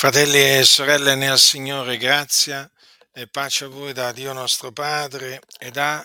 Fratelli 0.00 0.56
e 0.56 0.64
sorelle 0.64 1.14
nel 1.14 1.38
Signore, 1.38 1.98
grazia 1.98 2.66
e 3.12 3.28
pace 3.28 3.66
a 3.66 3.68
voi 3.68 3.92
da 3.92 4.12
Dio 4.12 4.32
nostro 4.32 4.72
Padre 4.72 5.42
e 5.58 5.70
da 5.70 6.02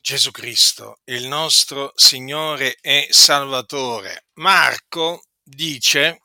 Gesù 0.00 0.30
Cristo, 0.30 1.00
il 1.04 1.26
nostro 1.26 1.92
Signore 1.96 2.78
e 2.80 3.08
Salvatore. 3.10 4.28
Marco 4.36 5.24
dice 5.42 6.22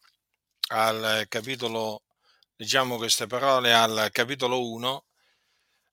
al 0.69 1.26
capitolo, 1.28 2.03
leggiamo 2.55 2.96
queste 2.96 3.27
parole 3.27 3.73
al 3.73 4.07
capitolo 4.13 4.65
1, 4.71 5.05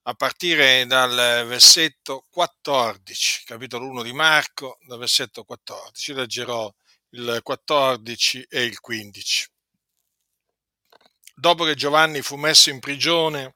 a 0.03 0.13
partire 0.13 0.85
dal 0.85 1.45
versetto 1.45 2.27
14, 2.29 3.43
capitolo 3.43 3.89
1 3.89 4.03
di 4.03 4.13
Marco, 4.13 4.77
dal 4.87 4.99
versetto 4.99 5.43
14, 5.43 6.13
leggerò 6.13 6.73
il 7.09 7.41
14 7.43 8.45
e 8.49 8.63
il 8.63 8.79
15 8.79 9.52
dopo 11.33 11.63
che 11.63 11.75
Giovanni 11.75 12.21
fu 12.21 12.35
messo 12.35 12.69
in 12.69 12.79
prigione, 12.79 13.55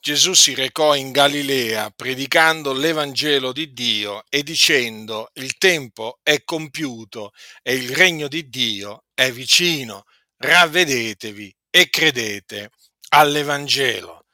Gesù 0.00 0.32
si 0.32 0.54
recò 0.54 0.94
in 0.94 1.10
Galilea 1.10 1.90
predicando 1.90 2.72
l'Evangelo 2.72 3.52
di 3.52 3.72
Dio 3.72 4.24
e 4.28 4.44
dicendo 4.44 5.30
il 5.34 5.58
tempo 5.58 6.20
è 6.22 6.44
compiuto 6.44 7.32
e 7.62 7.74
il 7.74 7.94
regno 7.94 8.28
di 8.28 8.48
Dio 8.48 9.04
è 9.12 9.32
vicino, 9.32 10.04
ravvedetevi 10.36 11.54
e 11.68 11.90
credete 11.90 12.70
all'Evangelo. 13.10 14.26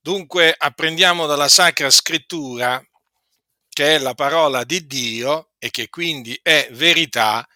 Dunque 0.00 0.54
apprendiamo 0.56 1.26
dalla 1.26 1.48
Sacra 1.48 1.90
Scrittura, 1.90 2.82
che 3.68 3.96
è 3.96 3.98
la 3.98 4.14
parola 4.14 4.62
di 4.64 4.86
Dio 4.86 5.50
e 5.58 5.70
che 5.70 5.88
quindi 5.88 6.38
è 6.40 6.68
verità, 6.70 7.46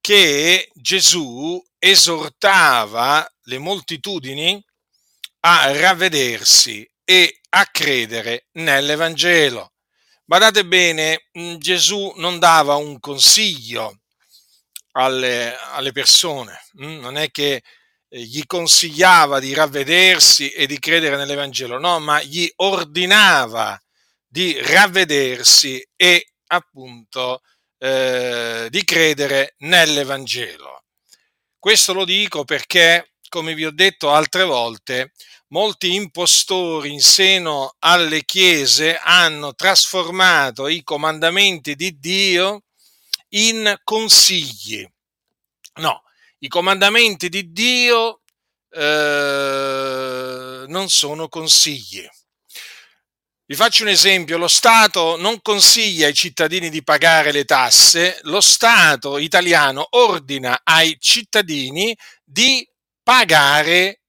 che 0.00 0.70
Gesù 0.74 1.62
esortava 1.84 3.30
le 3.42 3.58
moltitudini 3.58 4.62
a 5.40 5.70
ravvedersi 5.78 6.88
e 7.04 7.40
a 7.50 7.66
credere 7.70 8.46
nell'Evangelo. 8.52 9.74
Badate 10.24 10.64
bene, 10.64 11.26
mm, 11.38 11.56
Gesù 11.56 12.14
non 12.16 12.38
dava 12.38 12.76
un 12.76 12.98
consiglio 13.00 13.98
alle, 14.92 15.54
alle 15.72 15.92
persone, 15.92 16.58
mm, 16.82 17.00
non 17.00 17.18
è 17.18 17.30
che 17.30 17.62
eh, 18.08 18.20
gli 18.22 18.46
consigliava 18.46 19.38
di 19.38 19.52
ravvedersi 19.52 20.48
e 20.52 20.66
di 20.66 20.78
credere 20.78 21.16
nell'Evangelo, 21.16 21.78
no, 21.78 21.98
ma 22.00 22.22
gli 22.22 22.50
ordinava 22.56 23.78
di 24.26 24.58
ravvedersi 24.58 25.86
e 25.94 26.32
appunto 26.46 27.42
eh, 27.76 28.68
di 28.70 28.84
credere 28.84 29.54
nell'Evangelo. 29.58 30.83
Questo 31.64 31.94
lo 31.94 32.04
dico 32.04 32.44
perché, 32.44 33.14
come 33.30 33.54
vi 33.54 33.64
ho 33.64 33.70
detto 33.70 34.10
altre 34.10 34.44
volte, 34.44 35.12
molti 35.48 35.94
impostori 35.94 36.92
in 36.92 37.00
seno 37.00 37.76
alle 37.78 38.26
chiese 38.26 38.98
hanno 38.98 39.54
trasformato 39.54 40.68
i 40.68 40.82
comandamenti 40.82 41.74
di 41.74 41.98
Dio 41.98 42.64
in 43.30 43.74
consigli. 43.82 44.86
No, 45.76 46.02
i 46.40 46.48
comandamenti 46.48 47.30
di 47.30 47.50
Dio 47.50 48.20
eh, 48.68 50.64
non 50.68 50.90
sono 50.90 51.30
consigli. 51.30 52.06
Vi 53.46 53.56
faccio 53.56 53.82
un 53.82 53.90
esempio, 53.90 54.38
lo 54.38 54.48
Stato 54.48 55.18
non 55.18 55.42
consiglia 55.42 56.06
ai 56.06 56.14
cittadini 56.14 56.70
di 56.70 56.82
pagare 56.82 57.30
le 57.30 57.44
tasse, 57.44 58.18
lo 58.22 58.40
Stato 58.40 59.18
italiano 59.18 59.86
ordina 59.90 60.62
ai 60.64 60.96
cittadini 60.98 61.94
di 62.24 62.66
pagare 63.02 64.00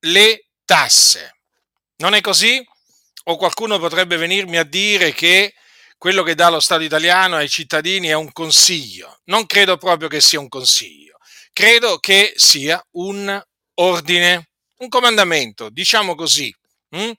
le 0.00 0.48
tasse. 0.64 1.36
Non 1.98 2.14
è 2.14 2.20
così? 2.20 2.60
O 3.26 3.36
qualcuno 3.36 3.78
potrebbe 3.78 4.16
venirmi 4.16 4.56
a 4.56 4.64
dire 4.64 5.12
che 5.12 5.54
quello 5.96 6.24
che 6.24 6.34
dà 6.34 6.48
lo 6.48 6.58
Stato 6.58 6.82
italiano 6.82 7.36
ai 7.36 7.48
cittadini 7.48 8.08
è 8.08 8.14
un 8.14 8.32
consiglio. 8.32 9.20
Non 9.26 9.46
credo 9.46 9.76
proprio 9.76 10.08
che 10.08 10.20
sia 10.20 10.40
un 10.40 10.48
consiglio, 10.48 11.18
credo 11.52 11.98
che 11.98 12.32
sia 12.34 12.84
un 12.94 13.40
ordine, 13.74 14.48
un 14.78 14.88
comandamento, 14.88 15.68
diciamo 15.70 16.16
così. 16.16 16.52
Hm? 16.88 17.12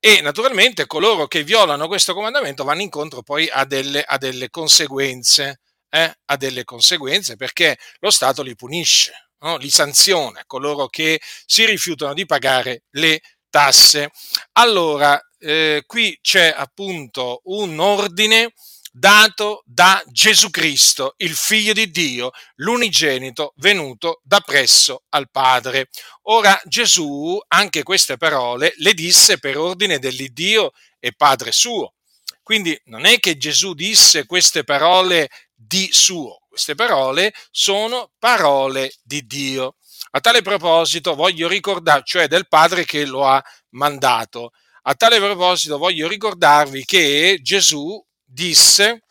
E 0.00 0.20
naturalmente 0.20 0.86
coloro 0.86 1.26
che 1.26 1.42
violano 1.42 1.88
questo 1.88 2.14
comandamento 2.14 2.64
vanno 2.64 2.82
incontro 2.82 3.22
poi 3.22 3.48
a 3.50 3.64
delle, 3.64 4.02
a 4.02 4.16
delle 4.16 4.48
conseguenze, 4.50 5.60
eh? 5.90 6.12
a 6.24 6.36
delle 6.36 6.64
conseguenze 6.64 7.36
perché 7.36 7.76
lo 7.98 8.10
Stato 8.10 8.42
li 8.42 8.54
punisce, 8.54 9.30
no? 9.40 9.56
li 9.56 9.70
sanziona, 9.70 10.42
coloro 10.46 10.86
che 10.88 11.20
si 11.46 11.64
rifiutano 11.64 12.14
di 12.14 12.26
pagare 12.26 12.84
le 12.90 13.20
tasse. 13.50 14.10
Allora, 14.52 15.20
eh, 15.38 15.82
qui 15.86 16.16
c'è 16.20 16.52
appunto 16.56 17.40
un 17.44 17.78
ordine 17.78 18.52
dato 18.98 19.62
da 19.64 20.02
Gesù 20.06 20.50
Cristo, 20.50 21.14
il 21.18 21.34
figlio 21.34 21.72
di 21.72 21.90
Dio, 21.90 22.30
l'unigenito 22.56 23.52
venuto 23.56 24.20
da 24.24 24.40
presso 24.40 25.04
al 25.10 25.30
Padre. 25.30 25.88
Ora 26.22 26.60
Gesù 26.64 27.38
anche 27.48 27.84
queste 27.84 28.16
parole 28.16 28.74
le 28.78 28.94
disse 28.94 29.38
per 29.38 29.56
ordine 29.56 29.98
dell'Iddio 30.00 30.72
e 30.98 31.12
Padre 31.14 31.52
suo. 31.52 31.94
Quindi 32.42 32.78
non 32.86 33.04
è 33.04 33.20
che 33.20 33.36
Gesù 33.36 33.74
disse 33.74 34.26
queste 34.26 34.64
parole 34.64 35.28
di 35.54 35.88
suo, 35.92 36.40
queste 36.48 36.74
parole 36.74 37.32
sono 37.50 38.10
parole 38.18 38.94
di 39.02 39.26
Dio. 39.26 39.76
A 40.12 40.20
tale 40.20 40.42
proposito 40.42 41.14
voglio 41.14 41.46
ricordare, 41.46 42.02
cioè 42.04 42.26
del 42.26 42.48
Padre 42.48 42.84
che 42.84 43.04
lo 43.04 43.24
ha 43.26 43.42
mandato. 43.70 44.50
A 44.82 44.94
tale 44.94 45.18
proposito 45.18 45.76
voglio 45.76 46.08
ricordarvi 46.08 46.84
che 46.84 47.38
Gesù 47.42 48.02
disse, 48.28 49.02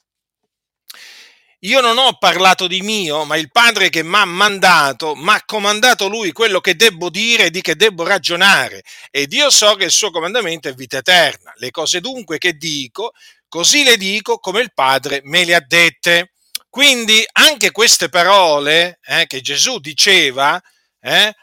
io 1.61 1.81
non 1.81 1.97
ho 1.97 2.17
parlato 2.19 2.67
di 2.67 2.81
mio, 2.81 3.23
ma 3.25 3.35
il 3.35 3.50
Padre 3.51 3.89
che 3.89 4.03
mi 4.03 4.16
ha 4.16 4.25
mandato, 4.25 5.16
mi 5.16 5.29
ha 5.29 5.41
comandato 5.44 6.07
lui 6.07 6.31
quello 6.31 6.59
che 6.61 6.75
debbo 6.75 7.09
dire 7.09 7.45
e 7.45 7.50
di 7.50 7.61
che 7.61 7.75
debbo 7.75 8.03
ragionare. 8.03 8.83
Ed 9.09 9.33
io 9.33 9.50
so 9.50 9.75
che 9.75 9.85
il 9.85 9.91
suo 9.91 10.11
comandamento 10.11 10.69
è 10.69 10.73
vita 10.73 10.97
eterna. 10.97 11.51
Le 11.55 11.72
cose 11.72 12.00
dunque 12.00 12.38
che 12.38 12.53
dico, 12.53 13.11
così 13.47 13.83
le 13.83 13.97
dico 13.97 14.38
come 14.38 14.61
il 14.61 14.72
Padre 14.73 15.22
me 15.23 15.45
le 15.45 15.55
ha 15.55 15.63
dette. 15.66 16.34
Quindi 16.69 17.25
anche 17.31 17.72
queste 17.72 18.07
parole 18.09 18.99
eh, 19.03 19.25
che 19.25 19.41
Gesù 19.41 19.79
diceva, 19.79 20.61
eh, 21.01 21.34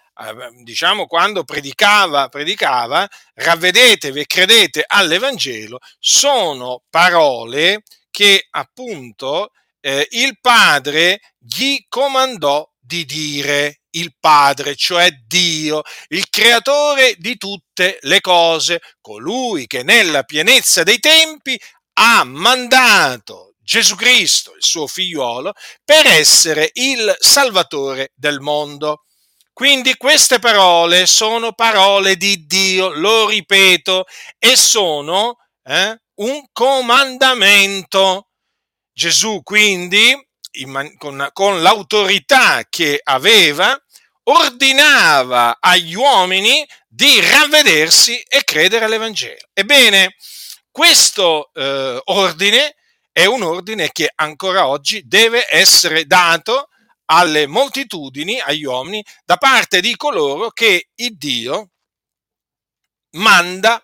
diciamo 0.63 1.07
quando 1.07 1.45
predicava, 1.45 2.29
predicava, 2.29 3.09
ravvedetevi 3.35 4.21
e 4.21 4.27
credete 4.27 4.85
all'Evangelo, 4.87 5.79
sono 5.99 6.83
parole 6.89 7.83
che 8.11 8.47
appunto 8.51 9.51
eh, 9.81 10.07
il 10.13 10.39
Padre 10.41 11.21
gli 11.39 11.85
comandò 11.89 12.69
di 12.79 13.05
dire 13.05 13.81
il 13.91 14.15
Padre, 14.19 14.77
cioè 14.77 15.11
Dio, 15.27 15.83
il 16.09 16.29
creatore 16.29 17.15
di 17.19 17.37
tutte 17.37 17.99
le 18.03 18.21
cose, 18.21 18.81
colui 19.01 19.67
che 19.67 19.83
nella 19.83 20.23
pienezza 20.23 20.83
dei 20.83 20.99
tempi 20.99 21.59
ha 21.95 22.25
mandato 22.25 23.55
Gesù 23.59 23.95
Cristo, 23.95 24.55
il 24.55 24.63
suo 24.63 24.87
figliuolo, 24.87 25.53
per 25.85 26.07
essere 26.07 26.71
il 26.75 27.15
Salvatore 27.19 28.13
del 28.15 28.41
mondo. 28.41 29.05
Quindi 29.55 29.97
queste 29.97 30.41
parole 30.41 31.07
sono 31.07 31.53
parole 31.53 32.17
di 32.17 32.45
Dio, 32.45 32.89
lo 32.89 33.29
ripeto, 33.29 34.05
e 34.37 34.57
sono 34.57 35.37
eh, 35.63 35.97
un 36.17 36.45
comandamento. 36.53 38.31
Gesù 38.93 39.43
quindi, 39.45 40.13
in, 40.55 40.95
con, 40.99 41.31
con 41.33 41.63
l'autorità 41.63 42.65
che 42.69 42.99
aveva, 43.01 43.81
ordinava 44.25 45.59
agli 45.61 45.95
uomini 45.95 46.67
di 46.89 47.21
ravvedersi 47.21 48.21
e 48.23 48.43
credere 48.43 48.87
all'Evangelo. 48.87 49.50
Ebbene, 49.53 50.17
questo 50.73 51.53
eh, 51.55 52.00
ordine 52.07 52.75
è 53.12 53.25
un 53.27 53.45
ordine 53.45 53.93
che 53.93 54.11
ancora 54.17 54.67
oggi 54.67 55.07
deve 55.07 55.47
essere 55.49 56.07
dato 56.07 56.71
alle 57.06 57.47
moltitudini, 57.47 58.41
agli 58.41 58.65
uomini, 58.65 59.05
da 59.25 59.37
parte 59.37 59.81
di 59.81 59.97
coloro 59.97 60.51
che 60.51 60.89
il 60.95 61.17
Dio 61.17 61.71
manda 63.12 63.83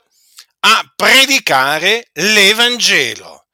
a 0.60 0.92
predicare 0.94 2.08
l'Evangelo. 2.12 3.46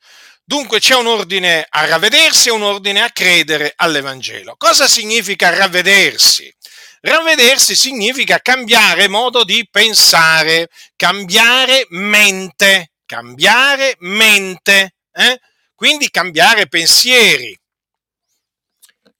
Dunque 0.44 0.78
c'è 0.78 0.94
un 0.94 1.06
ordine 1.06 1.66
a 1.68 1.86
ravvedersi 1.86 2.48
e 2.48 2.52
un 2.52 2.62
ordine 2.62 3.02
a 3.02 3.10
credere 3.10 3.72
all'Evangelo. 3.74 4.54
Cosa 4.56 4.86
significa 4.86 5.50
ravvedersi? 5.50 6.54
Ravvedersi 7.00 7.74
significa 7.74 8.38
cambiare 8.38 9.08
modo 9.08 9.44
di 9.44 9.66
pensare, 9.70 10.68
cambiare 10.96 11.86
mente, 11.90 12.92
cambiare 13.04 13.96
mente, 13.98 14.94
eh? 15.12 15.40
quindi 15.74 16.10
cambiare 16.10 16.68
pensieri. 16.68 17.56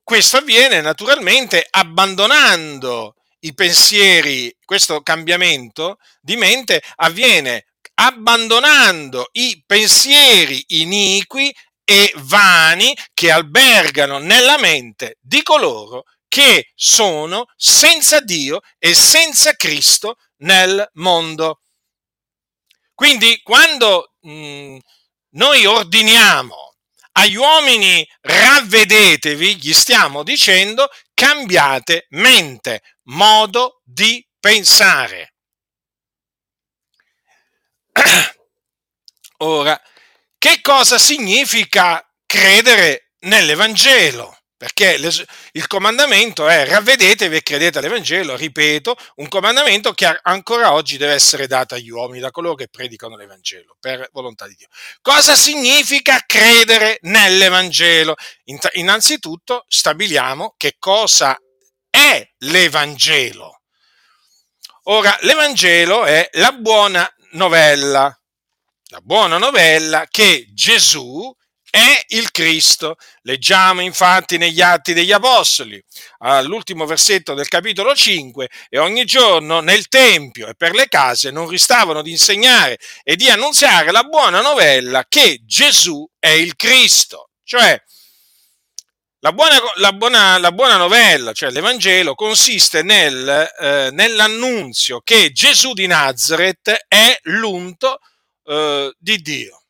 Questo 0.07 0.37
avviene 0.37 0.81
naturalmente 0.81 1.67
abbandonando 1.69 3.17
i 3.41 3.55
pensieri, 3.55 4.57
questo 4.65 5.01
cambiamento 5.03 5.97
di 6.21 6.37
mente 6.37 6.81
avviene 6.95 7.67
abbandonando 7.95 9.31
i 9.33 9.65
pensieri 9.67 10.63
iniqui 10.69 11.53
e 11.83 12.13
vani 12.19 12.97
che 13.13 13.33
albergano 13.33 14.19
nella 14.19 14.59
mente 14.59 15.17
di 15.21 15.43
coloro 15.43 16.05
che 16.29 16.71
sono 16.77 17.47
senza 17.57 18.21
Dio 18.21 18.61
e 18.79 18.95
senza 18.95 19.55
Cristo 19.57 20.19
nel 20.43 20.89
mondo. 20.93 21.63
Quindi 22.95 23.41
quando 23.43 24.13
mh, 24.21 24.77
noi 25.31 25.67
ordiniamo 25.67 26.66
agli 27.19 27.37
uomini 27.37 28.07
ravvedetevi, 28.21 29.57
gli 29.57 29.73
stiamo 29.73 30.23
dicendo 30.23 30.89
cambiate 31.15 32.07
mente, 32.11 32.83
modo 33.05 33.81
di 33.85 34.27
pensare. 34.39 35.35
Ora, 39.39 39.81
che 40.39 40.61
cosa 40.61 40.99
significa 40.99 42.07
credere 42.27 43.13
nell'Evangelo? 43.21 44.37
Perché 44.59 44.99
il 45.53 45.67
comandamento 45.67 46.49
è 46.49 46.67
ravvedetevi 46.67 47.37
e 47.37 47.43
credete 47.43 47.79
all'Evangelo, 47.79 48.37
ripeto, 48.37 48.97
un 49.17 49.29
comandamento 49.29 49.93
che 49.93 50.19
ancora 50.23 50.73
oggi 50.73 50.97
deve 50.97 51.13
essere 51.13 51.47
dato 51.47 51.75
agli 51.75 51.91
uomini, 51.91 52.21
da 52.21 52.31
coloro 52.31 52.55
che 52.55 52.69
predicano 52.69 53.17
l'Evangelo, 53.17 53.77
per 53.79 54.09
volontà 54.13 54.47
di 54.47 54.55
Dio. 54.55 54.69
Cosa 55.03 55.35
significa 55.35 56.25
credere 56.25 56.97
nell'Evangelo? 57.03 58.15
Innanzitutto 58.73 59.67
stabiliamo 59.69 60.55
che 60.57 60.77
cosa 60.79 61.39
è 61.91 62.27
l'Evangelo. 62.39 63.61
Ora, 64.85 65.15
l'Evangelo 65.21 66.05
è 66.05 66.31
la 66.33 66.53
buona 66.53 67.07
novella, 67.33 68.05
la 68.87 69.01
buona 69.03 69.37
novella 69.37 70.07
che 70.09 70.47
Gesù 70.55 71.31
è 71.77 72.05
il 72.09 72.31
Cristo. 72.31 72.97
Leggiamo 73.21 73.83
infatti 73.83 74.39
negli 74.39 74.63
Atti 74.63 74.95
degli 74.95 75.13
Apostoli, 75.13 75.83
all'ultimo 76.19 76.87
versetto 76.87 77.35
del 77.35 77.49
capitolo 77.49 77.95
5, 77.95 78.49
e 78.71 78.79
ogni 78.79 79.05
giorno 79.05 79.61
nel 79.61 79.89
Tempio 79.89 80.49
e 80.49 80.55
per 80.55 80.75
le 80.75 80.89
case 80.89 81.31
non 81.31 81.49
ristavano 81.49 82.01
di 82.01 82.13
insegnare 82.13 82.79
e 83.03 83.15
di 83.17 83.29
annunziare 83.29 83.91
la 83.91 84.05
buona 84.05 84.41
novella 84.41 85.05
che 85.07 85.41
Gesù 85.45 86.09
è 86.19 86.31
il 86.31 86.57
Cristo. 86.57 87.29
Cioè, 87.45 87.79
la 89.19 89.33
buona, 89.33 89.59
la, 89.75 89.93
buona, 89.93 90.39
la 90.39 90.53
buona, 90.53 90.77
novella, 90.79 91.33
cioè 91.33 91.51
l'Evangelo, 91.51 92.15
consiste 92.15 92.83
nel, 92.83 93.53
eh, 93.61 93.91
nell'annunzio 93.93 95.01
che 95.05 95.31
Gesù 95.33 95.75
di 95.75 95.87
Nazareth 95.87 96.87
è 96.89 97.19
l'unto 97.25 97.99
eh, 98.45 98.95
di 98.99 99.19
Dio. 99.19 99.66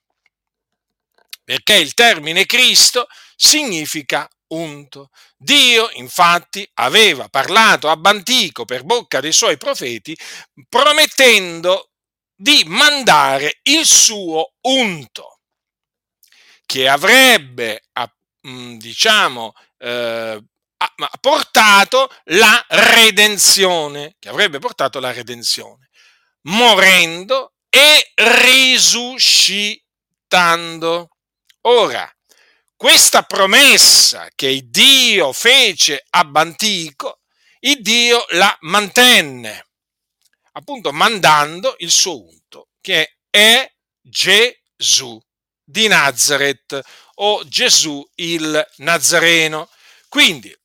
Perché 1.47 1.77
il 1.77 1.95
termine 1.95 2.45
Cristo 2.45 3.07
significa 3.37 4.29
unto. 4.49 5.11
Dio 5.37 5.89
infatti 5.95 6.69
aveva 6.75 7.29
parlato 7.29 7.89
ab 7.89 8.05
antico 8.07 8.65
per 8.65 8.83
bocca 8.83 9.21
dei 9.21 9.33
suoi 9.33 9.57
profeti 9.57 10.17
promettendo 10.69 11.91
di 12.35 12.65
mandare 12.67 13.61
il 13.63 13.87
suo 13.87 14.55
unto 14.63 15.39
che 16.67 16.89
avrebbe 16.89 17.83
Mm, 18.47 18.77
diciamo, 18.77 19.53
eh, 19.79 20.41
portato 21.21 22.09
la 22.27 22.65
redenzione, 22.69 24.15
che 24.21 24.29
avrebbe 24.29 24.61
portato 24.61 25.01
la 25.01 25.11
redenzione, 25.13 25.89
morendo 26.43 27.55
e 27.69 28.13
risuscitando. 28.15 31.09
Ora, 31.69 32.09
questa 32.77 33.23
promessa 33.23 34.29
che 34.37 34.69
Dio 34.71 35.33
fece 35.33 36.05
ab 36.11 36.37
antico, 36.37 37.23
il 37.61 37.83
Dio 37.83 38.25
la 38.31 38.57
mantenne, 38.61 39.67
appunto 40.53 40.93
mandando 40.93 41.75
il 41.79 41.91
suo 41.91 42.25
unto, 42.25 42.69
che 42.81 43.19
è 43.29 43.69
Gesù 44.01 45.21
di 45.65 45.89
Nazareth 45.89 46.81
o 47.15 47.43
Gesù 47.49 48.09
il 48.15 48.65
Nazareno. 48.77 49.69
Quindi 50.09 50.57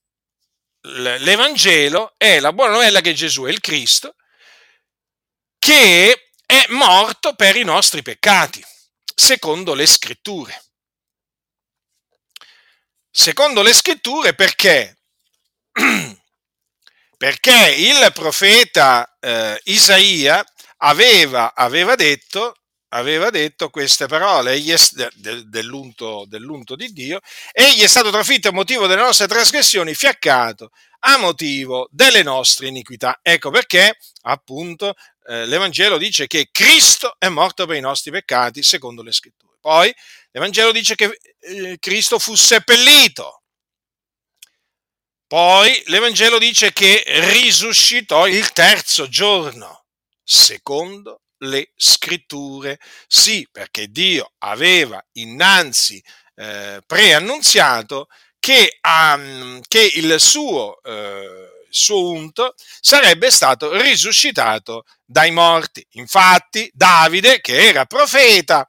l'Evangelo 0.81 2.13
è 2.17 2.39
la 2.39 2.53
buona 2.53 2.73
novella 2.73 3.01
che 3.01 3.15
Gesù 3.15 3.45
è 3.45 3.49
il 3.49 3.59
Cristo, 3.59 4.15
che 5.57 6.29
è 6.45 6.65
morto 6.69 7.33
per 7.33 7.55
i 7.55 7.63
nostri 7.63 8.03
peccati, 8.03 8.63
secondo 9.15 9.73
le 9.73 9.87
scritture. 9.87 10.65
Secondo 13.11 13.61
le 13.61 13.73
scritture 13.73 14.33
perché? 14.33 14.97
Perché 17.17 17.75
il 17.77 18.11
profeta 18.13 19.17
eh, 19.19 19.59
Isaia 19.65 20.43
aveva, 20.77 21.53
aveva 21.53 21.93
detto 21.95 22.55
aveva 22.93 23.29
detto 23.29 23.69
queste 23.69 24.07
parole 24.07 24.61
dell'unto, 25.45 26.25
dell'unto 26.27 26.75
di 26.75 26.91
Dio, 26.91 27.19
egli 27.51 27.81
è 27.81 27.87
stato 27.87 28.09
trafitto 28.11 28.49
a 28.49 28.51
motivo 28.51 28.87
delle 28.87 29.01
nostre 29.01 29.27
trasgressioni, 29.27 29.93
fiaccato 29.93 30.71
a 30.99 31.17
motivo 31.17 31.87
delle 31.91 32.23
nostre 32.23 32.67
iniquità. 32.67 33.19
Ecco 33.21 33.49
perché, 33.49 33.97
appunto, 34.23 34.95
eh, 35.27 35.45
l'Evangelo 35.45 35.97
dice 35.97 36.27
che 36.27 36.49
Cristo 36.51 37.15
è 37.17 37.29
morto 37.29 37.65
per 37.65 37.77
i 37.77 37.81
nostri 37.81 38.11
peccati, 38.11 38.61
secondo 38.61 39.03
le 39.03 39.11
scritture. 39.11 39.50
Poi 39.61 39.93
l'Evangelo 40.31 40.71
dice 40.73 40.95
che 40.95 41.17
eh, 41.39 41.77
Cristo 41.79 42.19
fu 42.19 42.35
seppellito. 42.35 43.43
Poi 45.27 45.81
l'Evangelo 45.85 46.37
dice 46.39 46.73
che 46.73 47.03
risuscitò 47.05 48.27
il 48.27 48.51
terzo 48.51 49.07
giorno, 49.07 49.85
secondo 50.21 51.21
le 51.43 51.71
scritture. 51.75 52.77
Sì, 53.07 53.47
perché 53.49 53.87
Dio 53.87 54.33
aveva 54.39 55.01
innanzi 55.13 56.03
eh, 56.35 56.81
preannunziato 56.85 58.07
che, 58.39 58.79
um, 58.81 59.61
che 59.67 59.91
il 59.93 60.19
suo, 60.19 60.81
eh, 60.81 61.65
suo 61.69 62.09
unto 62.09 62.55
sarebbe 62.57 63.31
stato 63.31 63.71
risuscitato 63.79 64.83
dai 65.05 65.31
morti. 65.31 65.85
Infatti 65.91 66.69
Davide, 66.73 67.39
che 67.39 67.67
era 67.67 67.85
profeta, 67.85 68.67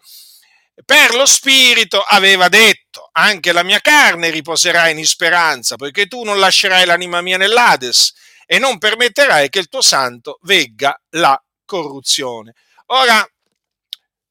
per 0.84 1.14
lo 1.14 1.26
spirito 1.26 2.00
aveva 2.00 2.48
detto, 2.48 3.08
anche 3.12 3.52
la 3.52 3.62
mia 3.62 3.80
carne 3.80 4.30
riposerà 4.30 4.88
in 4.88 5.04
speranza, 5.06 5.76
poiché 5.76 6.06
tu 6.06 6.22
non 6.24 6.38
lascerai 6.38 6.84
l'anima 6.84 7.20
mia 7.20 7.36
nell'Ades 7.36 8.12
e 8.46 8.58
non 8.58 8.78
permetterai 8.78 9.48
che 9.48 9.58
il 9.58 9.68
tuo 9.68 9.82
santo 9.82 10.38
vegga 10.42 10.98
la 11.10 11.40
corruzione. 11.64 12.54
Ora, 12.86 13.26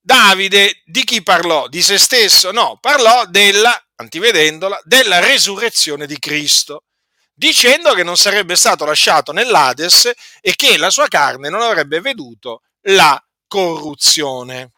Davide 0.04 0.82
di 0.84 1.04
chi 1.04 1.22
parlò? 1.22 1.68
Di 1.68 1.84
se 1.84 2.00
stesso? 2.00 2.52
No, 2.52 2.80
parlò 2.82 3.26
della, 3.28 3.80
antivedendola, 3.98 4.82
della 4.84 5.20
resurrezione 5.20 6.08
di 6.08 6.18
Cristo, 6.18 6.86
dicendo 7.32 7.94
che 7.94 8.02
non 8.02 8.18
sarebbe 8.18 8.56
stato 8.56 8.84
lasciato 8.84 9.32
nell'Ades 9.32 10.12
e 10.42 10.56
che 10.56 10.78
la 10.78 10.90
sua 10.90 11.08
carne 11.08 11.50
non 11.50 11.62
avrebbe 11.62 12.02
veduto 12.02 12.64
la 12.88 13.24
corruzione. 13.48 14.72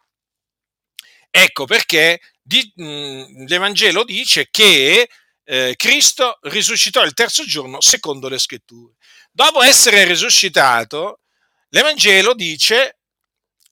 Ecco 1.36 1.64
perché 1.64 2.20
di, 2.40 2.72
mh, 2.76 3.46
l'Evangelo 3.46 4.04
dice 4.04 4.46
che 4.52 5.08
eh, 5.42 5.74
Cristo 5.76 6.38
risuscitò 6.42 7.02
il 7.02 7.12
terzo 7.12 7.44
giorno 7.44 7.80
secondo 7.80 8.28
le 8.28 8.38
scritture. 8.38 8.94
Dopo 9.32 9.60
essere 9.60 10.04
risuscitato, 10.04 11.22
l'Evangelo 11.70 12.34
dice 12.34 13.00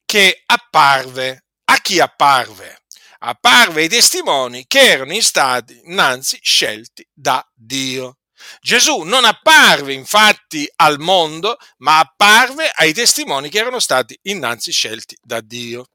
che 0.04 0.42
apparve. 0.45 1.45
A 1.66 1.76
chi 1.76 2.00
apparve? 2.00 2.83
Apparve 3.21 3.83
ai 3.83 3.88
testimoni 3.88 4.64
che 4.66 4.81
erano 4.81 5.21
stati 5.21 5.81
innanzi 5.85 6.40
scelti 6.42 7.07
da 7.12 7.49
Dio. 7.54 8.19
Gesù 8.61 9.02
non 9.02 9.25
apparve 9.25 9.92
infatti 9.92 10.69
al 10.76 10.99
mondo, 10.99 11.57
ma 11.78 12.00
apparve 12.00 12.73
ai 12.75 12.92
testimoni 12.92 13.49
che 13.50 13.59
erano 13.59 13.78
stati 13.78 14.19
innanzi 14.23 14.73
scelti 14.73 15.16
da 15.23 15.40
Dio. 15.40 15.87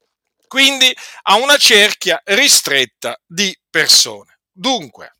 Quindi 0.48 0.94
a 1.22 1.36
una 1.36 1.56
cerchia 1.56 2.20
ristretta 2.24 3.18
di 3.24 3.56
persone. 3.70 4.40
Dunque, 4.50 5.14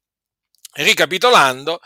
ricapitolando, 0.73 1.81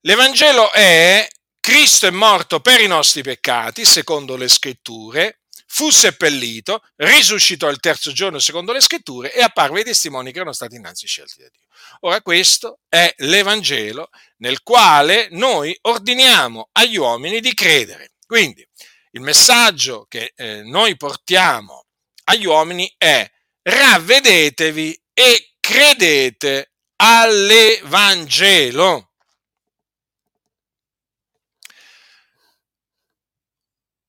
l'Evangelo 0.00 0.72
è 0.72 1.28
Cristo 1.60 2.06
è 2.06 2.10
morto 2.10 2.60
per 2.60 2.80
i 2.80 2.86
nostri 2.86 3.22
peccati, 3.22 3.84
secondo 3.84 4.36
le 4.36 4.48
scritture, 4.48 5.40
fu 5.66 5.90
seppellito, 5.90 6.82
risuscitò 6.96 7.68
il 7.70 7.80
terzo 7.80 8.12
giorno 8.12 8.38
secondo 8.38 8.72
le 8.72 8.80
scritture 8.80 9.32
e 9.32 9.40
apparve 9.40 9.78
ai 9.78 9.84
testimoni 9.84 10.30
che 10.30 10.36
erano 10.36 10.52
stati 10.52 10.76
innanzi 10.76 11.06
scelti 11.06 11.40
da 11.40 11.48
Dio. 11.50 11.66
Ora 12.00 12.20
questo 12.20 12.80
è 12.88 13.12
l'Evangelo 13.18 14.10
nel 14.38 14.62
quale 14.62 15.28
noi 15.30 15.76
ordiniamo 15.82 16.68
agli 16.72 16.96
uomini 16.96 17.40
di 17.40 17.54
credere. 17.54 18.12
Quindi 18.26 18.66
il 19.12 19.20
messaggio 19.20 20.06
che 20.08 20.32
eh, 20.36 20.62
noi 20.62 20.96
portiamo 20.96 21.83
agli 22.24 22.46
uomini 22.46 22.92
è 22.96 23.30
ravvedetevi 23.62 25.02
e 25.12 25.54
credete 25.60 26.72
all'Evangelo. 26.96 29.10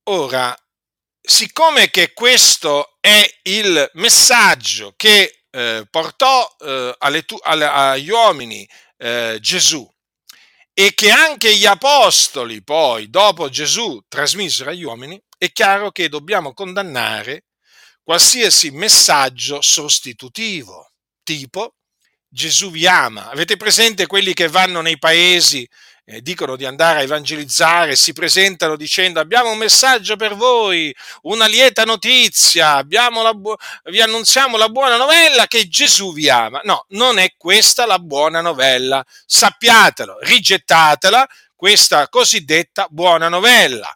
Ora, 0.07 0.55
siccome 1.21 1.89
che 1.89 2.13
questo 2.13 2.97
è 2.99 3.27
il 3.43 3.89
messaggio 3.93 4.93
che 4.95 5.45
eh, 5.49 5.87
portò 5.89 6.55
eh, 6.59 6.95
alle, 6.99 7.25
alle, 7.41 7.65
agli 7.65 8.09
uomini 8.09 8.67
eh, 8.97 9.39
Gesù 9.41 9.89
e 10.73 10.93
che 10.93 11.09
anche 11.09 11.55
gli 11.55 11.65
apostoli 11.65 12.61
poi, 12.61 13.09
dopo 13.09 13.49
Gesù, 13.49 14.03
trasmisero 14.07 14.69
agli 14.69 14.83
uomini, 14.83 15.19
è 15.37 15.51
chiaro 15.51 15.91
che 15.91 16.09
dobbiamo 16.09 16.53
condannare 16.53 17.45
qualsiasi 18.05 18.69
messaggio 18.69 19.61
sostitutivo, 19.61 20.91
tipo 21.23 21.73
Gesù 22.29 22.69
vi 22.69 22.85
ama. 22.85 23.31
Avete 23.31 23.57
presente 23.57 24.05
quelli 24.05 24.33
che 24.33 24.47
vanno 24.47 24.81
nei 24.81 24.99
paesi 24.99 25.67
eh, 26.05 26.21
dicono 26.21 26.55
di 26.55 26.65
andare 26.65 26.99
a 26.99 27.01
evangelizzare, 27.01 27.95
si 27.95 28.13
presentano 28.13 28.75
dicendo 28.75 29.19
abbiamo 29.19 29.49
un 29.49 29.57
messaggio 29.57 30.17
per 30.17 30.35
voi, 30.35 30.95
una 31.23 31.47
lieta 31.47 31.83
notizia, 31.83 32.83
bu- 32.83 33.55
vi 33.85 34.01
annunziamo 34.01 34.55
la 34.55 34.69
buona 34.69 34.97
novella 34.97 35.47
che 35.47 35.67
Gesù 35.67 36.13
vi 36.13 36.29
ama. 36.29 36.61
No, 36.63 36.85
non 36.89 37.17
è 37.17 37.33
questa 37.35 37.87
la 37.87 37.97
buona 37.97 38.41
novella, 38.41 39.03
sappiatelo, 39.25 40.19
rigettatela, 40.21 41.27
questa 41.55 42.07
cosiddetta 42.07 42.85
buona 42.87 43.29
novella 43.29 43.91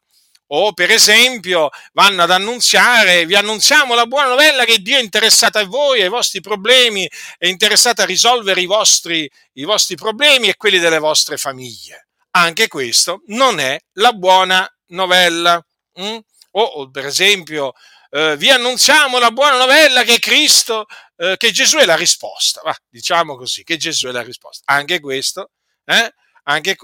o 0.51 0.73
per 0.73 0.91
esempio 0.91 1.69
vanno 1.93 2.23
ad 2.23 2.31
annunziare, 2.31 3.25
vi 3.25 3.35
annunziamo 3.35 3.93
la 3.93 4.05
buona 4.05 4.29
novella 4.29 4.65
che 4.65 4.79
Dio 4.79 4.97
è 4.97 5.01
interessato 5.01 5.59
a 5.59 5.65
voi, 5.65 6.01
ai 6.01 6.09
vostri 6.09 6.41
problemi, 6.41 7.07
è 7.37 7.47
interessato 7.47 8.01
a 8.01 8.05
risolvere 8.05 8.61
i 8.61 8.65
vostri, 8.65 9.29
i 9.53 9.63
vostri 9.63 9.95
problemi 9.95 10.49
e 10.49 10.55
quelli 10.55 10.79
delle 10.79 10.99
vostre 10.99 11.37
famiglie. 11.37 12.07
Anche 12.31 12.67
questo 12.67 13.23
non 13.27 13.59
è 13.59 13.79
la 13.93 14.13
buona 14.13 14.67
novella. 14.87 15.63
Mm? 15.99 16.17
O, 16.51 16.61
o, 16.61 16.89
per 16.89 17.05
esempio 17.05 17.73
eh, 18.11 18.35
vi 18.37 18.49
annunziamo 18.49 19.19
la 19.19 19.31
buona 19.31 19.57
novella 19.57 20.03
che 20.03 20.17
Cristo, 20.17 20.85
eh, 21.17 21.35
che 21.37 21.51
Gesù 21.51 21.77
è 21.77 21.85
la 21.85 21.95
risposta. 21.95 22.61
Va, 22.63 22.75
diciamo 22.89 23.35
così, 23.35 23.63
che 23.63 23.77
Gesù 23.77 24.07
è 24.07 24.11
la 24.11 24.23
risposta. 24.23 24.63
Anche 24.73 24.99
questo, 24.99 25.51
eh? 25.85 26.11
anche, 26.43 26.75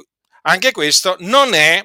anche 0.44 0.72
questo 0.72 1.16
non 1.20 1.54
è 1.54 1.84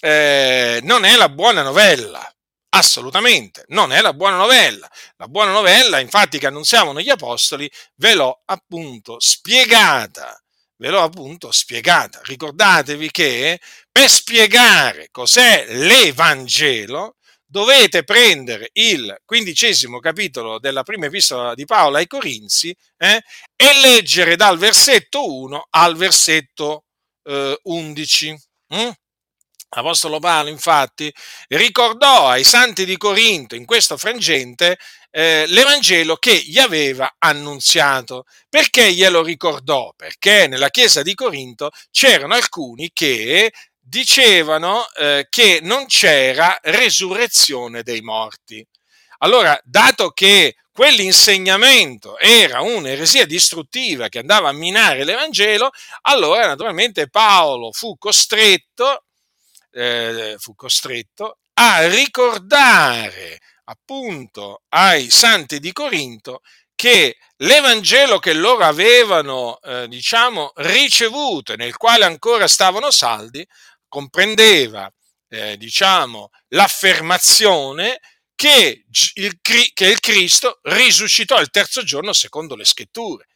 eh, 0.00 0.80
non 0.82 1.04
è 1.04 1.16
la 1.16 1.28
buona 1.28 1.62
novella. 1.62 2.30
Assolutamente, 2.70 3.64
non 3.68 3.92
è 3.92 4.00
la 4.00 4.12
buona 4.12 4.36
novella. 4.36 4.88
La 5.16 5.28
buona 5.28 5.52
novella, 5.52 5.98
infatti, 5.98 6.38
che 6.38 6.46
annunziavano 6.46 7.00
gli 7.00 7.08
apostoli, 7.08 7.70
ve 7.96 8.14
l'ho 8.14 8.42
appunto 8.44 9.18
spiegata. 9.18 10.38
Ve 10.76 10.90
l'ho 10.90 11.02
appunto 11.02 11.50
spiegata. 11.52 12.20
Ricordatevi 12.22 13.10
che 13.10 13.60
per 13.90 14.10
spiegare 14.10 15.08
cos'è 15.10 15.64
l'Evangelo 15.68 17.16
dovete 17.46 18.04
prendere 18.04 18.70
il 18.74 19.16
quindicesimo 19.24 20.00
capitolo 20.00 20.58
della 20.58 20.82
prima 20.82 21.06
epistola 21.06 21.54
di 21.54 21.64
Paolo 21.64 21.96
ai 21.96 22.06
Corinzi 22.06 22.76
eh, 22.98 23.22
e 23.56 23.80
leggere 23.80 24.36
dal 24.36 24.58
versetto 24.58 25.32
1 25.32 25.68
al 25.70 25.96
versetto 25.96 26.84
eh, 27.24 27.58
11. 27.62 28.36
Mm? 28.74 28.90
L'Apostolo 29.74 30.20
Paolo, 30.20 30.48
infatti, 30.48 31.12
ricordò 31.48 32.28
ai 32.28 32.44
santi 32.44 32.84
di 32.84 32.96
Corinto 32.96 33.56
in 33.56 33.66
questo 33.66 33.96
frangente 33.96 34.78
eh, 35.10 35.44
l'Evangelo 35.48 36.16
che 36.16 36.36
gli 36.36 36.58
aveva 36.58 37.16
annunziato. 37.18 38.24
Perché 38.48 38.92
glielo 38.92 39.22
ricordò? 39.22 39.92
Perché 39.96 40.46
nella 40.46 40.70
chiesa 40.70 41.02
di 41.02 41.14
Corinto 41.14 41.70
c'erano 41.90 42.34
alcuni 42.34 42.90
che 42.92 43.52
dicevano 43.78 44.86
eh, 44.98 45.26
che 45.28 45.60
non 45.62 45.86
c'era 45.86 46.58
resurrezione 46.62 47.82
dei 47.82 48.00
morti. 48.00 48.66
Allora, 49.18 49.58
dato 49.64 50.10
che 50.10 50.56
quell'insegnamento 50.70 52.18
era 52.18 52.60
un'eresia 52.60 53.24
distruttiva 53.24 54.08
che 54.08 54.18
andava 54.18 54.50
a 54.50 54.52
minare 54.52 55.04
l'Evangelo, 55.04 55.70
allora 56.02 56.46
naturalmente 56.46 57.08
Paolo 57.08 57.72
fu 57.72 57.96
costretto 57.96 59.05
eh, 59.76 60.36
fu 60.38 60.54
costretto 60.54 61.38
a 61.54 61.86
ricordare 61.86 63.38
appunto 63.64 64.62
ai 64.70 65.10
santi 65.10 65.60
di 65.60 65.72
Corinto 65.72 66.40
che 66.74 67.16
l'Evangelo 67.38 68.18
che 68.18 68.32
loro 68.32 68.64
avevano, 68.64 69.58
eh, 69.60 69.86
diciamo, 69.88 70.52
ricevuto 70.56 71.52
e 71.52 71.56
nel 71.56 71.76
quale 71.76 72.04
ancora 72.04 72.48
stavano 72.48 72.90
saldi, 72.90 73.46
comprendeva, 73.88 74.90
eh, 75.28 75.56
diciamo, 75.56 76.30
l'affermazione 76.48 77.98
che 78.34 78.84
il, 79.14 79.38
che 79.40 79.86
il 79.86 80.00
Cristo 80.00 80.58
risuscitò 80.62 81.40
il 81.40 81.50
terzo 81.50 81.82
giorno 81.82 82.12
secondo 82.12 82.54
le 82.54 82.64
scritture. 82.64 83.26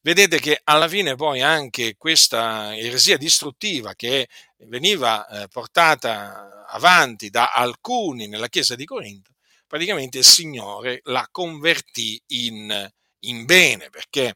Vedete 0.00 0.38
che 0.38 0.60
alla 0.64 0.88
fine 0.88 1.16
poi 1.16 1.42
anche 1.42 1.96
questa 1.96 2.76
eresia 2.76 3.16
distruttiva 3.16 3.94
che 3.94 4.28
veniva 4.66 5.26
eh, 5.26 5.48
portata 5.48 6.66
avanti 6.66 7.30
da 7.30 7.52
alcuni 7.52 8.26
nella 8.28 8.48
chiesa 8.48 8.74
di 8.74 8.84
Corinto, 8.84 9.32
praticamente 9.66 10.18
il 10.18 10.24
Signore 10.24 11.00
la 11.04 11.26
convertì 11.30 12.20
in, 12.28 12.90
in 13.20 13.44
bene, 13.44 13.90
perché 13.90 14.34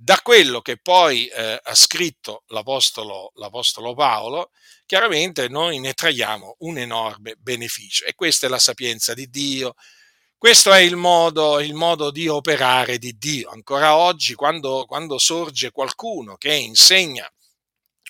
da 0.00 0.20
quello 0.22 0.60
che 0.60 0.78
poi 0.78 1.26
eh, 1.26 1.58
ha 1.60 1.74
scritto 1.74 2.44
l'apostolo, 2.48 3.32
l'apostolo, 3.34 3.94
Paolo, 3.94 4.50
chiaramente 4.86 5.48
noi 5.48 5.80
ne 5.80 5.92
traiamo 5.92 6.56
un 6.60 6.78
enorme 6.78 7.34
beneficio 7.36 8.04
e 8.04 8.14
questa 8.14 8.46
è 8.46 8.48
la 8.48 8.60
sapienza 8.60 9.12
di 9.12 9.28
Dio, 9.28 9.74
questo 10.36 10.72
è 10.72 10.78
il 10.78 10.94
modo, 10.94 11.58
il 11.58 11.74
modo 11.74 12.12
di 12.12 12.28
operare 12.28 12.98
di 12.98 13.18
Dio. 13.18 13.50
Ancora 13.50 13.96
oggi, 13.96 14.34
quando, 14.34 14.84
quando 14.86 15.18
sorge 15.18 15.72
qualcuno 15.72 16.36
che 16.36 16.54
insegna 16.54 17.28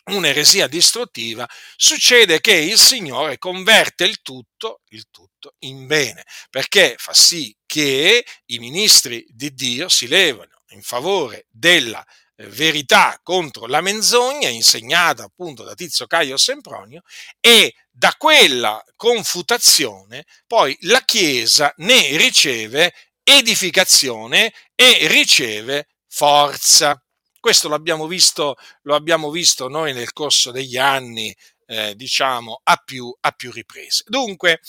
un'eresia 0.08 0.66
distruttiva, 0.66 1.48
succede 1.76 2.40
che 2.40 2.54
il 2.54 2.78
Signore 2.78 3.38
converte 3.38 4.04
il 4.04 4.20
tutto, 4.22 4.80
il 4.88 5.06
tutto 5.10 5.54
in 5.60 5.86
bene, 5.86 6.24
perché 6.50 6.94
fa 6.98 7.12
sì 7.14 7.54
che 7.66 8.24
i 8.46 8.58
ministri 8.58 9.24
di 9.28 9.52
Dio 9.54 9.88
si 9.88 10.08
levano 10.08 10.62
in 10.70 10.82
favore 10.82 11.46
della 11.50 12.04
verità 12.46 13.18
contro 13.22 13.66
la 13.66 13.80
menzogna 13.80 14.48
insegnata 14.48 15.24
appunto 15.24 15.64
da 15.64 15.74
Tizio 15.74 16.06
Caio 16.06 16.36
Sempronio 16.36 17.02
e 17.40 17.74
da 17.90 18.14
quella 18.16 18.82
confutazione 18.94 20.24
poi 20.46 20.76
la 20.82 21.02
Chiesa 21.04 21.72
ne 21.78 22.16
riceve 22.16 22.94
edificazione 23.24 24.52
e 24.74 25.06
riceve 25.08 25.88
forza. 26.06 27.00
Questo 27.48 27.70
l'abbiamo 27.70 28.06
visto, 28.06 28.56
lo 28.82 28.94
abbiamo 28.94 29.30
visto 29.30 29.68
noi 29.68 29.94
nel 29.94 30.12
corso 30.12 30.50
degli 30.50 30.76
anni, 30.76 31.34
eh, 31.64 31.96
diciamo, 31.96 32.60
a 32.62 32.76
più, 32.76 33.10
a 33.20 33.30
più 33.30 33.50
riprese. 33.50 34.04
Dunque, 34.06 34.60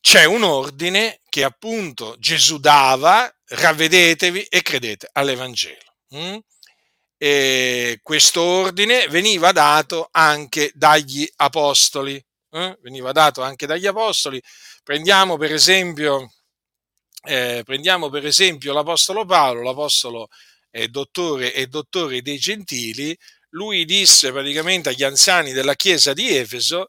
c'è 0.00 0.26
un 0.26 0.44
ordine 0.44 1.22
che 1.28 1.42
appunto 1.42 2.14
Gesù 2.20 2.60
dava, 2.60 3.28
ravvedetevi 3.46 4.44
e 4.44 4.62
credete 4.62 5.08
all'Evangelo. 5.10 5.96
Mm? 6.14 6.36
E 7.18 7.98
questo 8.00 8.40
ordine 8.40 9.08
veniva 9.08 9.50
dato 9.50 10.10
anche 10.12 10.70
dagli 10.72 11.28
apostoli. 11.34 12.24
Eh? 12.50 12.78
Veniva 12.80 13.10
dato 13.10 13.42
anche 13.42 13.66
dagli 13.66 13.88
apostoli. 13.88 14.40
Prendiamo 14.84 15.36
per 15.36 15.52
esempio, 15.52 16.32
eh, 17.24 17.62
prendiamo 17.64 18.08
per 18.08 18.24
esempio 18.24 18.72
l'apostolo 18.72 19.24
Paolo, 19.24 19.62
l'apostolo 19.62 20.28
è 20.74 20.88
dottore 20.88 21.54
e 21.54 21.68
dottore 21.68 22.20
dei 22.20 22.36
gentili. 22.38 23.16
Lui 23.50 23.84
disse 23.84 24.32
praticamente 24.32 24.88
agli 24.88 25.04
anziani 25.04 25.52
della 25.52 25.76
chiesa 25.76 26.12
di 26.12 26.36
Efeso, 26.36 26.86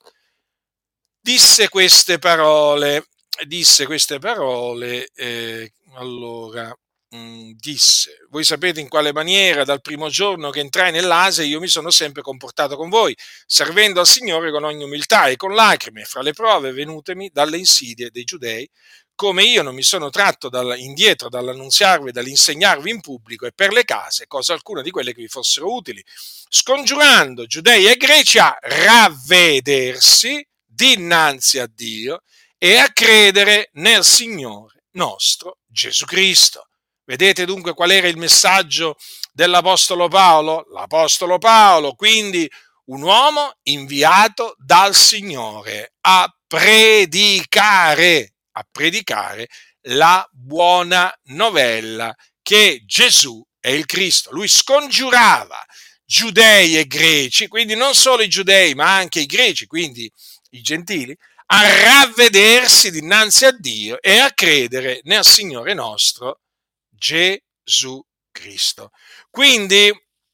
disse 1.21 1.69
queste 1.69 2.17
parole, 2.17 3.05
disse 3.45 3.85
queste 3.85 4.17
parole, 4.17 5.09
eh, 5.13 5.71
allora, 5.97 6.75
Mm, 7.15 7.51
disse, 7.57 8.25
voi 8.29 8.43
sapete 8.43 8.81
in 8.81 8.89
quale 8.89 9.13
maniera 9.13 9.63
dal 9.63 9.79
primo 9.79 10.09
giorno 10.09 10.49
che 10.49 10.59
entrai 10.59 10.91
nell'Asia 10.91 11.45
io 11.45 11.59
mi 11.61 11.67
sono 11.67 11.89
sempre 11.89 12.21
comportato 12.21 12.75
con 12.75 12.89
voi, 12.89 13.15
servendo 13.45 14.01
al 14.01 14.07
Signore 14.07 14.51
con 14.51 14.63
ogni 14.65 14.83
umiltà 14.83 15.27
e 15.27 15.37
con 15.37 15.53
lacrime 15.53 16.03
fra 16.03 16.21
le 16.21 16.33
prove 16.33 16.73
venutemi 16.73 17.29
dalle 17.31 17.57
insidie 17.57 18.09
dei 18.11 18.23
giudei, 18.25 18.67
come 19.15 19.43
io 19.43 19.63
non 19.63 19.73
mi 19.73 19.81
sono 19.81 20.09
tratto 20.09 20.49
dal, 20.49 20.77
indietro 20.77 21.29
dall'annunziarvi 21.29 22.11
dall'insegnarvi 22.11 22.89
in 22.89 23.01
pubblico 23.01 23.45
e 23.45 23.53
per 23.53 23.71
le 23.71 23.85
case 23.85 24.27
cosa 24.27 24.53
alcuna 24.53 24.81
di 24.81 24.91
quelle 24.91 25.13
che 25.13 25.21
vi 25.21 25.27
fossero 25.27 25.73
utili, 25.73 26.03
scongiurando 26.49 27.45
giudei 27.45 27.87
e 27.87 27.95
greci 27.95 28.37
a 28.39 28.55
ravvedersi 28.59 30.45
dinanzi 30.65 31.59
a 31.59 31.67
Dio 31.67 32.21
e 32.57 32.77
a 32.77 32.91
credere 32.91 33.69
nel 33.73 34.03
Signore 34.03 34.83
nostro 34.91 35.59
Gesù 35.65 36.05
Cristo. 36.05 36.67
Vedete 37.05 37.45
dunque 37.45 37.73
qual 37.73 37.91
era 37.91 38.07
il 38.07 38.17
messaggio 38.17 38.97
dell'Apostolo 39.31 40.07
Paolo? 40.07 40.65
L'Apostolo 40.71 41.37
Paolo, 41.37 41.93
quindi 41.93 42.49
un 42.85 43.01
uomo 43.01 43.55
inviato 43.63 44.55
dal 44.57 44.95
Signore 44.95 45.93
a 46.01 46.27
predicare, 46.47 48.34
a 48.57 48.65
predicare 48.69 49.47
la 49.87 50.27
buona 50.31 51.13
novella 51.25 52.13
che 52.41 52.83
Gesù 52.85 53.43
è 53.59 53.69
il 53.69 53.85
Cristo. 53.85 54.31
Lui 54.31 54.47
scongiurava 54.47 55.63
giudei 56.05 56.77
e 56.77 56.85
greci, 56.85 57.47
quindi 57.47 57.75
non 57.75 57.93
solo 57.93 58.21
i 58.21 58.29
giudei, 58.29 58.75
ma 58.75 58.95
anche 58.95 59.19
i 59.19 59.25
greci, 59.25 59.65
quindi 59.65 60.11
i 60.51 60.61
gentili, 60.61 61.15
a 61.47 61.81
ravvedersi 61.81 62.91
dinanzi 62.91 63.45
a 63.45 63.51
Dio 63.51 64.01
e 64.01 64.17
a 64.17 64.31
credere 64.31 65.01
nel 65.03 65.23
Signore 65.23 65.73
nostro 65.73 66.41
Gesù 66.89 68.03
Cristo. 68.31 68.91
Quindi 69.29 69.91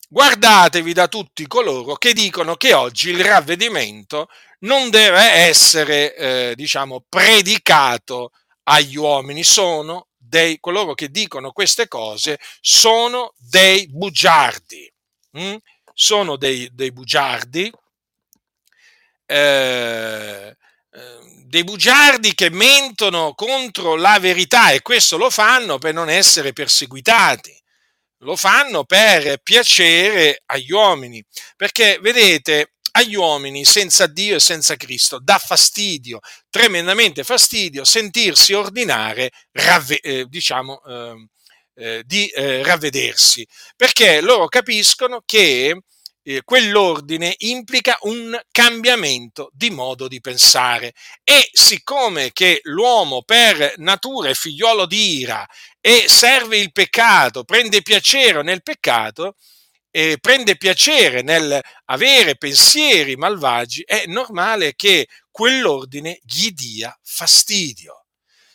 guardatevi 0.08 0.94
da 0.94 1.08
tutti 1.08 1.48
coloro 1.48 1.96
che 1.96 2.14
dicono 2.14 2.56
che 2.56 2.74
oggi 2.74 3.10
il 3.10 3.24
ravvedimento 3.24 4.28
non 4.62 4.90
deve 4.90 5.20
essere, 5.20 6.16
eh, 6.16 6.54
diciamo, 6.56 7.06
predicato 7.08 8.32
agli 8.64 8.96
uomini, 8.96 9.44
sono 9.44 10.08
dei, 10.18 10.60
coloro 10.60 10.94
che 10.94 11.10
dicono 11.10 11.52
queste 11.52 11.88
cose 11.88 12.40
sono 12.60 13.34
dei 13.38 13.88
bugiardi, 13.90 14.92
mm? 15.38 15.56
sono 15.94 16.38
dei, 16.38 16.70
dei 16.74 16.92
bugiardi, 16.92 17.72
eh, 19.26 20.56
Ehm, 20.94 21.46
dei 21.46 21.64
bugiardi 21.64 22.34
che 22.34 22.50
mentono 22.50 23.34
contro 23.34 23.96
la 23.96 24.20
verità 24.20 24.72
e 24.72 24.82
questo 24.82 25.18
lo 25.18 25.30
fanno 25.30 25.78
per 25.78 25.94
non 25.94 26.10
essere 26.10 26.54
perseguitati, 26.54 27.58
lo 28.20 28.36
fanno 28.36 28.84
per 28.84 29.38
piacere 29.40 30.44
agli 30.46 30.72
uomini, 30.72 31.24
perché 31.56 31.98
vedete, 32.02 32.74
agli 32.92 33.16
uomini 33.16 33.66
senza 33.66 34.08
Dio 34.08 34.36
e 34.36 34.40
senza 34.40 34.76
Cristo. 34.76 35.20
Dà 35.20 35.38
fastidio, 35.38 36.20
tremendamente 36.50 37.24
fastidio, 37.24 37.84
sentirsi 37.86 38.54
ordinare, 38.54 39.32
ravve, 39.52 40.00
eh, 40.00 40.26
diciamo, 40.28 40.82
eh, 40.84 41.28
eh, 41.76 42.04
di 42.06 42.28
eh, 42.28 42.64
ravvedersi, 42.64 43.48
perché 43.76 44.22
loro 44.22 44.48
capiscono 44.48 45.22
che 45.26 45.82
eh, 46.24 46.42
quell'ordine 46.44 47.34
implica 47.40 47.98
un 48.02 48.40
cambiamento 48.52 49.50
di 49.54 49.70
modo 49.72 50.08
di 50.08 50.20
pensare. 50.22 50.94
E 51.24 51.50
siccome 51.52 52.32
che 52.34 52.60
l'uomo 52.64 53.24
per 53.24 53.74
natura 53.78 54.30
è 54.30 54.34
figliolo 54.34 54.86
di 54.86 55.20
ira 55.20 55.48
e 55.80 56.06
serve 56.08 56.58
il 56.58 56.72
peccato, 56.72 57.44
prende 57.44 57.82
piacere 57.82 58.44
nel 58.44 58.62
peccato, 58.62 59.36
eh, 59.92 60.18
prende 60.20 60.58
piacere 60.58 61.22
nel 61.22 61.60
avere 61.86 62.38
pensieri 62.38 63.16
malvagi, 63.16 63.84
è 63.86 64.06
normale 64.08 64.74
che 64.76 65.08
quell'ordine 65.30 66.20
gli 66.24 66.52
dia 66.52 66.98
fastidio. 67.04 68.06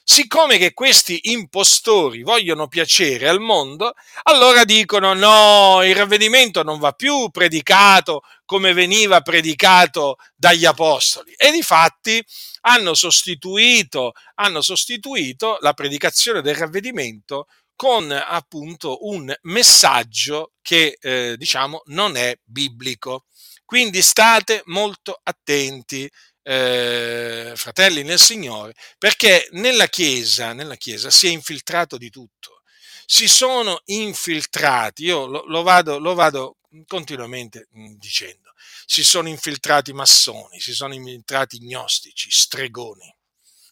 Siccome 0.08 0.56
che 0.56 0.72
questi 0.72 1.32
impostori 1.32 2.22
vogliono 2.22 2.68
piacere 2.68 3.28
al 3.28 3.40
mondo, 3.40 3.94
allora 4.22 4.64
dicono 4.64 5.14
no, 5.14 5.82
il 5.82 5.96
ravvedimento 5.96 6.62
non 6.62 6.78
va 6.78 6.92
più 6.92 7.28
predicato 7.30 8.22
come 8.44 8.72
veniva 8.72 9.20
predicato 9.20 10.14
dagli 10.36 10.64
apostoli. 10.64 11.34
E 11.36 11.50
di 11.50 11.60
fatti 11.60 12.24
hanno 12.60 12.94
sostituito, 12.94 14.12
hanno 14.36 14.62
sostituito 14.62 15.58
la 15.60 15.72
predicazione 15.72 16.40
del 16.40 16.54
ravvedimento 16.54 17.46
con 17.76 18.10
appunto 18.10 19.06
un 19.06 19.32
messaggio 19.42 20.52
che 20.62 20.96
eh, 21.00 21.36
diciamo 21.36 21.82
non 21.86 22.16
è 22.16 22.36
biblico. 22.42 23.26
Quindi 23.64 24.00
state 24.00 24.62
molto 24.66 25.20
attenti 25.22 26.10
eh, 26.42 27.52
fratelli 27.56 28.04
nel 28.04 28.20
Signore, 28.20 28.74
perché 28.98 29.48
nella 29.52 29.88
Chiesa, 29.88 30.52
nella 30.52 30.76
Chiesa 30.76 31.10
si 31.10 31.26
è 31.26 31.30
infiltrato 31.30 31.98
di 31.98 32.08
tutto. 32.08 32.62
Si 33.04 33.28
sono 33.28 33.82
infiltrati, 33.86 35.04
io 35.04 35.26
lo, 35.26 35.44
lo, 35.46 35.62
vado, 35.62 35.98
lo 35.98 36.14
vado 36.14 36.58
continuamente 36.86 37.68
mm, 37.76 37.94
dicendo, 37.96 38.52
si 38.84 39.04
sono 39.04 39.28
infiltrati 39.28 39.92
massoni, 39.92 40.60
si 40.60 40.72
sono 40.72 40.94
infiltrati 40.94 41.58
gnostici, 41.60 42.30
stregoni, 42.30 43.12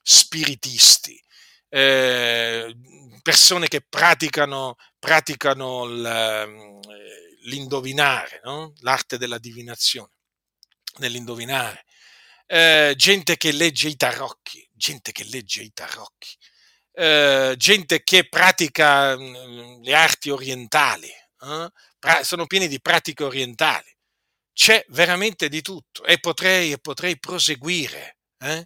spiritisti, 0.02 1.20
eh, 1.74 2.72
persone 3.20 3.66
che 3.66 3.80
praticano, 3.80 4.76
praticano 4.96 5.84
mm, 5.86 6.80
l'indovinare, 7.46 8.40
no? 8.44 8.72
l'arte 8.80 9.18
della 9.18 9.38
divinazione, 9.38 10.12
nell'indovinare, 10.98 11.84
eh, 12.46 12.94
gente 12.96 13.36
che 13.36 13.50
legge 13.50 13.88
i 13.88 13.96
tarocchi, 13.96 14.68
gente 14.72 15.10
che 15.10 15.24
legge 15.24 15.62
i 15.62 15.72
tarocchi, 15.72 16.36
eh, 16.92 17.54
gente 17.56 18.04
che 18.04 18.28
pratica 18.28 19.16
mm, 19.18 19.82
le 19.82 19.94
arti 19.94 20.30
orientali, 20.30 21.08
eh? 21.08 21.68
pra- 21.98 22.22
sono 22.22 22.46
pieni 22.46 22.68
di 22.68 22.80
pratiche 22.80 23.24
orientali. 23.24 23.90
C'è 24.52 24.84
veramente 24.90 25.48
di 25.48 25.60
tutto 25.60 26.04
e 26.04 26.20
potrei, 26.20 26.70
e 26.70 26.78
potrei 26.78 27.18
proseguire. 27.18 28.18
Eh? 28.38 28.64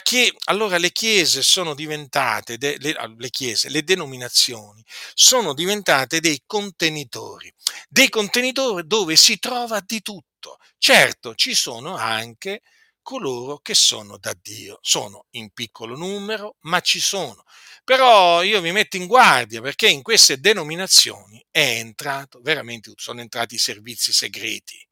Chie- 0.00 0.32
allora 0.44 0.78
le 0.78 0.92
chiese 0.92 1.42
sono 1.42 1.74
diventate, 1.74 2.56
de- 2.58 2.76
le, 2.78 2.92
ah, 2.92 3.12
le, 3.16 3.30
chiese, 3.30 3.68
le 3.68 3.82
denominazioni 3.82 4.84
sono 5.14 5.54
diventate 5.54 6.20
dei 6.20 6.42
contenitori, 6.46 7.52
dei 7.88 8.08
contenitori 8.08 8.86
dove 8.86 9.16
si 9.16 9.38
trova 9.38 9.80
di 9.84 10.00
tutto. 10.00 10.58
Certo, 10.78 11.34
ci 11.34 11.54
sono 11.54 11.96
anche 11.96 12.62
coloro 13.02 13.58
che 13.58 13.74
sono 13.74 14.16
da 14.18 14.34
Dio. 14.40 14.78
Sono 14.80 15.26
in 15.30 15.50
piccolo 15.50 15.96
numero, 15.96 16.56
ma 16.60 16.80
ci 16.80 17.00
sono. 17.00 17.44
Però 17.84 18.42
io 18.42 18.60
vi 18.60 18.70
metto 18.72 18.96
in 18.96 19.06
guardia 19.06 19.60
perché 19.60 19.88
in 19.88 20.02
queste 20.02 20.38
denominazioni 20.38 21.44
è 21.50 21.60
entrato 21.78 22.40
veramente, 22.40 22.92
sono 22.96 23.20
entrati 23.20 23.56
i 23.56 23.58
servizi 23.58 24.12
segreti. 24.12 24.86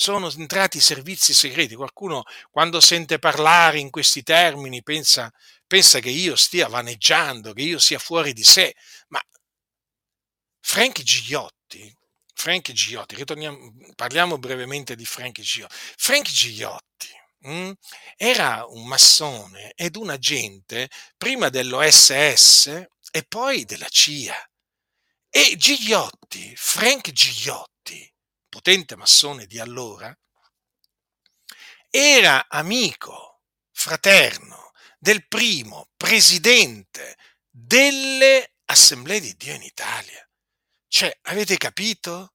Sono 0.00 0.30
entrati 0.30 0.76
i 0.76 0.80
servizi 0.80 1.34
segreti. 1.34 1.74
Qualcuno 1.74 2.22
quando 2.52 2.80
sente 2.80 3.18
parlare 3.18 3.80
in 3.80 3.90
questi 3.90 4.22
termini 4.22 4.80
pensa, 4.80 5.28
pensa 5.66 5.98
che 5.98 6.08
io 6.08 6.36
stia 6.36 6.68
vaneggiando, 6.68 7.52
che 7.52 7.62
io 7.62 7.80
sia 7.80 7.98
fuori 7.98 8.32
di 8.32 8.44
sé. 8.44 8.72
Ma 9.08 9.20
Frank 10.60 11.02
Gigliotti, 11.02 11.92
Frank 12.32 12.70
Giotti, 12.70 13.16
parliamo 13.96 14.38
brevemente 14.38 14.94
di 14.94 15.04
Frank 15.04 15.40
Giotti. 15.40 15.74
Frank 15.96 16.28
Giotti 16.30 17.08
mh, 17.40 17.72
era 18.16 18.66
un 18.68 18.86
massone 18.86 19.72
ed 19.74 19.96
un 19.96 20.10
agente 20.10 20.88
prima 21.16 21.48
dell'OSS 21.48 22.66
e 23.10 23.24
poi 23.26 23.64
della 23.64 23.88
CIA. 23.88 24.48
E 25.28 25.56
Gigliotti, 25.56 26.54
Frank 26.54 27.10
Gigliotti, 27.10 28.08
potente 28.58 28.96
massone 28.96 29.46
di 29.46 29.60
allora, 29.60 30.12
era 31.88 32.48
amico, 32.48 33.42
fraterno 33.70 34.72
del 34.98 35.28
primo 35.28 35.90
presidente 35.96 37.16
delle 37.48 38.54
Assemblee 38.64 39.20
di 39.20 39.36
Dio 39.36 39.54
in 39.54 39.62
Italia. 39.62 40.28
Cioè, 40.88 41.16
avete 41.22 41.56
capito? 41.56 42.34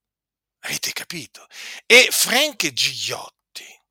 Avete 0.60 0.94
capito? 0.94 1.46
E 1.86 2.08
Frank 2.10 2.72
Gigliotti 2.72 3.82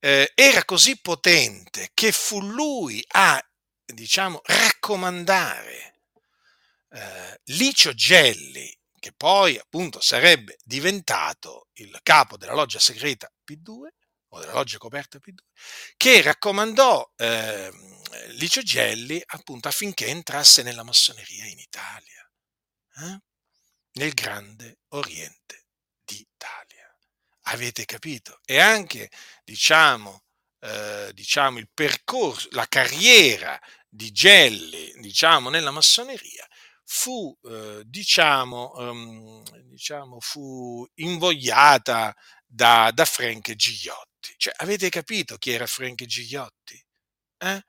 eh, 0.00 0.32
era 0.34 0.64
così 0.64 1.00
potente 1.00 1.90
che 1.94 2.10
fu 2.10 2.40
lui 2.40 3.04
a, 3.12 3.40
diciamo, 3.84 4.40
raccomandare 4.42 6.02
eh, 6.90 7.40
Licio 7.44 7.94
Gelli, 7.94 8.76
che 9.00 9.12
poi 9.12 9.58
appunto 9.58 10.00
sarebbe 10.00 10.58
diventato 10.62 11.68
il 11.74 11.98
capo 12.02 12.36
della 12.36 12.54
loggia 12.54 12.78
segreta 12.78 13.28
P2 13.44 13.88
o 14.32 14.38
della 14.38 14.52
loggia 14.52 14.78
coperta 14.78 15.18
P2, 15.18 15.34
che 15.96 16.22
raccomandò 16.22 17.12
eh, 17.16 17.70
Licio 18.28 18.62
Gelli 18.62 19.20
appunto 19.26 19.66
affinché 19.66 20.06
entrasse 20.06 20.62
nella 20.62 20.84
massoneria 20.84 21.46
in 21.46 21.58
Italia, 21.58 22.30
eh? 22.98 23.20
nel 23.92 24.12
grande 24.14 24.80
Oriente 24.90 25.66
d'Italia. 26.04 26.94
Avete 27.44 27.84
capito? 27.84 28.38
E 28.44 28.60
anche, 28.60 29.10
diciamo, 29.42 30.22
eh, 30.60 31.10
diciamo 31.12 31.58
il 31.58 31.68
percorso, 31.72 32.48
la 32.52 32.66
carriera 32.68 33.58
di 33.88 34.12
Gelli, 34.12 34.92
diciamo, 35.00 35.48
nella 35.48 35.72
massoneria, 35.72 36.39
fu, 36.92 37.32
eh, 37.44 37.82
diciamo, 37.86 38.72
um, 38.74 39.42
diciamo, 39.68 40.18
fu 40.18 40.84
invogliata 40.94 42.12
da, 42.44 42.90
da 42.92 43.04
Frank 43.04 43.54
Gigliotti. 43.54 44.34
Cioè, 44.36 44.52
avete 44.56 44.88
capito 44.88 45.36
chi 45.36 45.52
era 45.52 45.68
Frank 45.68 46.04
Gigliotti? 46.04 46.84
Eh? 47.38 47.62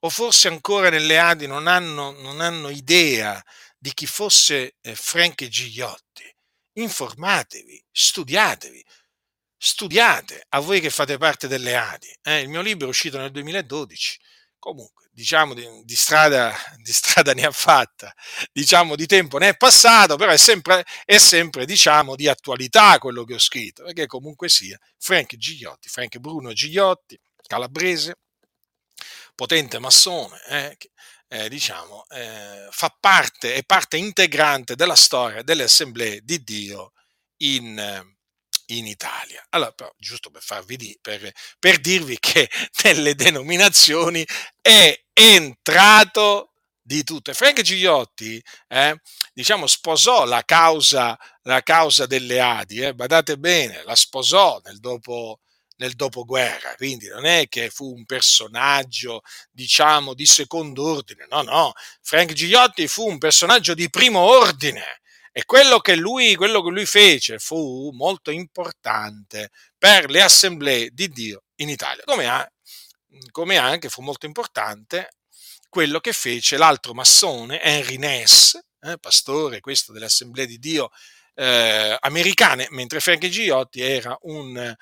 O 0.00 0.08
forse 0.08 0.46
ancora 0.48 0.88
nelle 0.88 1.18
Adi 1.18 1.48
non 1.48 1.66
hanno, 1.66 2.12
non 2.12 2.40
hanno 2.40 2.68
idea 2.68 3.42
di 3.76 3.92
chi 3.92 4.06
fosse 4.06 4.76
eh, 4.80 4.94
Frank 4.94 5.48
Gigliotti? 5.48 6.32
Informatevi, 6.74 7.84
studiatevi, 7.90 8.84
studiate, 9.56 10.46
a 10.50 10.60
voi 10.60 10.80
che 10.80 10.90
fate 10.90 11.18
parte 11.18 11.48
delle 11.48 11.74
Adi. 11.76 12.16
Eh? 12.22 12.42
Il 12.42 12.48
mio 12.48 12.62
libro 12.62 12.86
è 12.86 12.90
uscito 12.90 13.18
nel 13.18 13.32
2012. 13.32 14.18
Comunque, 14.60 15.03
diciamo, 15.14 15.54
di, 15.54 15.66
di, 15.84 15.94
strada, 15.94 16.52
di, 16.78 16.92
strada, 16.92 17.32
ne 17.32 17.46
ha 17.46 17.50
fatta, 17.52 18.12
diciamo, 18.52 18.96
di 18.96 19.06
tempo 19.06 19.38
ne 19.38 19.50
è 19.50 19.56
passato, 19.56 20.16
però 20.16 20.32
è 20.32 20.36
sempre, 20.36 20.84
è 21.04 21.18
sempre, 21.18 21.64
diciamo, 21.64 22.16
di 22.16 22.28
attualità 22.28 22.98
quello 22.98 23.24
che 23.24 23.34
ho 23.34 23.38
scritto, 23.38 23.84
perché 23.84 24.06
comunque 24.06 24.48
sia 24.48 24.78
Frank 24.98 25.36
Gigliotti, 25.36 25.88
Frank 25.88 26.18
Bruno 26.18 26.52
Gigliotti, 26.52 27.18
calabrese, 27.46 28.16
potente 29.34 29.78
massone, 29.78 30.40
eh, 30.48 30.76
eh, 31.28 31.48
diciamo, 31.48 32.04
eh, 32.08 32.68
fa 32.70 32.94
parte, 33.00 33.54
è 33.54 33.64
parte 33.64 33.96
integrante 33.96 34.74
della 34.76 34.96
storia 34.96 35.42
delle 35.42 35.64
assemblee 35.64 36.20
di 36.22 36.42
Dio 36.42 36.92
in, 37.38 38.13
in 38.78 38.86
Italia. 38.86 39.44
Allora, 39.50 39.72
però, 39.72 39.92
giusto 39.98 40.30
per 40.30 40.42
farvi 40.42 40.76
di, 40.76 40.98
per, 41.00 41.30
per 41.58 41.78
dirvi 41.78 42.18
che 42.18 42.48
nelle 42.84 43.14
denominazioni 43.14 44.26
è 44.60 44.98
entrato 45.12 46.50
di 46.84 47.02
tutto. 47.02 47.30
E 47.30 47.34
Frank 47.34 47.62
Gigliotti, 47.62 48.42
eh, 48.68 49.00
diciamo, 49.32 49.66
sposò 49.66 50.24
la 50.26 50.42
causa, 50.44 51.18
la 51.42 51.62
causa 51.62 52.06
delle 52.06 52.40
Adi, 52.40 52.80
eh, 52.80 52.94
badate 52.94 53.38
bene, 53.38 53.82
la 53.84 53.96
sposò 53.96 54.60
nel 54.64 54.78
dopo, 54.80 55.40
nel 55.76 55.94
dopoguerra, 55.94 56.74
quindi 56.76 57.08
non 57.08 57.24
è 57.24 57.48
che 57.48 57.70
fu 57.70 57.92
un 57.94 58.04
personaggio, 58.04 59.22
diciamo, 59.50 60.12
di 60.14 60.26
secondo 60.26 60.84
ordine, 60.90 61.26
no, 61.30 61.42
no, 61.42 61.72
Frank 62.02 62.32
Gigliotti 62.32 62.86
fu 62.86 63.08
un 63.08 63.18
personaggio 63.18 63.72
di 63.74 63.88
primo 63.88 64.20
ordine, 64.20 65.00
e 65.36 65.44
quello 65.46 65.80
che, 65.80 65.96
lui, 65.96 66.36
quello 66.36 66.62
che 66.62 66.70
lui 66.70 66.86
fece 66.86 67.40
fu 67.40 67.90
molto 67.92 68.30
importante 68.30 69.50
per 69.76 70.08
le 70.08 70.22
assemblee 70.22 70.90
di 70.92 71.08
Dio 71.08 71.42
in 71.56 71.68
Italia, 71.68 72.04
come, 72.04 72.52
come 73.32 73.56
anche 73.56 73.88
fu 73.88 74.00
molto 74.00 74.26
importante 74.26 75.08
quello 75.68 75.98
che 75.98 76.12
fece 76.12 76.56
l'altro 76.56 76.94
massone, 76.94 77.60
Henry 77.60 77.96
Ness, 77.96 78.56
eh, 78.80 78.96
pastore 78.98 79.58
questo 79.58 79.92
delle 79.92 80.04
assemblee 80.04 80.46
di 80.46 80.60
Dio 80.60 80.90
eh, 81.34 81.96
americane, 81.98 82.68
mentre 82.70 83.00
Frank 83.00 83.26
Giotti 83.26 83.80
era 83.80 84.16
un 84.22 84.72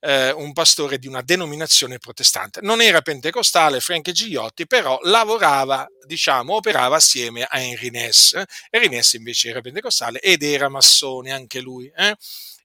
eh, 0.00 0.32
un 0.32 0.52
pastore 0.52 0.98
di 0.98 1.06
una 1.06 1.22
denominazione 1.22 1.98
protestante. 1.98 2.60
Non 2.62 2.80
era 2.80 3.02
pentecostale 3.02 3.80
Frank 3.80 4.10
Gigliotti, 4.10 4.66
però 4.66 4.98
lavorava, 5.02 5.86
diciamo, 6.06 6.54
operava 6.54 6.96
assieme 6.96 7.44
a 7.44 7.60
Henry 7.60 7.90
Ness. 7.90 8.40
Henry 8.70 8.88
Ness 8.88 9.12
invece 9.14 9.50
era 9.50 9.60
pentecostale 9.60 10.20
ed 10.20 10.42
era 10.42 10.68
massone 10.68 11.32
anche 11.32 11.60
lui. 11.60 11.90
Eh? 11.94 12.16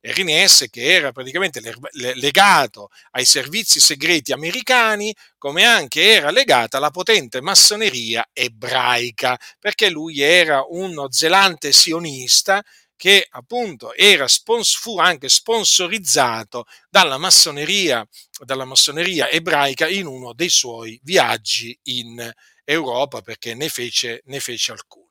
Henry 0.06 0.24
Ness 0.24 0.66
che 0.70 0.84
era 0.84 1.12
praticamente 1.12 1.60
legato 2.14 2.90
ai 3.12 3.26
servizi 3.26 3.80
segreti 3.80 4.32
americani, 4.32 5.14
come 5.38 5.64
anche 5.66 6.04
era 6.04 6.30
legata 6.30 6.78
alla 6.78 6.92
potente 6.92 7.42
massoneria 7.42 8.30
ebraica, 8.32 9.38
perché 9.60 9.90
lui 9.90 10.22
era 10.22 10.64
uno 10.70 11.12
zelante 11.12 11.72
sionista 11.72 12.64
che 12.96 13.28
appunto 13.30 13.94
era, 13.94 14.28
fu 14.28 15.00
anche 15.00 15.30
sponsorizzato 15.30 16.66
dalla 16.90 17.18
massoneria, 17.18 18.08
dalla 18.44 18.66
massoneria 18.66 19.30
ebraica 19.30 19.88
in 19.88 20.06
uno 20.06 20.34
dei 20.34 20.50
suoi 20.50 21.00
viaggi 21.04 21.78
in 21.84 22.32
Europa 22.64 23.22
perché 23.22 23.54
ne 23.54 23.70
fece, 23.70 24.22
ne 24.26 24.40
fece 24.40 24.72
alcuni. 24.72 25.04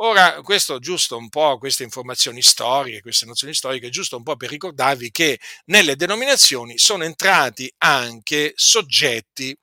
Ora, 0.00 0.40
questo 0.42 0.78
giusto 0.78 1.16
un 1.16 1.28
po', 1.28 1.58
queste 1.58 1.82
informazioni 1.82 2.40
storiche, 2.40 3.00
queste 3.00 3.26
nozioni 3.26 3.52
storiche, 3.52 3.90
giusto 3.90 4.16
un 4.16 4.22
po' 4.22 4.36
per 4.36 4.48
ricordarvi 4.48 5.10
che 5.10 5.40
nelle 5.66 5.96
denominazioni 5.96 6.78
sono 6.78 7.02
entrati 7.02 7.72
anche 7.78 8.52
soggetti, 8.54 9.56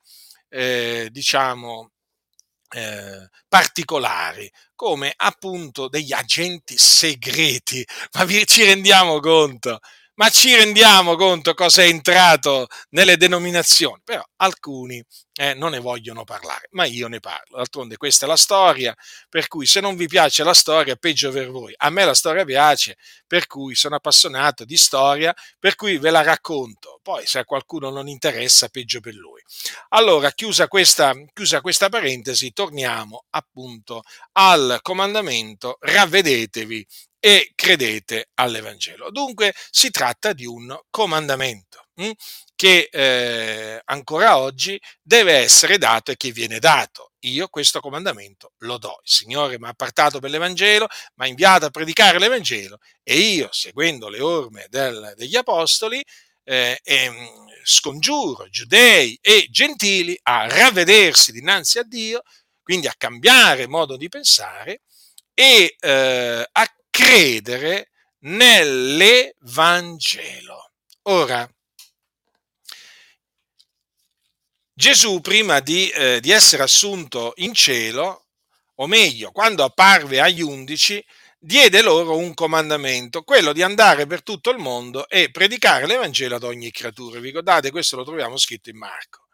eh, 0.50 1.08
diciamo, 1.10 1.92
eh, 2.70 3.28
particolari, 3.48 4.50
come 4.74 5.12
appunto 5.16 5.88
degli 5.88 6.12
agenti 6.12 6.76
segreti. 6.78 7.86
Ma 8.14 8.24
vi, 8.24 8.46
ci 8.46 8.64
rendiamo 8.64 9.20
conto? 9.20 9.78
Ma 10.18 10.30
ci 10.30 10.54
rendiamo 10.56 11.14
conto 11.14 11.52
cosa 11.52 11.82
è 11.82 11.88
entrato 11.88 12.68
nelle 12.90 13.18
denominazioni? 13.18 14.00
Però 14.02 14.24
alcuni 14.36 15.04
eh, 15.34 15.52
non 15.52 15.72
ne 15.72 15.78
vogliono 15.78 16.24
parlare, 16.24 16.68
ma 16.70 16.86
io 16.86 17.06
ne 17.06 17.20
parlo. 17.20 17.58
D'altronde 17.58 17.98
questa 17.98 18.24
è 18.24 18.28
la 18.28 18.38
storia, 18.38 18.94
per 19.28 19.46
cui 19.46 19.66
se 19.66 19.80
non 19.80 19.94
vi 19.94 20.06
piace 20.06 20.42
la 20.42 20.54
storia, 20.54 20.96
peggio 20.96 21.30
per 21.30 21.50
voi. 21.50 21.74
A 21.76 21.90
me 21.90 22.06
la 22.06 22.14
storia 22.14 22.46
piace, 22.46 22.96
per 23.26 23.46
cui 23.46 23.74
sono 23.74 23.96
appassionato 23.96 24.64
di 24.64 24.78
storia, 24.78 25.34
per 25.58 25.74
cui 25.74 25.98
ve 25.98 26.08
la 26.08 26.22
racconto. 26.22 26.98
Poi 27.02 27.26
se 27.26 27.40
a 27.40 27.44
qualcuno 27.44 27.90
non 27.90 28.08
interessa, 28.08 28.68
peggio 28.68 29.00
per 29.00 29.12
lui. 29.12 29.42
Allora, 29.90 30.32
chiusa 30.32 30.66
questa, 30.66 31.12
chiusa 31.34 31.60
questa 31.60 31.90
parentesi, 31.90 32.54
torniamo 32.54 33.26
appunto 33.30 34.02
al 34.32 34.78
comandamento, 34.80 35.76
ravvedetevi 35.78 36.86
e 37.18 37.52
credete 37.54 38.30
all'Evangelo. 38.34 39.10
Dunque 39.10 39.54
si 39.70 39.90
tratta 39.90 40.32
di 40.32 40.46
un 40.46 40.76
comandamento 40.90 41.86
hm, 41.94 42.10
che 42.54 42.88
eh, 42.90 43.80
ancora 43.84 44.38
oggi 44.38 44.80
deve 45.02 45.34
essere 45.34 45.78
dato 45.78 46.10
e 46.10 46.16
che 46.16 46.30
viene 46.32 46.58
dato. 46.58 47.12
Io 47.20 47.48
questo 47.48 47.80
comandamento 47.80 48.52
lo 48.58 48.78
do. 48.78 49.00
Il 49.02 49.10
Signore 49.10 49.58
mi 49.58 49.66
ha 49.66 49.70
appartato 49.70 50.20
per 50.20 50.30
l'Evangelo, 50.30 50.86
mi 51.16 51.26
ha 51.26 51.28
inviato 51.28 51.66
a 51.66 51.70
predicare 51.70 52.18
l'Evangelo 52.18 52.78
e 53.02 53.18
io, 53.18 53.48
seguendo 53.50 54.08
le 54.08 54.20
orme 54.20 54.66
del, 54.70 55.14
degli 55.16 55.36
Apostoli, 55.36 56.02
eh, 56.44 56.78
eh, 56.82 57.12
scongiuro 57.64 58.48
giudei 58.48 59.18
e 59.20 59.48
gentili 59.50 60.16
a 60.22 60.46
ravvedersi 60.48 61.32
dinanzi 61.32 61.78
a 61.80 61.82
Dio, 61.82 62.22
quindi 62.62 62.86
a 62.86 62.94
cambiare 62.96 63.66
modo 63.66 63.96
di 63.96 64.08
pensare 64.08 64.82
e 65.34 65.76
eh, 65.78 66.48
a 66.50 66.75
credere 66.96 67.90
nell'Evangelo. 68.20 70.70
Ora, 71.02 71.46
Gesù 74.72 75.20
prima 75.20 75.60
di, 75.60 75.90
eh, 75.90 76.20
di, 76.20 76.30
essere 76.30 76.62
assunto 76.62 77.34
in 77.36 77.52
cielo, 77.52 78.28
o 78.76 78.86
meglio, 78.86 79.30
quando 79.30 79.62
apparve 79.62 80.20
agli 80.20 80.40
undici, 80.40 81.04
diede 81.38 81.82
loro 81.82 82.16
un 82.16 82.32
comandamento, 82.32 83.24
quello 83.24 83.52
di 83.52 83.60
andare 83.60 84.06
per 84.06 84.22
tutto 84.22 84.48
il 84.48 84.56
mondo 84.56 85.06
e 85.06 85.30
predicare 85.30 85.86
l'Evangelo 85.86 86.36
ad 86.36 86.44
ogni 86.44 86.70
creatura. 86.70 87.20
Vi 87.20 87.26
ricordate? 87.26 87.70
Questo 87.70 87.96
lo 87.96 88.04
troviamo 88.04 88.38
scritto 88.38 88.70
in 88.70 88.78
Marco. 88.78 89.25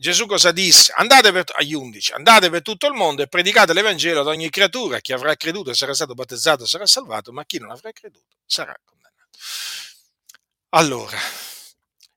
Gesù 0.00 0.24
cosa 0.24 0.50
disse? 0.50 0.94
Andate 0.96 1.30
per, 1.30 1.44
agli 1.56 1.74
undici, 1.74 2.10
andate 2.12 2.48
per 2.48 2.62
tutto 2.62 2.86
il 2.86 2.94
mondo 2.94 3.20
e 3.20 3.26
predicate 3.28 3.74
l'Evangelo 3.74 4.20
ad 4.20 4.28
ogni 4.28 4.48
creatura. 4.48 4.98
Chi 5.00 5.12
avrà 5.12 5.36
creduto 5.36 5.68
e 5.68 5.74
sarà 5.74 5.92
stato 5.92 6.14
battezzato 6.14 6.64
sarà 6.64 6.86
salvato, 6.86 7.32
ma 7.32 7.44
chi 7.44 7.58
non 7.58 7.70
avrà 7.70 7.92
creduto 7.92 8.36
sarà 8.46 8.74
condannato. 8.82 9.38
Allora, 10.70 11.18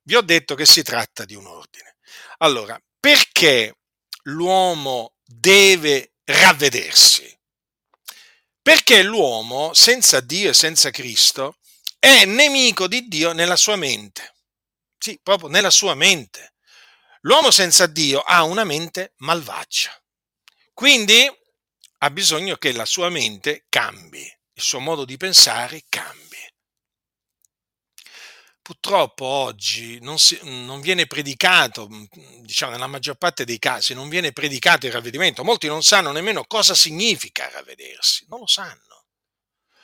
vi 0.03 0.15
ho 0.15 0.21
detto 0.21 0.55
che 0.55 0.65
si 0.65 0.81
tratta 0.81 1.25
di 1.25 1.35
un 1.35 1.45
ordine. 1.45 1.97
Allora, 2.37 2.81
perché 2.97 3.75
l'uomo 4.27 5.15
deve 5.21 6.13
ravvedersi? 6.23 7.37
Perché 8.61 9.03
l'uomo 9.03 9.73
senza 9.73 10.21
Dio 10.21 10.51
e 10.51 10.53
senza 10.53 10.89
Cristo 10.89 11.57
è 11.99 12.23
nemico 12.23 12.87
di 12.87 13.09
Dio 13.09 13.33
nella 13.33 13.57
sua 13.57 13.75
mente. 13.75 14.35
Sì, 14.97 15.19
proprio 15.21 15.49
nella 15.49 15.69
sua 15.69 15.95
mente. 15.95 16.52
L'uomo 17.25 17.51
senza 17.51 17.85
Dio 17.85 18.19
ha 18.19 18.43
una 18.43 18.63
mente 18.63 19.13
malvagia. 19.17 19.91
Quindi 20.73 21.29
ha 21.99 22.09
bisogno 22.09 22.57
che 22.57 22.73
la 22.73 22.85
sua 22.85 23.09
mente 23.09 23.65
cambi, 23.69 24.19
il 24.19 24.61
suo 24.61 24.79
modo 24.79 25.05
di 25.05 25.15
pensare 25.15 25.83
cambi. 25.87 26.21
Purtroppo 28.61 29.25
oggi 29.25 29.99
non, 30.01 30.19
si, 30.19 30.37
non, 30.43 30.81
viene 30.81 31.05
predicato, 31.05 31.87
diciamo 32.41 32.71
nella 32.71 32.87
maggior 32.87 33.15
parte 33.15 33.45
dei 33.45 33.59
casi, 33.59 33.93
non 33.93 34.09
viene 34.09 34.33
predicato 34.33 34.85
il 34.85 34.91
ravvedimento. 34.91 35.43
Molti 35.43 35.67
non 35.67 35.83
sanno 35.83 36.11
nemmeno 36.11 36.45
cosa 36.45 36.73
significa 36.73 37.49
ravvedersi, 37.49 38.25
non 38.29 38.39
lo 38.39 38.47
sanno, 38.47 39.05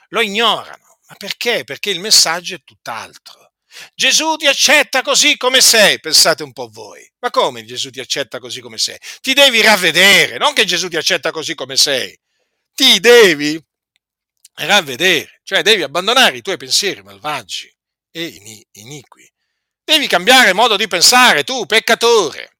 lo 0.09 0.21
ignorano. 0.21 0.99
Ma 1.07 1.15
perché? 1.15 1.63
Perché 1.63 1.89
il 1.89 1.99
messaggio 1.99 2.55
è 2.55 2.63
tutt'altro. 2.63 3.53
Gesù 3.95 4.35
ti 4.35 4.47
accetta 4.47 5.01
così 5.01 5.37
come 5.37 5.61
sei, 5.61 5.99
pensate 5.99 6.43
un 6.43 6.53
po' 6.53 6.69
voi. 6.69 7.08
Ma 7.19 7.29
come 7.31 7.65
Gesù 7.65 7.89
ti 7.89 7.99
accetta 7.99 8.39
così 8.39 8.61
come 8.61 8.77
sei? 8.77 8.97
Ti 9.21 9.33
devi 9.33 9.61
ravvedere, 9.61 10.37
non 10.37 10.53
che 10.53 10.65
Gesù 10.65 10.87
ti 10.87 10.97
accetta 10.97 11.31
così 11.31 11.53
come 11.53 11.75
sei. 11.75 12.17
Ti 12.73 12.99
devi 12.99 13.61
ravvedere, 14.55 15.41
cioè 15.43 15.61
devi 15.61 15.83
abbandonare 15.83 16.37
i 16.37 16.41
tuoi 16.41 16.57
pensieri 16.57 17.03
malvagi 17.03 17.73
e 18.11 18.65
iniqui. 18.71 19.29
Devi 19.83 20.07
cambiare 20.07 20.53
modo 20.53 20.77
di 20.77 20.87
pensare, 20.87 21.43
tu 21.43 21.65
peccatore. 21.65 22.57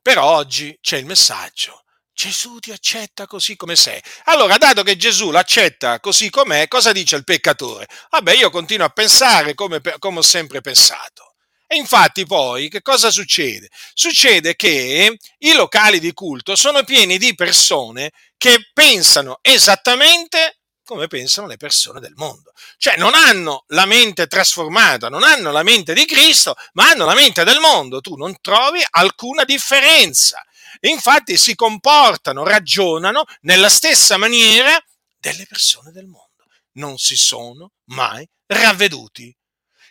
Per 0.00 0.18
oggi 0.18 0.76
c'è 0.80 0.98
il 0.98 1.06
messaggio. 1.06 1.84
Gesù 2.12 2.58
ti 2.58 2.70
accetta 2.70 3.26
così 3.26 3.56
come 3.56 3.74
sei. 3.74 4.00
Allora, 4.24 4.56
dato 4.56 4.82
che 4.82 4.96
Gesù 4.96 5.30
l'accetta 5.30 5.98
così 5.98 6.30
com'è, 6.30 6.68
cosa 6.68 6.92
dice 6.92 7.16
il 7.16 7.24
peccatore? 7.24 7.88
Vabbè, 8.10 8.34
io 8.34 8.50
continuo 8.50 8.86
a 8.86 8.90
pensare 8.90 9.54
come, 9.54 9.80
come 9.98 10.18
ho 10.18 10.22
sempre 10.22 10.60
pensato. 10.60 11.33
E 11.66 11.76
infatti 11.76 12.26
poi 12.26 12.68
che 12.68 12.82
cosa 12.82 13.10
succede? 13.10 13.68
Succede 13.94 14.54
che 14.54 15.16
i 15.38 15.52
locali 15.54 15.98
di 15.98 16.12
culto 16.12 16.56
sono 16.56 16.84
pieni 16.84 17.18
di 17.18 17.34
persone 17.34 18.12
che 18.36 18.70
pensano 18.72 19.38
esattamente 19.40 20.58
come 20.84 21.06
pensano 21.06 21.46
le 21.46 21.56
persone 21.56 21.98
del 21.98 22.12
mondo. 22.16 22.52
Cioè 22.76 22.96
non 22.96 23.14
hanno 23.14 23.64
la 23.68 23.86
mente 23.86 24.26
trasformata, 24.26 25.08
non 25.08 25.22
hanno 25.22 25.50
la 25.50 25.62
mente 25.62 25.94
di 25.94 26.04
Cristo, 26.04 26.54
ma 26.74 26.90
hanno 26.90 27.06
la 27.06 27.14
mente 27.14 27.42
del 27.42 27.58
mondo. 27.58 28.00
Tu 28.00 28.16
non 28.16 28.36
trovi 28.40 28.84
alcuna 28.90 29.44
differenza. 29.44 30.42
Infatti 30.80 31.38
si 31.38 31.54
comportano, 31.54 32.44
ragionano 32.44 33.24
nella 33.42 33.70
stessa 33.70 34.18
maniera 34.18 34.78
delle 35.18 35.46
persone 35.46 35.90
del 35.90 36.06
mondo. 36.06 36.44
Non 36.72 36.98
si 36.98 37.16
sono 37.16 37.70
mai 37.86 38.28
ravveduti. 38.46 39.34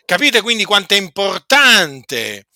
Capite 0.06 0.42
quindi 0.42 0.64
quanto 0.64 0.94
è 0.94 0.98
importante 0.98 2.46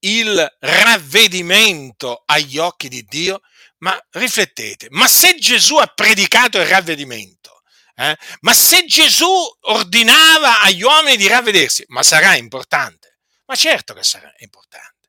il 0.00 0.56
ravvedimento 0.60 2.22
agli 2.26 2.58
occhi 2.58 2.88
di 2.88 3.02
Dio? 3.04 3.40
Ma 3.78 3.98
riflettete, 4.10 4.88
ma 4.90 5.08
se 5.08 5.36
Gesù 5.36 5.76
ha 5.76 5.86
predicato 5.86 6.58
il 6.58 6.66
ravvedimento, 6.66 7.62
eh, 7.94 8.16
ma 8.40 8.52
se 8.52 8.84
Gesù 8.84 9.32
ordinava 9.60 10.60
agli 10.60 10.82
uomini 10.82 11.16
di 11.16 11.28
ravvedersi, 11.28 11.84
ma 11.88 12.02
sarà 12.02 12.36
importante? 12.36 13.20
Ma 13.46 13.54
certo 13.54 13.94
che 13.94 14.02
sarà 14.02 14.32
importante. 14.38 15.08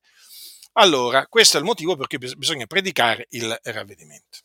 Allora, 0.73 1.25
questo 1.27 1.57
è 1.57 1.59
il 1.59 1.65
motivo 1.65 1.97
per 1.97 2.07
cui 2.07 2.17
bisogna 2.17 2.65
predicare 2.65 3.25
il 3.31 3.59
ravvedimento. 3.63 4.39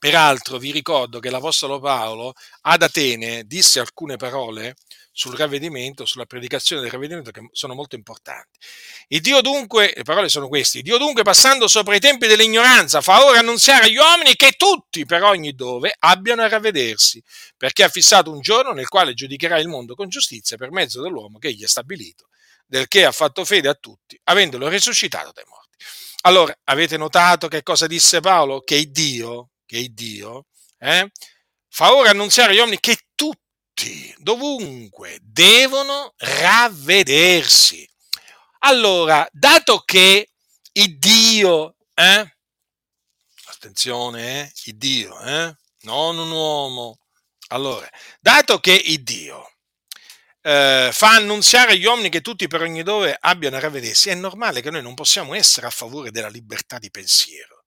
Peraltro 0.00 0.56
vi 0.56 0.72
ricordo 0.72 1.18
che 1.18 1.28
l'Apostolo 1.28 1.78
Paolo 1.78 2.32
ad 2.62 2.80
Atene 2.80 3.44
disse 3.44 3.80
alcune 3.80 4.16
parole 4.16 4.74
sul 5.12 5.36
ravvedimento, 5.36 6.06
sulla 6.06 6.24
predicazione 6.24 6.80
del 6.80 6.90
ravvedimento 6.90 7.30
che 7.30 7.50
sono 7.52 7.74
molto 7.74 7.96
importanti. 7.96 8.58
Il 9.08 9.20
Dio 9.20 9.42
dunque, 9.42 9.92
le 9.94 10.02
parole 10.02 10.30
sono 10.30 10.48
queste, 10.48 10.80
Dio 10.80 10.96
dunque 10.96 11.22
passando 11.22 11.68
sopra 11.68 11.96
i 11.96 12.00
tempi 12.00 12.26
dell'ignoranza 12.26 13.02
fa 13.02 13.26
ora 13.26 13.40
annunziare 13.40 13.88
agli 13.88 13.98
uomini 13.98 14.36
che 14.36 14.52
tutti 14.52 15.04
per 15.04 15.22
ogni 15.22 15.54
dove 15.54 15.94
abbiano 15.98 16.40
a 16.40 16.48
ravvedersi, 16.48 17.22
perché 17.58 17.84
ha 17.84 17.90
fissato 17.90 18.32
un 18.32 18.40
giorno 18.40 18.72
nel 18.72 18.88
quale 18.88 19.12
giudicherà 19.12 19.58
il 19.58 19.68
mondo 19.68 19.94
con 19.94 20.08
giustizia 20.08 20.56
per 20.56 20.70
mezzo 20.70 21.02
dell'uomo 21.02 21.36
che 21.36 21.48
egli 21.48 21.64
ha 21.64 21.68
stabilito, 21.68 22.28
del 22.64 22.88
che 22.88 23.04
ha 23.04 23.12
fatto 23.12 23.44
fede 23.44 23.68
a 23.68 23.74
tutti, 23.74 24.18
avendolo 24.24 24.66
risuscitato 24.66 25.30
dai 25.34 25.44
morti. 25.46 25.76
Allora, 26.22 26.58
avete 26.64 26.96
notato 26.96 27.48
che 27.48 27.62
cosa 27.62 27.86
disse 27.86 28.20
Paolo? 28.20 28.60
Che 28.60 28.90
Dio, 28.90 29.50
che 29.70 29.78
il 29.78 29.94
Dio, 29.94 30.46
eh, 30.78 31.08
fa 31.68 31.94
ora 31.94 32.10
annunziare 32.10 32.50
agli 32.50 32.58
uomini 32.58 32.80
che 32.80 32.98
tutti, 33.14 34.12
dovunque, 34.18 35.20
devono 35.22 36.12
ravvedersi. 36.16 37.88
Allora, 38.62 39.24
dato 39.30 39.78
che 39.84 40.28
il 40.72 40.98
Dio, 40.98 41.76
eh, 41.94 42.36
attenzione, 43.44 44.42
eh, 44.42 44.52
il 44.64 44.76
Dio, 44.76 45.20
eh, 45.20 45.56
non 45.82 46.18
un 46.18 46.32
uomo, 46.32 46.98
allora, 47.50 47.88
dato 48.20 48.58
che 48.58 48.72
il 48.72 49.04
Dio 49.04 49.52
eh, 50.42 50.90
fa 50.92 51.14
annunziare 51.14 51.72
agli 51.72 51.84
uomini 51.84 52.08
che 52.08 52.22
tutti 52.22 52.48
per 52.48 52.62
ogni 52.62 52.82
dove 52.82 53.16
abbiano 53.20 53.54
a 53.54 53.60
ravvedersi, 53.60 54.08
è 54.08 54.14
normale 54.16 54.62
che 54.62 54.70
noi 54.70 54.82
non 54.82 54.94
possiamo 54.94 55.32
essere 55.32 55.68
a 55.68 55.70
favore 55.70 56.10
della 56.10 56.28
libertà 56.28 56.78
di 56.78 56.90
pensiero. 56.90 57.59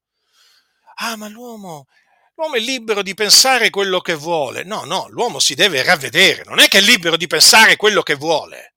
Ah, 0.96 1.16
ma 1.16 1.28
l'uomo, 1.28 1.88
l'uomo 2.36 2.56
è 2.56 2.60
libero 2.60 3.02
di 3.02 3.14
pensare 3.14 3.70
quello 3.70 4.00
che 4.02 4.14
vuole. 4.16 4.64
No, 4.64 4.84
no, 4.84 5.08
l'uomo 5.10 5.40
si 5.40 5.56
deve 5.56 5.84
ravvedere, 5.84 6.44
non 6.46 6.60
è 6.60 6.68
che 6.68 6.80
è 6.80 6.82
libero 6.82 7.18
di 7.18 7.28
pensare 7.28 7.76
quello 7.76 8.02
che 8.02 8.16
vuole. 8.16 8.76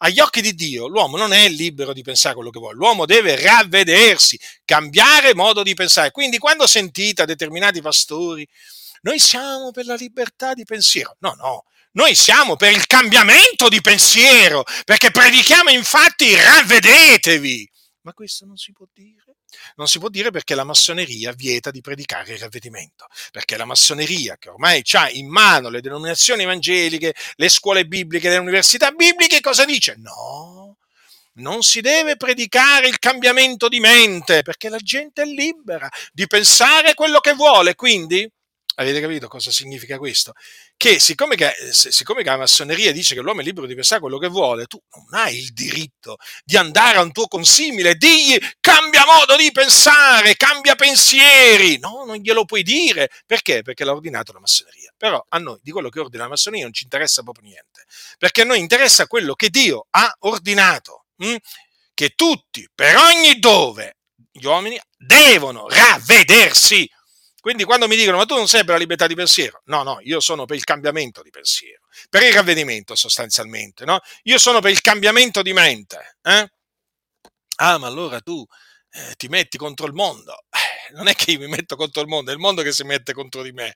Agli 0.00 0.20
occhi 0.20 0.40
di 0.40 0.54
Dio 0.54 0.86
l'uomo 0.86 1.16
non 1.16 1.32
è 1.32 1.48
libero 1.48 1.92
di 1.92 2.02
pensare 2.02 2.34
quello 2.34 2.50
che 2.50 2.60
vuole, 2.60 2.76
l'uomo 2.76 3.04
deve 3.04 3.40
ravvedersi, 3.40 4.38
cambiare 4.64 5.34
modo 5.34 5.62
di 5.62 5.74
pensare. 5.74 6.12
Quindi 6.12 6.38
quando 6.38 6.66
sentite 6.66 7.22
a 7.22 7.24
determinati 7.24 7.80
pastori, 7.80 8.46
noi 9.02 9.18
siamo 9.18 9.70
per 9.72 9.86
la 9.86 9.94
libertà 9.94 10.54
di 10.54 10.64
pensiero. 10.64 11.16
No, 11.18 11.34
no, 11.34 11.64
noi 11.92 12.14
siamo 12.14 12.54
per 12.54 12.72
il 12.72 12.86
cambiamento 12.86 13.68
di 13.68 13.80
pensiero, 13.80 14.62
perché 14.84 15.10
predichiamo 15.10 15.70
infatti 15.70 16.32
ravvedetevi. 16.34 17.68
Ma 18.02 18.12
questo 18.12 18.46
non 18.46 18.56
si 18.56 18.72
può 18.72 18.86
dire. 18.92 19.27
Non 19.76 19.86
si 19.86 19.98
può 19.98 20.08
dire 20.08 20.30
perché 20.30 20.54
la 20.54 20.64
massoneria 20.64 21.32
vieta 21.32 21.70
di 21.70 21.80
predicare 21.80 22.32
il 22.32 22.38
ravvedimento, 22.38 23.06
perché 23.32 23.56
la 23.56 23.64
massoneria 23.64 24.36
che 24.38 24.50
ormai 24.50 24.82
ha 24.92 25.10
in 25.10 25.28
mano 25.28 25.68
le 25.68 25.80
denominazioni 25.80 26.42
evangeliche, 26.42 27.14
le 27.36 27.48
scuole 27.48 27.86
bibliche, 27.86 28.28
le 28.28 28.36
università 28.38 28.90
bibliche, 28.90 29.40
cosa 29.40 29.64
dice? 29.64 29.94
No, 29.98 30.76
non 31.34 31.62
si 31.62 31.80
deve 31.80 32.16
predicare 32.16 32.88
il 32.88 32.98
cambiamento 32.98 33.68
di 33.68 33.80
mente, 33.80 34.42
perché 34.42 34.68
la 34.68 34.78
gente 34.78 35.22
è 35.22 35.24
libera 35.24 35.88
di 36.12 36.26
pensare 36.26 36.94
quello 36.94 37.20
che 37.20 37.34
vuole, 37.34 37.74
quindi 37.74 38.30
Avete 38.80 39.00
capito 39.00 39.26
cosa 39.26 39.50
significa 39.50 39.98
questo? 39.98 40.34
Che 40.76 41.00
siccome, 41.00 41.34
che 41.34 41.52
siccome 41.72 42.22
che 42.22 42.28
la 42.28 42.36
massoneria 42.36 42.92
dice 42.92 43.14
che 43.16 43.20
l'uomo 43.20 43.40
è 43.40 43.44
libero 43.44 43.66
di 43.66 43.74
pensare 43.74 44.00
quello 44.00 44.18
che 44.18 44.28
vuole, 44.28 44.66
tu 44.66 44.80
non 44.94 45.20
hai 45.20 45.36
il 45.36 45.52
diritto 45.52 46.16
di 46.44 46.56
andare 46.56 46.98
a 46.98 47.00
un 47.00 47.10
tuo 47.10 47.26
consimile 47.26 47.90
e 47.90 47.94
digli 47.96 48.38
cambia 48.60 49.04
modo 49.04 49.34
di 49.34 49.50
pensare, 49.50 50.36
cambia 50.36 50.76
pensieri. 50.76 51.78
No, 51.80 52.04
non 52.06 52.18
glielo 52.18 52.44
puoi 52.44 52.62
dire. 52.62 53.10
Perché? 53.26 53.62
Perché 53.62 53.82
l'ha 53.84 53.92
ordinato 53.92 54.32
la 54.32 54.38
massoneria. 54.38 54.92
Però 54.96 55.26
a 55.28 55.38
noi 55.38 55.58
di 55.60 55.72
quello 55.72 55.88
che 55.88 55.98
ordina 55.98 56.22
la 56.22 56.28
massoneria 56.28 56.64
non 56.64 56.72
ci 56.72 56.84
interessa 56.84 57.24
proprio 57.24 57.46
niente. 57.46 57.84
Perché 58.16 58.42
a 58.42 58.44
noi 58.44 58.60
interessa 58.60 59.08
quello 59.08 59.34
che 59.34 59.50
Dio 59.50 59.88
ha 59.90 60.14
ordinato. 60.20 61.06
Hm? 61.16 61.34
Che 61.94 62.10
tutti, 62.10 62.68
per 62.72 62.96
ogni 62.96 63.40
dove, 63.40 63.96
gli 64.30 64.46
uomini 64.46 64.80
devono 64.96 65.66
ravvedersi 65.68 66.88
quindi 67.48 67.64
quando 67.64 67.88
mi 67.88 67.96
dicono 67.96 68.18
ma 68.18 68.26
tu 68.26 68.34
non 68.34 68.46
sei 68.46 68.62
per 68.62 68.74
la 68.74 68.80
libertà 68.80 69.06
di 69.06 69.14
pensiero, 69.14 69.62
no, 69.68 69.82
no, 69.82 70.00
io 70.02 70.20
sono 70.20 70.44
per 70.44 70.54
il 70.54 70.64
cambiamento 70.64 71.22
di 71.22 71.30
pensiero, 71.30 71.86
per 72.10 72.22
il 72.22 72.30
ravvedimento 72.34 72.94
sostanzialmente, 72.94 73.86
no? 73.86 74.00
Io 74.24 74.36
sono 74.36 74.60
per 74.60 74.70
il 74.70 74.82
cambiamento 74.82 75.40
di 75.40 75.54
mente. 75.54 76.18
Eh? 76.20 76.46
Ah, 77.56 77.78
ma 77.78 77.86
allora 77.86 78.20
tu 78.20 78.44
eh, 78.90 79.14
ti 79.16 79.28
metti 79.28 79.56
contro 79.56 79.86
il 79.86 79.94
mondo. 79.94 80.44
Eh, 80.50 80.92
non 80.92 81.08
è 81.08 81.14
che 81.14 81.30
io 81.30 81.38
mi 81.38 81.48
metto 81.48 81.74
contro 81.74 82.02
il 82.02 82.08
mondo, 82.08 82.30
è 82.30 82.34
il 82.34 82.38
mondo 82.38 82.60
che 82.60 82.70
si 82.70 82.84
mette 82.84 83.14
contro 83.14 83.40
di 83.40 83.52
me 83.52 83.74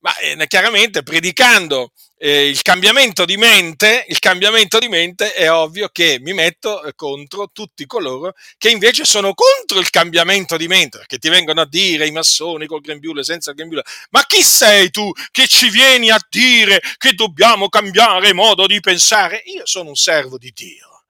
ma 0.00 0.16
eh, 0.18 0.46
chiaramente 0.46 1.02
predicando 1.02 1.92
eh, 2.18 2.48
il 2.48 2.62
cambiamento 2.62 3.24
di 3.24 3.36
mente, 3.36 4.04
il 4.08 4.18
cambiamento 4.18 4.78
di 4.78 4.88
mente 4.88 5.34
è 5.34 5.50
ovvio 5.50 5.88
che 5.88 6.18
mi 6.20 6.32
metto 6.32 6.82
eh, 6.82 6.94
contro 6.94 7.50
tutti 7.52 7.84
coloro 7.86 8.32
che 8.56 8.70
invece 8.70 9.04
sono 9.04 9.34
contro 9.34 9.78
il 9.78 9.90
cambiamento 9.90 10.56
di 10.56 10.66
mente, 10.66 10.98
perché 10.98 11.18
ti 11.18 11.28
vengono 11.28 11.60
a 11.60 11.66
dire 11.68 12.06
i 12.06 12.12
massoni 12.12 12.66
col 12.66 12.80
grembiule, 12.80 13.22
senza 13.22 13.50
il 13.50 13.56
grembiule, 13.56 13.84
ma 14.10 14.24
chi 14.26 14.42
sei 14.42 14.90
tu 14.90 15.10
che 15.30 15.46
ci 15.46 15.68
vieni 15.68 16.10
a 16.10 16.18
dire 16.28 16.80
che 16.96 17.12
dobbiamo 17.12 17.68
cambiare 17.68 18.32
modo 18.32 18.66
di 18.66 18.80
pensare? 18.80 19.42
Io 19.46 19.66
sono 19.66 19.90
un 19.90 19.96
servo 19.96 20.38
di 20.38 20.52
Dio 20.54 21.04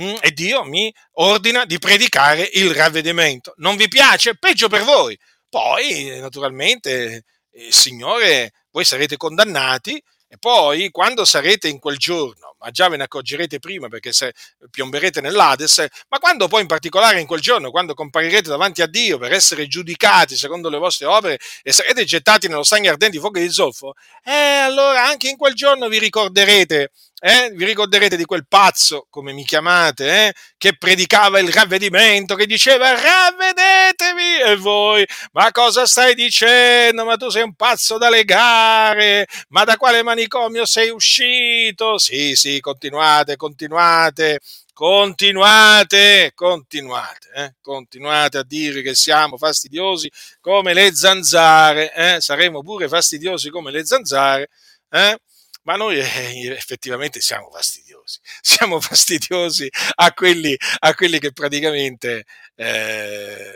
mm, 0.00 0.16
e 0.20 0.30
Dio 0.32 0.64
mi 0.64 0.92
ordina 1.14 1.66
di 1.66 1.78
predicare 1.78 2.48
il 2.54 2.74
ravvedimento. 2.74 3.52
Non 3.58 3.76
vi 3.76 3.88
piace? 3.88 4.36
Peggio 4.38 4.68
per 4.68 4.84
voi. 4.84 5.18
Poi, 5.48 6.18
naturalmente, 6.18 7.24
eh, 7.56 7.72
Signore, 7.72 8.52
voi 8.70 8.84
sarete 8.84 9.16
condannati 9.16 10.02
e 10.28 10.36
poi 10.38 10.90
quando 10.90 11.24
sarete 11.24 11.68
in 11.68 11.78
quel 11.78 11.96
giorno, 11.96 12.56
ma 12.58 12.70
già 12.70 12.88
ve 12.88 12.96
ne 12.96 13.04
accorgerete 13.04 13.60
prima 13.60 13.88
perché 13.88 14.12
se 14.12 14.34
piomberete 14.70 15.20
nell'Ades, 15.20 15.86
ma 16.08 16.18
quando 16.18 16.48
poi 16.48 16.62
in 16.62 16.66
particolare 16.66 17.20
in 17.20 17.26
quel 17.26 17.40
giorno, 17.40 17.70
quando 17.70 17.94
comparirete 17.94 18.50
davanti 18.50 18.82
a 18.82 18.86
Dio 18.86 19.18
per 19.18 19.32
essere 19.32 19.68
giudicati 19.68 20.36
secondo 20.36 20.68
le 20.68 20.78
vostre 20.78 21.06
opere 21.06 21.38
e 21.62 21.72
sarete 21.72 22.04
gettati 22.04 22.48
nello 22.48 22.64
stagno 22.64 22.90
ardente 22.90 23.14
di 23.14 23.20
fuoco 23.20 23.38
di 23.38 23.50
zolfo, 23.50 23.94
eh, 24.24 24.32
allora 24.32 25.06
anche 25.06 25.28
in 25.28 25.36
quel 25.36 25.54
giorno 25.54 25.88
vi 25.88 25.98
ricorderete 25.98 26.90
Eh? 27.18 27.50
Vi 27.54 27.64
ricorderete 27.64 28.14
di 28.16 28.26
quel 28.26 28.46
pazzo, 28.46 29.06
come 29.08 29.32
mi 29.32 29.42
chiamate, 29.44 30.26
eh? 30.28 30.34
che 30.58 30.76
predicava 30.76 31.38
il 31.38 31.50
ravvedimento, 31.50 32.34
che 32.34 32.44
diceva 32.46 32.90
ravvedetevi 32.90 34.40
e 34.44 34.56
voi, 34.56 35.06
ma 35.32 35.50
cosa 35.50 35.86
stai 35.86 36.14
dicendo? 36.14 37.06
Ma 37.06 37.16
tu 37.16 37.30
sei 37.30 37.42
un 37.42 37.54
pazzo 37.54 37.96
da 37.96 38.10
legare, 38.10 39.26
ma 39.48 39.64
da 39.64 39.78
quale 39.78 40.02
manicomio 40.02 40.66
sei 40.66 40.90
uscito? 40.90 41.96
Sì, 41.96 42.36
sì, 42.36 42.60
continuate, 42.60 43.36
continuate, 43.36 44.40
continuate, 44.74 46.32
continuate, 46.34 47.28
eh? 47.34 47.54
continuate 47.62 48.38
a 48.38 48.44
dire 48.44 48.82
che 48.82 48.94
siamo 48.94 49.38
fastidiosi 49.38 50.10
come 50.38 50.74
le 50.74 50.94
zanzare, 50.94 51.94
eh? 51.94 52.20
saremo 52.20 52.60
pure 52.62 52.88
fastidiosi 52.88 53.48
come 53.48 53.70
le 53.70 53.86
zanzare, 53.86 54.50
eh? 54.90 55.18
Ma 55.66 55.74
noi 55.74 55.98
eh, 55.98 56.52
effettivamente 56.52 57.20
siamo 57.20 57.50
fastidiosi, 57.50 58.20
siamo 58.40 58.80
fastidiosi 58.80 59.68
a 59.96 60.12
quelli, 60.12 60.56
a 60.78 60.94
quelli 60.94 61.18
che 61.18 61.32
praticamente 61.32 62.24
eh, 62.54 63.52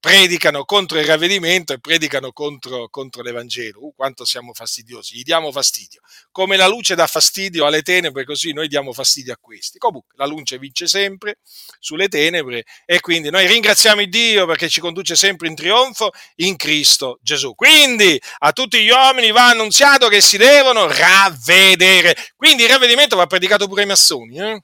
predicano 0.00 0.64
contro 0.64 0.98
il 0.98 1.06
ravvedimento 1.06 1.72
e 1.72 1.80
predicano 1.80 2.32
contro, 2.32 2.88
contro 2.88 3.22
l'Evangelo. 3.22 3.84
Uh, 3.86 3.94
quanto 3.94 4.24
siamo 4.24 4.52
fastidiosi, 4.52 5.16
gli 5.16 5.22
diamo 5.22 5.50
fastidio. 5.50 6.00
Come 6.30 6.56
la 6.56 6.68
luce 6.68 6.94
dà 6.94 7.06
fastidio 7.06 7.66
alle 7.66 7.82
tenebre, 7.82 8.24
così 8.24 8.52
noi 8.52 8.68
diamo 8.68 8.92
fastidio 8.92 9.32
a 9.32 9.38
questi. 9.40 9.78
Comunque, 9.78 10.14
la 10.16 10.26
luce 10.26 10.58
vince 10.58 10.86
sempre 10.86 11.38
sulle 11.80 12.08
tenebre 12.08 12.64
e 12.84 13.00
quindi 13.00 13.30
noi 13.30 13.46
ringraziamo 13.46 14.00
il 14.00 14.08
Dio 14.08 14.46
perché 14.46 14.68
ci 14.68 14.80
conduce 14.80 15.16
sempre 15.16 15.48
in 15.48 15.54
trionfo 15.54 16.10
in 16.36 16.56
Cristo 16.56 17.18
Gesù. 17.20 17.54
Quindi 17.54 18.20
a 18.38 18.52
tutti 18.52 18.82
gli 18.82 18.90
uomini 18.90 19.30
va 19.32 19.48
annunziato 19.48 20.08
che 20.08 20.20
si 20.20 20.36
devono 20.36 20.86
ravvedere. 20.86 22.16
Quindi 22.36 22.62
il 22.62 22.68
ravvedimento 22.68 23.16
va 23.16 23.26
predicato 23.26 23.66
pure 23.66 23.82
ai 23.82 23.88
massoni. 23.88 24.38
Eh? 24.38 24.62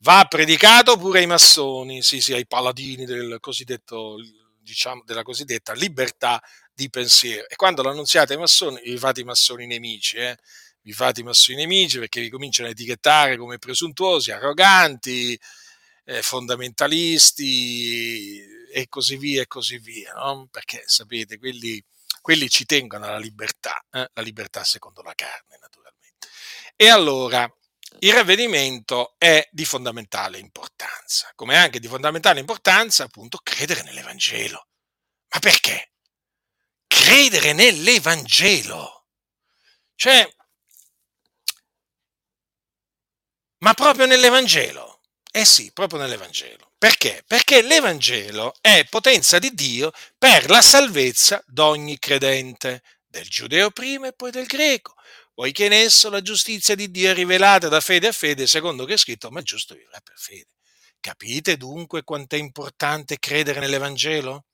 Va 0.00 0.24
predicato 0.28 0.96
pure 0.96 1.20
ai 1.20 1.26
massoni, 1.26 2.02
sì, 2.02 2.20
sì, 2.20 2.32
ai 2.32 2.46
paladini 2.46 3.04
del 3.04 3.38
diciamo, 4.60 5.02
della 5.04 5.22
cosiddetta 5.22 5.72
libertà 5.72 6.40
di 6.72 6.88
pensiero. 6.90 7.48
E 7.48 7.56
quando 7.56 7.82
lo 7.82 7.90
annunziate 7.90 8.34
ai 8.34 8.38
massoni, 8.38 8.80
vi 8.84 8.98
fate 8.98 9.22
i 9.22 9.24
massoni 9.24 9.66
nemici, 9.66 10.16
eh? 10.16 10.36
vi 10.82 10.92
fate 10.92 11.20
i 11.20 11.24
massoni 11.24 11.58
nemici 11.58 11.98
perché 11.98 12.20
vi 12.20 12.28
cominciano 12.28 12.68
a 12.68 12.70
etichettare 12.70 13.36
come 13.36 13.58
presuntuosi, 13.58 14.30
arroganti, 14.30 15.38
eh, 16.04 16.22
fondamentalisti 16.22 18.40
e 18.72 18.88
così 18.88 19.16
via 19.16 19.42
e 19.42 19.46
così 19.46 19.78
via, 19.78 20.12
no? 20.14 20.48
perché 20.50 20.82
sapete, 20.86 21.38
quelli, 21.38 21.82
quelli 22.20 22.48
ci 22.48 22.64
tengono 22.64 23.06
alla 23.06 23.18
libertà, 23.18 23.84
eh? 23.90 24.08
la 24.12 24.22
libertà 24.22 24.64
secondo 24.64 25.02
la 25.02 25.14
carne 25.14 25.58
naturalmente. 25.60 26.28
E 26.76 26.88
allora, 26.88 27.50
il 28.00 28.12
ravvedimento 28.12 29.14
è 29.18 29.48
di 29.50 29.64
fondamentale 29.64 30.38
importanza, 30.38 31.32
come 31.34 31.56
anche 31.56 31.80
di 31.80 31.88
fondamentale 31.88 32.40
importanza 32.40 33.04
appunto 33.04 33.38
credere 33.42 33.82
nell'Evangelo. 33.82 34.68
Ma 35.30 35.38
perché? 35.40 35.92
Credere 36.86 37.52
nell'Evangelo. 37.52 39.06
Cioè, 39.94 40.28
ma 43.58 43.74
proprio 43.74 44.06
nell'Evangelo. 44.06 45.00
Eh 45.30 45.44
sì, 45.44 45.72
proprio 45.72 46.00
nell'Evangelo. 46.00 46.72
Perché? 46.78 47.24
Perché 47.26 47.62
l'Evangelo 47.62 48.54
è 48.60 48.86
potenza 48.88 49.38
di 49.38 49.52
Dio 49.52 49.90
per 50.16 50.48
la 50.48 50.62
salvezza 50.62 51.42
d'ogni 51.46 51.98
credente, 51.98 52.82
del 53.06 53.28
giudeo 53.28 53.70
prima 53.70 54.06
e 54.06 54.12
poi 54.12 54.30
del 54.30 54.46
greco 54.46 54.94
poiché 55.38 55.66
in 55.66 55.72
esso 55.72 56.10
la 56.10 56.20
giustizia 56.20 56.74
di 56.74 56.90
Dio 56.90 57.12
è 57.12 57.14
rivelata 57.14 57.68
da 57.68 57.80
fede 57.80 58.08
a 58.08 58.12
fede, 58.12 58.48
secondo 58.48 58.84
che 58.84 58.94
è 58.94 58.96
scritto, 58.96 59.30
ma 59.30 59.38
il 59.38 59.44
giusto 59.44 59.76
vivrà 59.76 60.00
per 60.02 60.16
fede. 60.16 60.48
Capite 60.98 61.56
dunque 61.56 62.02
quanto 62.02 62.34
è 62.34 62.40
importante 62.40 63.20
credere 63.20 63.60
nell'Evangelo? 63.60 64.46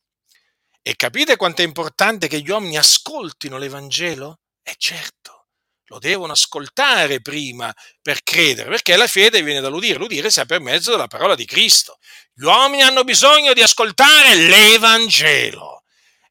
E 0.82 0.94
capite 0.94 1.36
quanto 1.36 1.62
è 1.62 1.64
importante 1.64 2.28
che 2.28 2.38
gli 2.40 2.50
uomini 2.50 2.76
ascoltino 2.76 3.56
l'Evangelo? 3.56 4.40
Eh 4.62 4.74
certo, 4.76 5.46
lo 5.84 5.98
devono 5.98 6.32
ascoltare 6.32 7.22
prima 7.22 7.72
per 8.02 8.22
credere, 8.22 8.68
perché 8.68 8.94
la 8.96 9.06
fede 9.06 9.42
viene 9.42 9.62
dall'udire, 9.62 9.96
l'udire 9.96 10.30
sia 10.30 10.44
per 10.44 10.60
mezzo 10.60 10.90
della 10.90 11.06
parola 11.06 11.34
di 11.34 11.46
Cristo. 11.46 11.96
Gli 12.34 12.44
uomini 12.44 12.82
hanno 12.82 13.04
bisogno 13.04 13.54
di 13.54 13.62
ascoltare 13.62 14.34
l'Evangelo. 14.34 15.82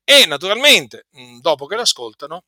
E 0.04 0.28
naturalmente, 0.28 1.08
dopo 1.42 1.66
che 1.66 1.76
l'ascoltano, 1.76 2.44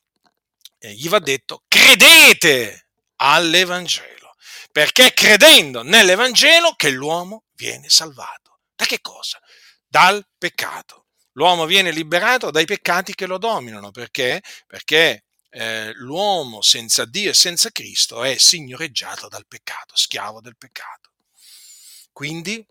gli 0.93 1.09
va 1.09 1.19
detto 1.19 1.63
credete 1.67 2.89
all'Evangelo, 3.17 4.35
perché 4.71 5.07
è 5.07 5.13
credendo 5.13 5.83
nell'Evangelo 5.83 6.73
che 6.75 6.89
l'uomo 6.89 7.43
viene 7.53 7.89
salvato. 7.89 8.59
Da 8.75 8.85
che 8.85 8.99
cosa? 9.01 9.39
Dal 9.87 10.25
peccato. 10.37 11.05
L'uomo 11.33 11.65
viene 11.65 11.91
liberato 11.91 12.49
dai 12.51 12.65
peccati 12.65 13.13
che 13.13 13.25
lo 13.25 13.37
dominano, 13.37 13.91
perché? 13.91 14.41
Perché 14.67 15.25
eh, 15.49 15.91
l'uomo 15.95 16.61
senza 16.61 17.05
Dio 17.05 17.29
e 17.29 17.33
senza 17.33 17.69
Cristo 17.71 18.23
è 18.23 18.37
signoreggiato 18.37 19.27
dal 19.27 19.45
peccato, 19.47 19.95
schiavo 19.95 20.41
del 20.41 20.57
peccato. 20.57 21.11
Quindi 22.11 22.65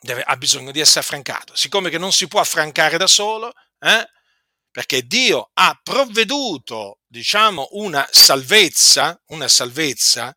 deve, 0.00 0.22
ha 0.22 0.36
bisogno 0.36 0.70
di 0.70 0.80
essere 0.80 1.00
affrancato. 1.00 1.54
Siccome 1.54 1.90
che 1.90 1.98
non 1.98 2.12
si 2.12 2.28
può 2.28 2.40
affrancare 2.40 2.96
da 2.96 3.06
solo, 3.06 3.52
eh, 3.78 4.08
perché 4.70 5.06
Dio 5.06 5.50
ha 5.54 5.78
provveduto, 5.82 6.99
diciamo, 7.10 7.68
una 7.72 8.08
salvezza, 8.08 9.20
una 9.26 9.48
salvezza 9.48 10.34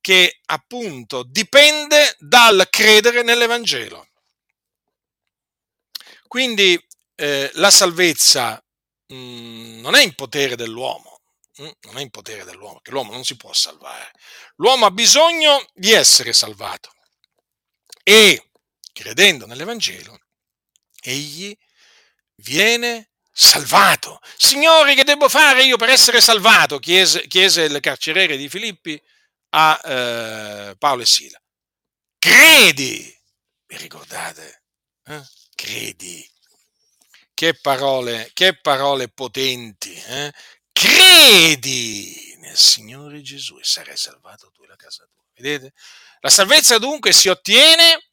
che 0.00 0.40
appunto 0.46 1.24
dipende 1.24 2.14
dal 2.18 2.68
credere 2.70 3.22
nell'Evangelo. 3.22 4.06
Quindi 6.28 6.78
eh, 7.16 7.50
la 7.54 7.70
salvezza 7.70 8.64
mh, 9.06 9.14
mm, 9.14 9.80
non 9.80 9.94
è 9.96 10.02
in 10.02 10.14
potere 10.14 10.54
dell'uomo, 10.54 11.22
mh, 11.56 11.64
mm, 11.64 11.70
non 11.82 11.98
è 11.98 12.00
in 12.02 12.10
potere 12.10 12.44
dell'uomo, 12.44 12.80
che 12.80 12.92
l'uomo 12.92 13.10
non 13.10 13.24
si 13.24 13.36
può 13.36 13.52
salvare. 13.52 14.12
L'uomo 14.56 14.86
ha 14.86 14.90
bisogno 14.92 15.66
di 15.74 15.90
essere 15.90 16.32
salvato 16.32 16.92
e 18.04 18.50
credendo 18.92 19.46
nell'Evangelo, 19.46 20.18
egli 21.00 21.56
viene 22.36 23.11
salvato. 23.32 24.20
Signori, 24.36 24.94
che 24.94 25.04
devo 25.04 25.28
fare 25.28 25.64
io 25.64 25.76
per 25.76 25.88
essere 25.88 26.20
salvato? 26.20 26.78
chiese, 26.78 27.26
chiese 27.26 27.62
il 27.62 27.80
carceriere 27.80 28.36
di 28.36 28.48
Filippi 28.48 29.02
a 29.50 29.80
eh, 29.82 30.76
Paolo 30.76 31.02
e 31.02 31.06
Sila. 31.06 31.40
Credi, 32.18 33.20
vi 33.66 33.76
ricordate? 33.78 34.62
Eh? 35.04 35.22
Credi. 35.54 36.28
Che 37.34 37.54
parole, 37.54 38.30
che 38.34 38.58
parole 38.60 39.08
potenti. 39.08 39.92
Eh? 39.94 40.32
Credi 40.70 42.36
nel 42.38 42.56
Signore 42.56 43.22
Gesù 43.22 43.58
e 43.58 43.64
sarai 43.64 43.96
salvato 43.96 44.50
tu 44.52 44.62
e 44.62 44.66
la 44.68 44.76
casa 44.76 45.04
tua. 45.10 45.22
Vedete? 45.34 45.72
La 46.20 46.30
salvezza 46.30 46.78
dunque 46.78 47.12
si 47.12 47.28
ottiene 47.28 48.11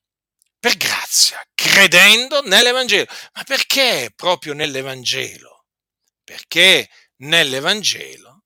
per 0.60 0.76
grazia, 0.78 1.42
credendo 1.54 2.42
nell'Evangelo. 2.42 3.06
Ma 3.34 3.44
perché 3.44 4.12
proprio 4.16 4.54
nell'Evangelo? 4.54 5.68
Perché 6.24 6.90
nell'Evangelo 7.18 8.44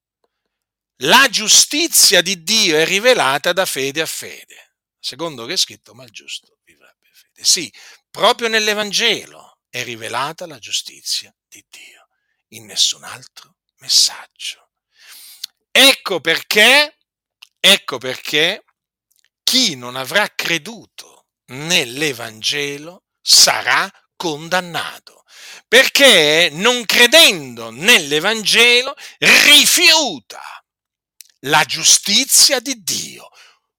la 0.97 1.28
giustizia 1.30 2.21
di 2.21 2.43
Dio 2.43 2.78
è 2.78 2.86
rivelata 2.86 3.52
da 3.52 3.65
fede 3.65 4.02
a 4.02 4.06
fede, 4.06 4.76
secondo 4.99 5.45
che 5.45 5.54
è 5.54 5.58
scritto, 5.58 5.93
ma 5.93 6.04
il 6.04 6.12
giusto 6.12 6.60
vivrà 6.63 6.95
per 6.97 7.10
fede. 7.12 7.43
Sì, 7.43 7.73
proprio 8.10 8.47
nell'Evangelo 8.47 9.60
è 9.69 9.84
rivelata 9.84 10.45
la 10.45 10.60
giustizia 10.60 11.36
di 11.47 11.65
Dio, 11.67 12.08
in 12.49 12.65
nessun 12.65 13.04
altro 13.04 13.56
messaggio. 13.78 14.69
Ecco 15.71 16.21
perché, 16.21 16.99
ecco 17.60 17.97
perché 17.97 18.63
chi 19.43 19.76
non 19.76 19.95
avrà 19.95 20.32
creduto 20.34 21.12
nell'Evangelo 21.47 23.03
sarà 23.21 23.89
condannato, 24.15 25.23
perché 25.67 26.49
non 26.51 26.86
credendo 26.86 27.69
nell'Evangelo 27.71 28.95
rifiuta 29.19 30.41
la 31.45 31.63
giustizia 31.65 32.60
di 32.60 32.82
Dio, 32.82 33.29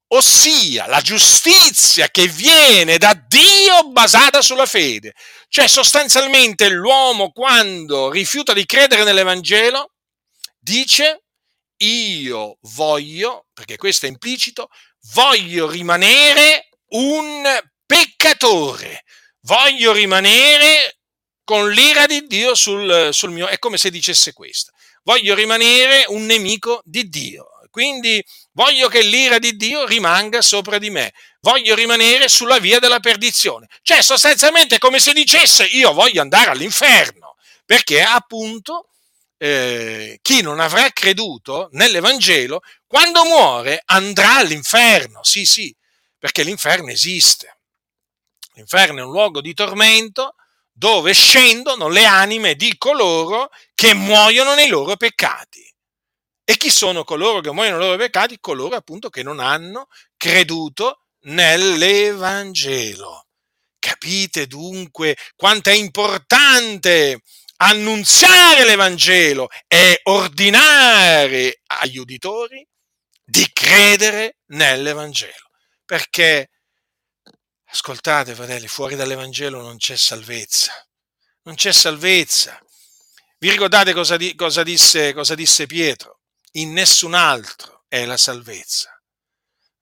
ossia 0.09 0.87
la 0.87 1.01
giustizia 1.01 2.09
che 2.11 2.27
viene 2.29 2.99
da 2.99 3.15
Dio 3.15 3.91
basata 3.91 4.43
sulla 4.43 4.67
fede. 4.67 5.15
Cioè 5.49 5.67
sostanzialmente 5.67 6.69
l'uomo 6.69 7.31
quando 7.31 8.11
rifiuta 8.11 8.53
di 8.53 8.67
credere 8.67 9.05
nell'Evangelo 9.05 9.93
dice 10.59 11.25
io 11.79 12.59
voglio, 12.63 13.47
perché 13.53 13.77
questo 13.77 14.07
è 14.07 14.09
implicito, 14.09 14.69
voglio 15.13 15.69
rimanere 15.69 16.69
un 16.95 17.43
peccatore, 17.87 19.05
voglio 19.43 19.93
rimanere 19.93 20.99
con 21.45 21.71
l'ira 21.71 22.07
di 22.07 22.27
Dio 22.27 22.55
sul, 22.55 23.11
sul 23.13 23.31
mio... 23.31 23.47
È 23.47 23.59
come 23.59 23.77
se 23.77 23.91
dicesse 23.91 24.33
questo. 24.33 24.73
Voglio 25.03 25.35
rimanere 25.35 26.05
un 26.09 26.25
nemico 26.25 26.81
di 26.85 27.09
Dio. 27.09 27.49
quindi 27.71 28.25
voglio 28.53 28.89
che 28.89 29.03
l'ira 29.03 29.39
di 29.39 29.57
Dio 29.57 29.85
rimanga 29.85 30.41
sopra 30.41 30.79
di 30.79 30.91
me, 30.91 31.13
voglio 31.41 31.75
rimanere 31.75 32.29
sulla 32.29 32.59
via 32.59 32.79
della 32.79 33.01
perdizione. 33.01 33.67
Cioè, 33.83 34.01
sostanzialmente 34.01 34.77
è 34.77 34.79
come 34.79 35.01
se 35.01 35.13
dicesse 35.13 35.65
io 35.65 35.93
voglio 35.93 36.23
andare 36.23 36.51
all'inferno, 36.51 37.35
perché 37.65 38.01
appunto 38.01 38.91
eh, 39.39 40.19
chi 40.23 40.41
non 40.41 40.61
avrà 40.61 40.89
creduto 40.91 41.69
nell'Evangelo, 41.73 42.61
quando 42.87 43.25
muore 43.25 43.83
andrà 43.87 44.37
all'inferno, 44.37 45.25
sì 45.25 45.45
sì, 45.45 45.75
perché 46.25 46.43
l'inferno 46.43 46.89
esiste. 46.89 47.59
L'inferno 48.55 49.01
è 49.01 49.03
un 49.03 49.11
luogo 49.11 49.43
di 49.43 49.53
tormento 49.53 50.37
dove 50.73 51.13
scendono 51.13 51.89
le 51.89 52.07
anime 52.07 52.55
di 52.55 52.79
coloro 52.79 53.51
che 53.75 53.93
muoiono 53.93 54.55
nei 54.55 54.69
loro 54.69 54.97
peccati. 54.97 55.71
E 56.43 56.57
chi 56.57 56.71
sono 56.71 57.05
coloro 57.05 57.43
che 57.43 57.51
muoiono 57.51 57.77
nei 57.77 57.87
loro 57.89 57.99
peccati? 57.99 58.39
Coloro 58.41 58.75
appunto 58.75 59.11
che 59.11 59.23
non 59.23 59.39
hanno 59.39 59.89
creduto 60.17 61.09
nell'Evangelo. 61.25 63.27
Capite 63.79 64.47
dunque 64.47 65.19
quanto 65.37 65.69
è 65.69 65.75
importante 65.75 67.21
annunziare 67.57 68.65
l'Evangelo 68.65 69.49
e 69.69 70.01
ordinare 70.05 71.61
agli 71.67 71.99
uditori 71.99 72.67
di 73.23 73.47
credere 73.53 74.39
nell'Evangelo. 74.47 75.44
Perché 75.85 76.49
Ascoltate, 77.75 78.37
fratelli, 78.37 78.69
fuori 78.69 78.95
dall'Evangelo 78.95 79.61
non 79.61 79.79
c'è 79.79 79.97
salvezza. 79.97 80.73
Non 81.43 81.57
c'è 81.57 81.73
salvezza. 81.73 82.57
Vi 83.37 83.51
ricordate 83.51 83.93
cosa, 83.93 84.17
di, 84.17 84.37
cosa, 84.37 84.63
disse, 84.63 85.13
cosa 85.13 85.35
disse, 85.35 85.67
Pietro? 85.67 86.21
In 86.53 86.73
nessun 86.73 87.15
altro 87.15 87.85
è 87.89 88.05
la 88.05 88.17
salvezza. 88.17 88.97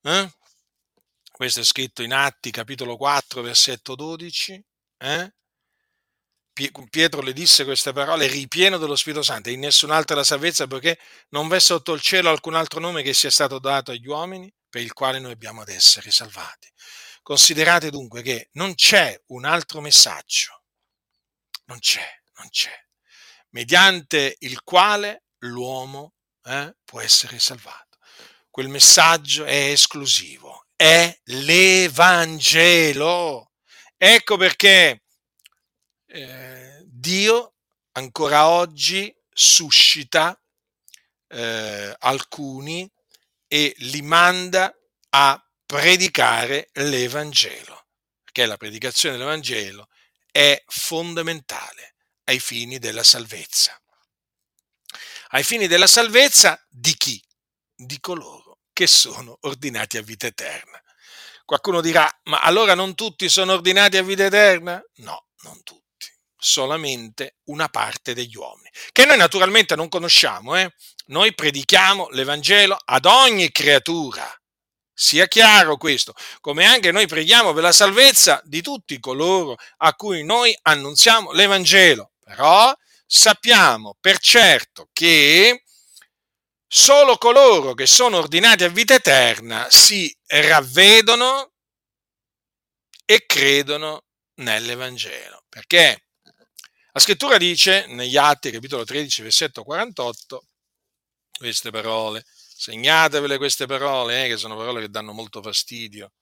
Eh? 0.00 0.32
Questo 1.30 1.60
è 1.60 1.64
scritto 1.64 2.02
in 2.02 2.14
Atti, 2.14 2.50
capitolo 2.50 2.96
4, 2.96 3.42
versetto 3.42 3.94
12. 3.94 4.64
Eh? 4.96 5.34
Pietro 6.88 7.20
le 7.20 7.34
disse 7.34 7.64
queste 7.64 7.92
parole 7.92 8.26
ripieno 8.26 8.78
dello 8.78 8.96
Spirito 8.96 9.22
Santo, 9.22 9.50
in 9.50 9.60
nessun 9.60 9.90
altro 9.90 10.14
è 10.14 10.18
la 10.18 10.24
salvezza 10.24 10.66
perché 10.66 10.98
non 11.30 11.46
v'è 11.46 11.60
sotto 11.60 11.92
il 11.92 12.00
cielo 12.00 12.30
alcun 12.30 12.54
altro 12.54 12.80
nome 12.80 13.02
che 13.02 13.12
sia 13.12 13.30
stato 13.30 13.58
dato 13.58 13.90
agli 13.90 14.06
uomini 14.06 14.50
per 14.72 14.80
il 14.80 14.94
quale 14.94 15.18
noi 15.18 15.32
abbiamo 15.32 15.60
ad 15.60 15.68
essere 15.68 16.10
salvati. 16.10 16.72
Considerate 17.20 17.90
dunque 17.90 18.22
che 18.22 18.48
non 18.52 18.74
c'è 18.74 19.22
un 19.26 19.44
altro 19.44 19.82
messaggio, 19.82 20.62
non 21.66 21.78
c'è, 21.78 22.08
non 22.38 22.48
c'è, 22.48 22.72
mediante 23.50 24.36
il 24.38 24.62
quale 24.62 25.24
l'uomo 25.40 26.14
eh, 26.44 26.74
può 26.84 27.02
essere 27.02 27.38
salvato. 27.38 27.98
Quel 28.48 28.68
messaggio 28.68 29.44
è 29.44 29.72
esclusivo, 29.72 30.68
è 30.74 31.14
l'Evangelo. 31.24 32.30
Ecco 33.98 34.38
perché 34.38 35.02
eh, 36.06 36.82
Dio 36.86 37.56
ancora 37.92 38.48
oggi 38.48 39.14
suscita 39.30 40.34
eh, 41.28 41.94
alcuni 41.98 42.90
e 43.52 43.74
li 43.80 44.00
manda 44.00 44.74
a 45.10 45.46
predicare 45.66 46.70
l'Evangelo, 46.72 47.88
perché 48.24 48.46
la 48.46 48.56
predicazione 48.56 49.18
dell'Evangelo 49.18 49.90
è 50.30 50.62
fondamentale 50.68 51.96
ai 52.24 52.40
fini 52.40 52.78
della 52.78 53.02
salvezza. 53.02 53.78
Ai 55.32 55.42
fini 55.42 55.66
della 55.66 55.86
salvezza 55.86 56.58
di 56.66 56.94
chi? 56.96 57.22
Di 57.74 58.00
coloro 58.00 58.60
che 58.72 58.86
sono 58.86 59.36
ordinati 59.42 59.98
a 59.98 60.02
vita 60.02 60.26
eterna. 60.26 60.80
Qualcuno 61.44 61.82
dirà, 61.82 62.10
ma 62.24 62.40
allora 62.40 62.74
non 62.74 62.94
tutti 62.94 63.28
sono 63.28 63.52
ordinati 63.52 63.98
a 63.98 64.02
vita 64.02 64.24
eterna? 64.24 64.82
No, 65.00 65.26
non 65.42 65.62
tutti, 65.62 65.81
solamente 66.42 67.36
una 67.44 67.68
parte 67.68 68.14
degli 68.14 68.34
uomini, 68.34 68.68
che 68.90 69.04
noi 69.04 69.16
naturalmente 69.16 69.76
non 69.76 69.88
conosciamo. 69.88 70.56
Eh? 70.56 70.74
Noi 71.06 71.34
predichiamo 71.34 72.08
l'Evangelo 72.10 72.76
ad 72.84 73.04
ogni 73.04 73.50
creatura, 73.52 74.28
sia 74.92 75.26
chiaro 75.28 75.76
questo, 75.76 76.14
come 76.40 76.66
anche 76.66 76.90
noi 76.90 77.06
preghiamo 77.06 77.52
per 77.52 77.62
la 77.62 77.72
salvezza 77.72 78.40
di 78.44 78.60
tutti 78.60 78.98
coloro 78.98 79.56
a 79.78 79.94
cui 79.94 80.24
noi 80.24 80.56
annunziamo 80.62 81.30
l'Evangelo. 81.30 82.12
Però 82.24 82.74
sappiamo 83.06 83.96
per 84.00 84.18
certo 84.18 84.88
che 84.92 85.62
solo 86.66 87.18
coloro 87.18 87.74
che 87.74 87.86
sono 87.86 88.18
ordinati 88.18 88.64
a 88.64 88.68
vita 88.68 88.94
eterna 88.94 89.68
si 89.70 90.14
ravvedono 90.26 91.52
e 93.04 93.24
credono 93.26 94.04
nell'Evangelo. 94.36 95.44
Perché 95.48 96.01
la 96.92 97.00
scrittura 97.00 97.38
dice 97.38 97.86
negli 97.88 98.16
Atti, 98.16 98.50
capitolo 98.50 98.84
13, 98.84 99.22
versetto 99.22 99.64
48, 99.64 100.44
queste 101.38 101.70
parole. 101.70 102.24
Segnatevele 102.26 103.38
queste 103.38 103.66
parole, 103.66 104.24
eh, 104.24 104.28
che 104.28 104.36
sono 104.36 104.56
parole 104.56 104.82
che 104.82 104.88
danno 104.88 105.12
molto 105.12 105.42
fastidio 105.42 106.12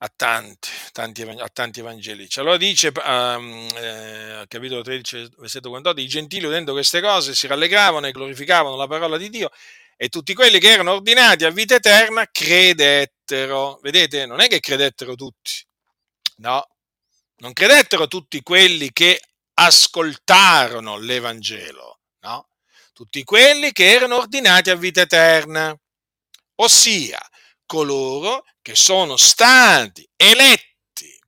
a 0.00 0.12
tanti, 0.14 0.68
tanti, 0.92 1.22
a 1.22 1.48
tanti 1.52 1.80
evangelici. 1.80 2.38
Allora 2.38 2.56
dice, 2.56 2.92
um, 3.04 3.68
eh, 3.74 4.44
capitolo 4.46 4.82
13, 4.82 5.28
versetto 5.38 5.68
48, 5.70 6.00
i 6.00 6.06
gentili 6.06 6.46
udendo 6.46 6.72
queste 6.72 7.00
cose 7.00 7.34
si 7.34 7.46
rallegravano 7.48 8.06
e 8.06 8.12
glorificavano 8.12 8.76
la 8.76 8.86
parola 8.86 9.16
di 9.16 9.28
Dio 9.28 9.50
e 9.96 10.08
tutti 10.08 10.34
quelli 10.34 10.60
che 10.60 10.70
erano 10.70 10.92
ordinati 10.92 11.44
a 11.44 11.50
vita 11.50 11.74
eterna 11.74 12.28
credettero. 12.30 13.80
Vedete, 13.82 14.26
non 14.26 14.40
è 14.40 14.46
che 14.46 14.60
credettero 14.60 15.14
tutti, 15.16 15.66
no, 16.36 16.64
non 17.38 17.52
credettero 17.52 18.06
tutti 18.08 18.42
quelli 18.42 18.92
che 18.92 19.20
ascoltarono 19.54 20.98
l'Evangelo, 20.98 22.00
no? 22.20 22.48
tutti 22.92 23.22
quelli 23.24 23.72
che 23.72 23.90
erano 23.90 24.16
ordinati 24.16 24.70
a 24.70 24.76
vita 24.76 25.02
eterna, 25.02 25.76
ossia 26.56 27.20
coloro 27.66 28.44
che 28.62 28.74
sono 28.74 29.16
stati 29.16 30.08
eletti 30.16 31.18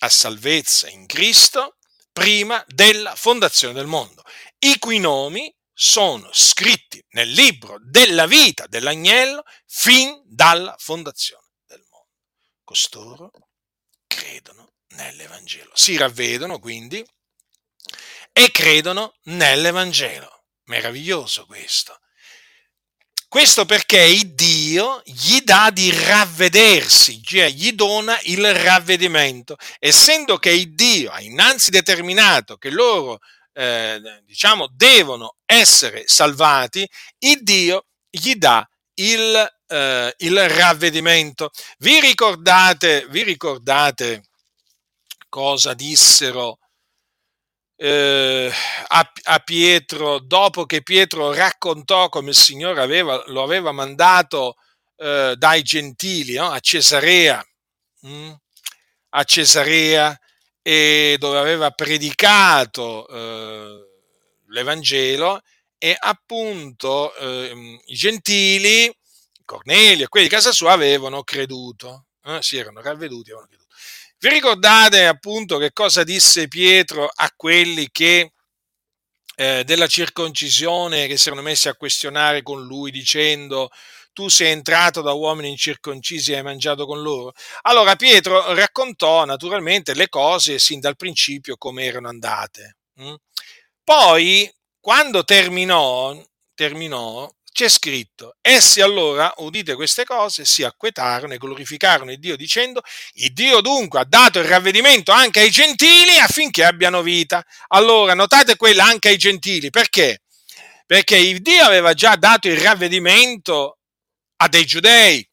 a 0.00 0.08
salvezza 0.08 0.88
in 0.88 1.06
Cristo 1.06 1.76
prima 2.12 2.64
della 2.68 3.14
fondazione 3.16 3.74
del 3.74 3.86
mondo, 3.86 4.22
i 4.60 4.78
cui 4.78 4.98
nomi 4.98 5.52
sono 5.72 6.30
scritti 6.32 7.04
nel 7.10 7.30
libro 7.30 7.78
della 7.80 8.26
vita 8.26 8.66
dell'agnello 8.66 9.42
fin 9.66 10.22
dalla 10.24 10.74
fondazione 10.78 11.48
del 11.66 11.84
mondo. 11.90 12.08
Costoro 12.62 13.30
credono 14.06 14.73
nell'Evangelo, 14.96 15.70
si 15.74 15.96
ravvedono 15.96 16.58
quindi 16.58 17.04
e 18.32 18.50
credono 18.50 19.14
nell'Evangelo. 19.24 20.44
Meraviglioso 20.64 21.46
questo. 21.46 21.98
Questo 23.28 23.64
perché 23.64 24.00
il 24.00 24.32
Dio 24.34 25.02
gli 25.04 25.40
dà 25.40 25.70
di 25.72 25.90
ravvedersi, 25.90 27.20
cioè 27.20 27.48
gli 27.50 27.72
dona 27.72 28.16
il 28.22 28.54
ravvedimento, 28.54 29.56
essendo 29.80 30.38
che 30.38 30.50
il 30.50 30.72
Dio 30.74 31.10
ha 31.10 31.20
innanzi 31.20 31.70
determinato 31.70 32.56
che 32.56 32.70
loro, 32.70 33.18
eh, 33.52 34.00
diciamo, 34.24 34.68
devono 34.72 35.34
essere 35.46 36.04
salvati, 36.06 36.88
il 37.18 37.42
Dio 37.42 37.86
gli 38.08 38.36
dà 38.36 38.64
il, 39.00 39.54
eh, 39.66 40.14
il 40.16 40.48
ravvedimento. 40.48 41.50
Vi 41.78 41.98
ricordate, 41.98 43.06
vi 43.08 43.24
ricordate 43.24 44.22
cosa 45.34 45.74
dissero 45.74 46.58
eh, 47.74 48.48
a, 48.86 49.12
a, 49.24 49.38
Pietro, 49.40 50.20
dopo 50.20 50.64
che 50.64 50.84
Pietro 50.84 51.34
raccontò 51.34 52.08
come 52.08 52.28
il 52.30 52.36
Signore 52.36 52.80
aveva, 52.80 53.20
lo 53.26 53.42
aveva 53.42 53.72
mandato 53.72 54.54
eh, 54.94 55.34
dai 55.36 55.62
gentili 55.62 56.34
no? 56.34 56.52
a 56.52 56.60
Cesarea, 56.60 57.44
mh? 58.02 58.08
Mm, 58.08 58.32
a 59.08 59.24
Cesarea, 59.24 60.16
e 60.62 61.16
dove 61.18 61.38
aveva 61.38 61.72
predicato 61.72 63.08
eh, 63.08 63.88
l'Evangelo, 64.50 65.40
e 65.78 65.96
appunto 65.98 67.12
ehm, 67.16 67.80
i 67.86 67.94
gentili, 67.96 68.88
Cornelio 69.44 70.04
e 70.04 70.08
quelli 70.08 70.28
di 70.28 70.32
casa 70.32 70.52
sua 70.52 70.70
avevano 70.72 71.24
creduto, 71.24 72.06
eh, 72.22 72.38
si 72.40 72.56
erano 72.56 72.80
ravveduti, 72.80 73.30
avevano 73.30 73.48
creduto. 73.48 73.63
Vi 74.24 74.30
ricordate 74.30 75.06
appunto 75.06 75.58
che 75.58 75.74
cosa 75.74 76.02
disse 76.02 76.48
Pietro 76.48 77.10
a 77.14 77.30
quelli 77.36 77.90
che 77.92 78.32
eh, 79.36 79.64
della 79.64 79.86
circoncisione 79.86 81.06
che 81.06 81.18
si 81.18 81.28
erano 81.28 81.42
messi 81.42 81.68
a 81.68 81.76
questionare 81.76 82.42
con 82.42 82.64
lui 82.64 82.90
dicendo 82.90 83.68
tu 84.14 84.30
sei 84.30 84.52
entrato 84.52 85.02
da 85.02 85.12
uomini 85.12 85.50
incirconcisi 85.50 86.32
e 86.32 86.36
hai 86.36 86.42
mangiato 86.42 86.86
con 86.86 87.02
loro? 87.02 87.34
Allora 87.64 87.96
Pietro 87.96 88.54
raccontò 88.54 89.26
naturalmente 89.26 89.92
le 89.92 90.08
cose 90.08 90.58
sin 90.58 90.80
dal 90.80 90.96
principio 90.96 91.58
come 91.58 91.84
erano 91.84 92.08
andate. 92.08 92.78
Mm? 93.02 93.14
Poi, 93.84 94.50
quando 94.80 95.22
terminò, 95.24 96.18
terminò 96.54 97.30
c'è 97.54 97.68
scritto, 97.68 98.34
essi 98.40 98.80
allora, 98.80 99.32
udite 99.36 99.76
queste 99.76 100.02
cose, 100.04 100.44
si 100.44 100.64
acquetarono 100.64 101.34
e 101.34 101.38
glorificarono 101.38 102.10
il 102.10 102.18
Dio 102.18 102.36
dicendo, 102.36 102.82
il 103.12 103.32
Dio 103.32 103.60
dunque 103.60 104.00
ha 104.00 104.04
dato 104.04 104.40
il 104.40 104.46
ravvedimento 104.46 105.12
anche 105.12 105.38
ai 105.38 105.52
gentili 105.52 106.18
affinché 106.18 106.64
abbiano 106.64 107.00
vita. 107.00 107.44
Allora, 107.68 108.14
notate 108.14 108.56
quella 108.56 108.84
anche 108.84 109.10
ai 109.10 109.16
gentili, 109.16 109.70
perché? 109.70 110.22
Perché 110.84 111.16
il 111.16 111.42
Dio 111.42 111.62
aveva 111.62 111.94
già 111.94 112.16
dato 112.16 112.48
il 112.48 112.58
ravvedimento 112.58 113.78
a 114.38 114.48
dei 114.48 114.64
giudei, 114.64 115.24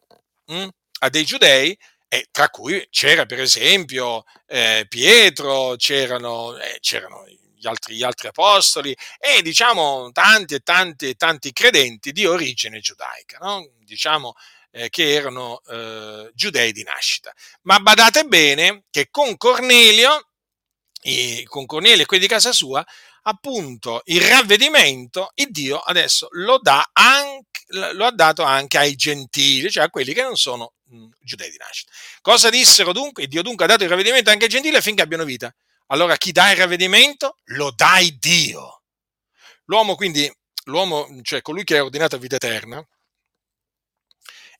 hm? 0.46 0.68
a 1.00 1.10
dei 1.10 1.26
giudei, 1.26 1.76
e 2.08 2.28
tra 2.30 2.50
cui 2.50 2.86
c'era 2.92 3.26
per 3.26 3.40
esempio 3.40 4.26
eh, 4.46 4.86
Pietro, 4.88 5.74
c'erano, 5.76 6.56
eh, 6.56 6.78
c'erano 6.82 7.26
gli 7.62 7.68
altri, 7.68 7.96
gli 7.96 8.04
altri 8.04 8.28
apostoli 8.28 8.96
e 9.20 9.44
diciamo 9.44 10.10
tanti 10.12 10.56
e 10.56 10.60
tanti, 10.62 11.16
tanti 11.16 11.54
credenti 11.54 12.12
di 12.12 12.26
origine 12.26 12.80
giudaica, 12.80 13.38
no? 13.40 13.70
diciamo 13.78 14.34
eh, 14.72 14.90
che 14.90 15.14
erano 15.14 15.62
eh, 15.68 16.32
giudei 16.34 16.72
di 16.72 16.82
nascita. 16.82 17.32
Ma 17.64 17.80
badate 17.80 18.24
bene 18.24 18.86
che 18.90 19.10
con 19.12 19.38
Cornelio, 19.38 20.30
e, 21.02 21.44
con 21.46 21.68
Cornelio 21.68 22.02
e 22.02 22.06
quelli 22.08 22.24
di 22.24 22.30
casa 22.30 22.52
sua, 22.52 22.84
appunto 23.24 24.02
il 24.06 24.22
ravvedimento, 24.22 25.32
il 25.36 25.52
Dio 25.52 25.78
adesso 25.78 26.28
lo, 26.32 26.58
dà 26.60 26.90
anche, 26.94 27.62
lo 27.94 28.06
ha 28.08 28.12
dato 28.12 28.42
anche 28.42 28.80
ai 28.80 28.96
gentili, 28.96 29.70
cioè 29.70 29.84
a 29.84 29.90
quelli 29.90 30.14
che 30.14 30.24
non 30.24 30.36
sono 30.36 30.74
giudei 31.22 31.52
di 31.52 31.58
nascita. 31.58 31.92
Cosa 32.22 32.50
dissero 32.50 32.92
dunque? 32.92 33.28
Dio 33.28 33.44
dunque 33.44 33.66
ha 33.66 33.68
dato 33.68 33.84
il 33.84 33.90
ravvedimento 33.90 34.32
anche 34.32 34.46
ai 34.46 34.50
gentili 34.50 34.76
affinché 34.76 35.04
abbiano 35.04 35.24
vita. 35.24 35.54
Allora 35.92 36.16
chi 36.16 36.32
dà 36.32 36.52
il 36.52 36.58
ravvedimento? 36.58 37.38
Lo 37.46 37.72
dai 37.76 38.18
Dio. 38.18 38.84
L'uomo 39.66 39.96
quindi, 39.96 40.32
l'uomo, 40.66 41.08
cioè 41.22 41.42
colui 41.42 41.64
che 41.66 41.78
è 41.78 41.84
ordinato 41.84 42.16
a 42.16 42.20
vita 42.20 42.36
eterna, 42.36 42.86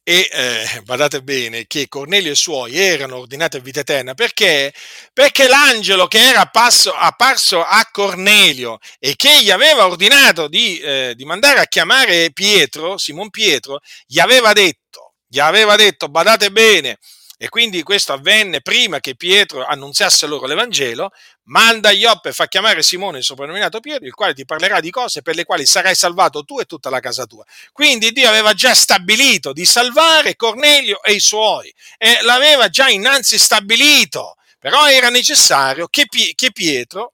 e 0.04 0.28
eh, 0.32 0.82
badate 0.84 1.22
bene 1.22 1.68
che 1.68 1.88
Cornelio 1.88 2.30
e 2.30 2.34
i 2.34 2.36
suoi 2.36 2.76
erano 2.76 3.18
ordinati 3.18 3.58
a 3.58 3.60
vita 3.60 3.82
eterna 3.82 4.16
perché? 4.16 4.74
Perché 5.14 5.48
l'angelo 5.48 6.08
che 6.08 6.20
era 6.20 6.42
apparso, 6.42 6.92
apparso 6.92 7.64
a 7.64 7.88
Cornelio 7.92 8.80
e 8.98 9.16
che 9.16 9.44
gli 9.44 9.52
aveva 9.52 9.86
ordinato 9.86 10.48
di, 10.48 10.80
eh, 10.80 11.14
di 11.16 11.24
mandare 11.24 11.60
a 11.60 11.66
chiamare 11.68 12.32
Pietro, 12.32 12.98
Simon 12.98 13.30
Pietro, 13.30 13.80
gli 14.08 14.20
aveva 14.20 14.54
detto, 14.54 15.14
gli 15.28 15.40
aveva 15.40 15.76
detto, 15.76 16.10
badate 16.10 16.52
bene, 16.52 16.98
e 17.44 17.50
quindi 17.50 17.82
questo 17.82 18.14
avvenne 18.14 18.62
prima 18.62 19.00
che 19.00 19.16
Pietro 19.16 19.66
annunziasse 19.66 20.28
loro 20.28 20.46
l'Evangelo, 20.46 21.10
manda 21.46 21.90
Ioppe 21.90 22.30
e 22.30 22.34
fa 22.34 22.48
chiamare 22.48 22.84
Simone, 22.84 23.18
il 23.18 23.24
soprannominato 23.24 23.80
Pietro, 23.80 24.06
il 24.06 24.14
quale 24.14 24.36
ti 24.36 24.46
parlerà 24.46 24.80
di 24.80 24.92
cose 24.92 25.24
per 25.24 25.34
le 25.34 25.44
quali 25.44 25.66
sarai 25.66 25.96
salvato 25.96 26.44
tu 26.44 26.60
e 26.60 26.66
tutta 26.66 26.92
la 26.92 27.00
casa 27.00 27.26
tua. 27.26 27.44
Quindi 27.72 28.12
Dio 28.12 28.30
aveva 28.30 28.54
già 28.54 28.76
stabilito 28.76 29.54
di 29.54 29.66
salvare 29.66 30.36
Cornelio 30.36 31.02
e 31.02 31.14
i 31.14 31.20
suoi, 31.20 31.74
e 31.98 32.22
l'aveva 32.22 32.70
già 32.70 32.90
innanzi 32.90 33.40
stabilito, 33.40 34.36
però 34.60 34.88
era 34.88 35.10
necessario 35.10 35.88
che, 35.88 36.06
che 36.36 36.52
Pietro 36.52 37.14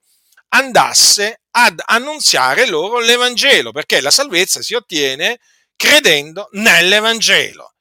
andasse 0.49 1.43
ad 1.51 1.81
annunziare 1.85 2.67
loro 2.67 2.99
l'Evangelo, 2.99 3.71
perché 3.71 4.01
la 4.01 4.11
salvezza 4.11 4.61
si 4.61 4.73
ottiene 4.73 5.39
credendo 5.77 6.49
nell'Evangelo. 6.51 7.75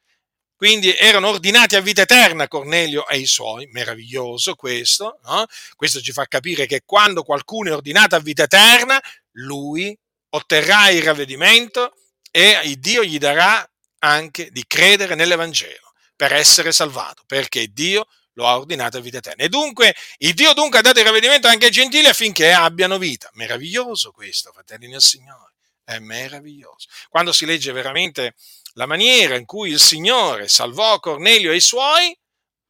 Quindi 0.57 0.94
erano 0.96 1.28
ordinati 1.28 1.76
a 1.76 1.80
vita 1.80 2.02
eterna 2.02 2.48
Cornelio 2.48 3.07
e 3.09 3.18
i 3.18 3.26
suoi, 3.26 3.66
meraviglioso 3.72 4.54
questo, 4.54 5.20
no? 5.24 5.44
questo 5.74 6.00
ci 6.00 6.12
fa 6.12 6.24
capire 6.24 6.66
che 6.66 6.82
quando 6.84 7.22
qualcuno 7.22 7.68
è 7.68 7.74
ordinato 7.74 8.16
a 8.16 8.20
vita 8.20 8.44
eterna, 8.44 9.00
lui 9.32 9.96
otterrà 10.30 10.88
il 10.88 11.02
ravvedimento 11.02 11.94
e 12.30 12.74
Dio 12.78 13.04
gli 13.04 13.18
darà 13.18 13.68
anche 13.98 14.50
di 14.50 14.64
credere 14.66 15.14
nell'Evangelo 15.14 15.92
per 16.14 16.32
essere 16.32 16.72
salvato, 16.72 17.22
perché 17.26 17.68
Dio 17.68 18.07
lo 18.32 18.46
ha 18.46 18.57
ordinato 18.57 18.98
a 18.98 19.00
vita 19.00 19.18
eterna. 19.18 19.44
E 19.44 19.48
dunque, 19.48 19.94
il 20.18 20.34
Dio 20.34 20.52
dunque 20.52 20.78
ha 20.78 20.82
dato 20.82 20.98
il 20.98 21.04
ravvedimento 21.04 21.48
anche 21.48 21.66
ai 21.66 21.70
gentili 21.70 22.07
affinché 22.07 22.52
abbiano 22.52 22.98
vita. 22.98 23.30
Meraviglioso 23.34 24.11
questo, 24.11 24.52
fratelli 24.52 24.88
del 24.88 25.02
Signore, 25.02 25.54
è 25.84 25.98
meraviglioso. 25.98 26.88
Quando 27.09 27.32
si 27.32 27.46
legge 27.46 27.72
veramente 27.72 28.34
la 28.76 28.86
maniera 28.86 29.36
in 29.36 29.44
cui 29.44 29.70
il 29.70 29.80
Signore 29.80 30.48
salvò 30.48 30.98
Cornelio 31.00 31.52
e 31.52 31.56
i 31.56 31.60
suoi, 31.60 32.16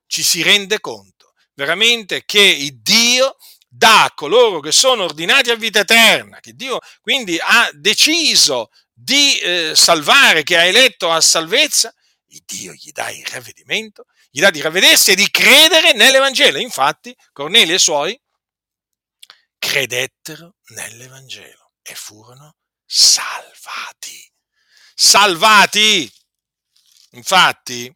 ci 0.06 0.22
si 0.22 0.42
rende 0.42 0.80
conto 0.80 1.16
veramente 1.56 2.24
che 2.24 2.40
il 2.40 2.80
Dio 2.80 3.36
dà 3.66 4.04
a 4.04 4.14
coloro 4.14 4.60
che 4.60 4.72
sono 4.72 5.04
ordinati 5.04 5.50
a 5.50 5.56
vita 5.56 5.80
eterna, 5.80 6.38
che 6.40 6.52
Dio 6.52 6.78
quindi 7.00 7.38
ha 7.40 7.68
deciso 7.72 8.70
di 8.92 9.38
eh, 9.38 9.72
salvare, 9.74 10.42
che 10.42 10.56
ha 10.56 10.64
eletto 10.64 11.10
a 11.10 11.20
salvezza, 11.20 11.92
il 12.28 12.42
Dio 12.46 12.72
gli 12.72 12.92
dà 12.92 13.10
il 13.10 13.26
ravvedimento, 13.26 14.04
gli 14.30 14.40
dà 14.40 14.50
di 14.50 14.60
ravvedersi 14.60 15.12
e 15.12 15.16
di 15.16 15.30
credere 15.30 15.92
nell'Evangelo. 15.92 16.58
Infatti, 16.58 17.14
Cornelio 17.32 17.72
e 17.72 17.76
i 17.76 17.80
suoi 17.80 18.20
credettero 19.58 20.56
nell'Evangelo 20.68 21.72
e 21.82 21.94
furono 21.94 22.56
salvati 22.84 24.30
salvati. 24.96 26.10
Infatti, 27.12 27.94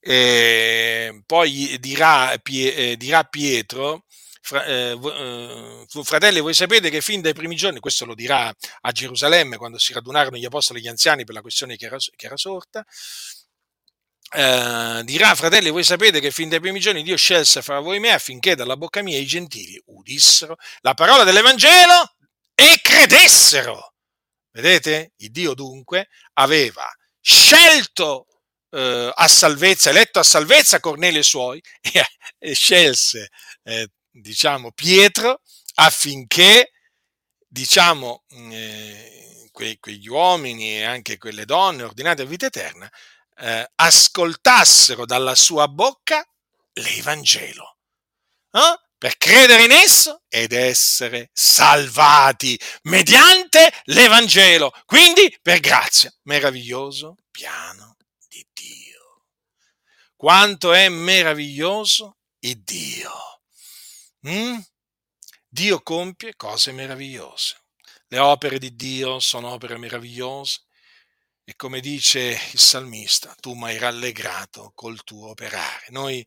eh, 0.00 1.22
poi 1.26 1.76
dirà, 1.80 2.32
eh, 2.32 2.96
dirà 2.96 3.24
Pietro, 3.24 4.04
fra, 4.40 4.64
eh, 4.64 4.98
eh, 5.02 5.86
fratelli, 6.04 6.40
voi 6.40 6.54
sapete 6.54 6.88
che 6.90 7.00
fin 7.00 7.20
dai 7.20 7.34
primi 7.34 7.56
giorni, 7.56 7.80
questo 7.80 8.04
lo 8.04 8.14
dirà 8.14 8.52
a 8.80 8.92
Gerusalemme 8.92 9.56
quando 9.56 9.78
si 9.78 9.92
radunarono 9.92 10.36
gli 10.36 10.44
apostoli 10.44 10.78
e 10.80 10.82
gli 10.82 10.88
anziani 10.88 11.24
per 11.24 11.34
la 11.34 11.40
questione 11.42 11.76
che 11.76 11.86
era, 11.86 11.96
che 11.98 12.26
era 12.26 12.36
sorta, 12.36 12.84
eh, 14.32 15.02
dirà, 15.04 15.34
fratelli, 15.34 15.70
voi 15.70 15.84
sapete 15.84 16.20
che 16.20 16.30
fin 16.30 16.48
dai 16.48 16.60
primi 16.60 16.80
giorni 16.80 17.02
Dio 17.02 17.16
scelse 17.16 17.62
fra 17.62 17.80
voi 17.80 17.98
me 17.98 18.12
affinché 18.12 18.54
dalla 18.54 18.76
bocca 18.76 19.02
mia 19.02 19.18
i 19.18 19.26
gentili 19.26 19.80
udissero 19.86 20.56
la 20.80 20.94
parola 20.94 21.24
dell'Evangelo 21.24 22.14
e 22.54 22.78
credessero. 22.82 23.89
Vedete? 24.52 25.12
Il 25.16 25.30
Dio 25.30 25.54
dunque 25.54 26.08
aveva 26.34 26.90
scelto 27.20 28.26
eh, 28.70 29.12
a 29.14 29.28
salvezza, 29.28 29.90
eletto 29.90 30.18
a 30.18 30.24
salvezza 30.24 30.80
Cornelio 30.80 31.20
e 31.20 31.24
suoi 31.24 31.62
e, 31.80 32.04
e 32.38 32.54
scelse, 32.54 33.30
eh, 33.62 33.88
diciamo, 34.10 34.72
Pietro 34.72 35.40
affinché, 35.74 36.72
diciamo, 37.46 38.24
eh, 38.28 39.48
que, 39.52 39.78
quegli 39.78 40.08
uomini 40.08 40.78
e 40.78 40.84
anche 40.84 41.18
quelle 41.18 41.44
donne 41.44 41.82
ordinate 41.82 42.22
a 42.22 42.26
vita 42.26 42.46
eterna 42.46 42.90
eh, 43.40 43.70
ascoltassero 43.74 45.06
dalla 45.06 45.34
sua 45.34 45.66
bocca 45.68 46.24
l'Evangelo. 46.74 47.78
Eh? 48.52 48.89
Per 49.00 49.16
credere 49.16 49.64
in 49.64 49.70
esso 49.70 50.24
ed 50.28 50.52
essere 50.52 51.30
salvati 51.32 52.60
mediante 52.82 53.72
l'Evangelo, 53.84 54.70
quindi 54.84 55.34
per 55.40 55.60
grazia. 55.60 56.12
Meraviglioso 56.24 57.16
piano 57.30 57.96
di 58.28 58.46
Dio. 58.52 59.24
Quanto 60.14 60.74
è 60.74 60.90
meraviglioso 60.90 62.18
il 62.40 62.60
Dio. 62.62 63.40
Mm? 64.28 64.58
Dio 65.48 65.80
compie 65.80 66.36
cose 66.36 66.70
meravigliose. 66.72 67.58
Le 68.08 68.18
opere 68.18 68.58
di 68.58 68.76
Dio 68.76 69.18
sono 69.18 69.48
opere 69.48 69.78
meravigliose 69.78 70.60
e 71.42 71.56
come 71.56 71.80
dice 71.80 72.38
il 72.52 72.58
salmista, 72.60 73.34
tu 73.40 73.54
mi 73.54 73.68
hai 73.68 73.78
rallegrato 73.78 74.72
col 74.74 75.02
tuo 75.04 75.30
operare. 75.30 75.86
Noi 75.88 76.26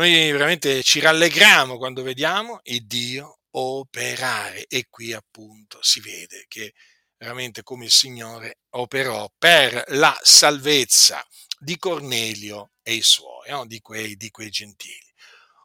noi 0.00 0.30
veramente 0.30 0.82
ci 0.82 0.98
rallegriamo 0.98 1.76
quando 1.76 2.02
vediamo 2.02 2.60
il 2.64 2.86
Dio 2.86 3.40
operare 3.50 4.64
e 4.66 4.86
qui 4.88 5.12
appunto 5.12 5.78
si 5.82 6.00
vede 6.00 6.46
che 6.48 6.72
veramente 7.18 7.62
come 7.62 7.84
il 7.84 7.90
Signore 7.90 8.60
operò 8.70 9.30
per 9.36 9.84
la 9.88 10.18
salvezza 10.22 11.22
di 11.58 11.76
Cornelio 11.76 12.70
e 12.82 12.94
i 12.94 13.02
suoi, 13.02 13.50
no? 13.50 13.66
di, 13.66 13.80
quei, 13.80 14.16
di 14.16 14.30
quei 14.30 14.48
gentili. 14.48 15.12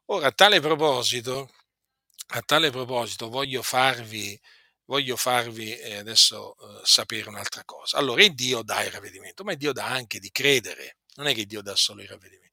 Ora, 0.07 0.27
a 0.27 0.31
tale 0.33 0.59
proposito, 0.59 1.49
a 2.33 2.41
tale 2.41 2.71
proposito 2.71 3.29
voglio 3.29 3.61
farvi, 3.61 4.38
voglio 4.83 5.15
farvi 5.15 5.77
eh, 5.77 5.95
adesso 5.95 6.57
eh, 6.57 6.81
sapere 6.83 7.29
un'altra 7.29 7.63
cosa. 7.63 7.95
Allora, 7.95 8.21
il 8.21 8.36
Dio 8.36 8.63
dà 8.63 8.83
il 8.83 8.91
ravvedimento, 8.91 9.45
ma 9.45 9.53
il 9.53 9.57
Dio 9.57 9.71
dà 9.71 9.86
anche 9.86 10.19
di 10.19 10.29
credere, 10.29 10.97
non 11.15 11.27
è 11.27 11.33
che 11.33 11.45
Dio 11.45 11.61
dà 11.61 11.75
solo 11.77 12.01
il 12.01 12.09
ravvedimento. 12.09 12.44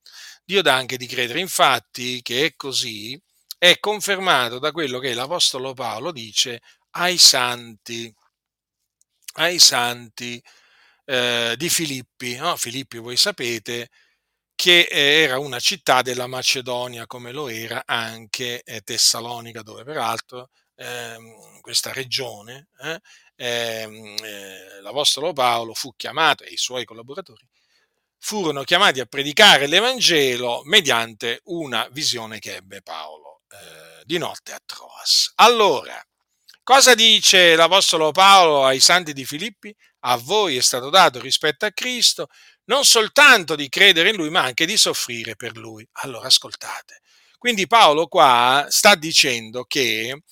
Dio 0.53 0.61
dà 0.61 0.75
anche 0.75 0.99
di 0.99 1.07
credere. 1.07 1.41
Infatti, 1.41 2.21
che 2.21 2.45
è 2.45 2.57
così, 2.57 3.19
è 3.57 3.79
confermato 3.79 4.59
da 4.59 4.71
quello 4.71 4.99
che 4.99 5.15
l'Apostolo 5.15 5.73
Paolo 5.73 6.13
dice 6.13 6.61
ai 6.91 7.17
santi, 7.17 8.15
ai 9.37 9.59
santi 9.59 10.43
eh, 11.07 11.55
di 11.57 11.69
Filippi. 11.71 12.37
No? 12.37 12.57
Filippi, 12.57 12.99
voi 12.99 13.17
sapete, 13.17 13.89
che 14.55 14.87
era 14.91 15.39
una 15.39 15.59
città 15.59 16.03
della 16.03 16.27
Macedonia, 16.27 17.07
come 17.07 17.33
lo 17.33 17.49
era 17.49 17.85
anche 17.87 18.63
eh, 18.63 18.83
Tessalonica, 18.83 19.63
dove 19.63 19.85
peraltro 19.85 20.51
eh, 20.77 21.17
questa 21.63 21.93
regione 21.95 22.69
eh, 22.83 23.01
ehm, 23.37 24.17
eh, 24.23 24.81
l'Apostolo 24.83 25.33
Paolo 25.33 25.73
fu 25.75 25.95
chiamato 25.97 26.45
e 26.45 26.51
i 26.51 26.57
suoi 26.59 26.85
collaboratori 26.85 27.49
furono 28.25 28.63
chiamati 28.63 29.01
a 29.01 29.05
predicare 29.05 29.67
l'Evangelo 29.67 30.63
mediante 30.65 31.41
una 31.47 31.89
visione 31.91 32.39
che 32.39 32.55
ebbe 32.55 32.81
Paolo 32.81 33.43
eh, 33.49 34.03
di 34.05 34.17
notte 34.17 34.53
a 34.53 34.61
Troas. 34.65 35.33
Allora, 35.37 36.01
cosa 36.63 36.95
dice 36.95 37.57
l'Apostolo 37.57 38.13
Paolo 38.13 38.65
ai 38.65 38.79
santi 38.79 39.13
di 39.13 39.25
Filippi? 39.25 39.75
A 40.05 40.17
voi 40.17 40.57
è 40.57 40.63
stato 40.63 40.89
dato 40.89 41.21
rispetto 41.21 41.67
a 41.67 41.73
Cristo 41.73 42.29
non 42.67 42.85
soltanto 42.85 43.57
di 43.57 43.69
credere 43.69 44.11
in 44.11 44.17
Lui, 44.17 44.31
ma 44.31 44.43
anche 44.43 44.67
di 44.67 44.77
soffrire 44.77 45.35
per 45.35 45.57
Lui. 45.57 45.87
Allora, 46.03 46.29
ascoltate. 46.29 47.01
Quindi 47.39 47.67
Paolo 47.67 48.07
qua 48.07 48.67
sta 48.71 48.95
dicendo 48.95 49.65
che 49.65 50.23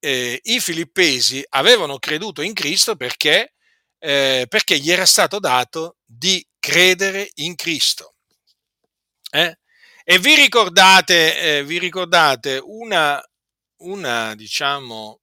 eh, 0.00 0.40
i 0.42 0.58
filippesi 0.58 1.44
avevano 1.50 2.00
creduto 2.00 2.42
in 2.42 2.54
Cristo 2.54 2.96
perché, 2.96 3.54
eh, 4.00 4.46
perché 4.48 4.78
gli 4.80 4.90
era 4.90 5.06
stato 5.06 5.38
dato 5.38 5.95
di 6.06 6.46
credere 6.58 7.30
in 7.34 7.56
Cristo. 7.56 8.14
Eh? 9.30 9.58
E 10.04 10.18
vi 10.18 10.36
ricordate, 10.36 11.58
eh, 11.58 11.64
vi 11.64 11.78
ricordate 11.78 12.60
una, 12.62 13.22
una, 13.78 14.34
diciamo, 14.36 15.20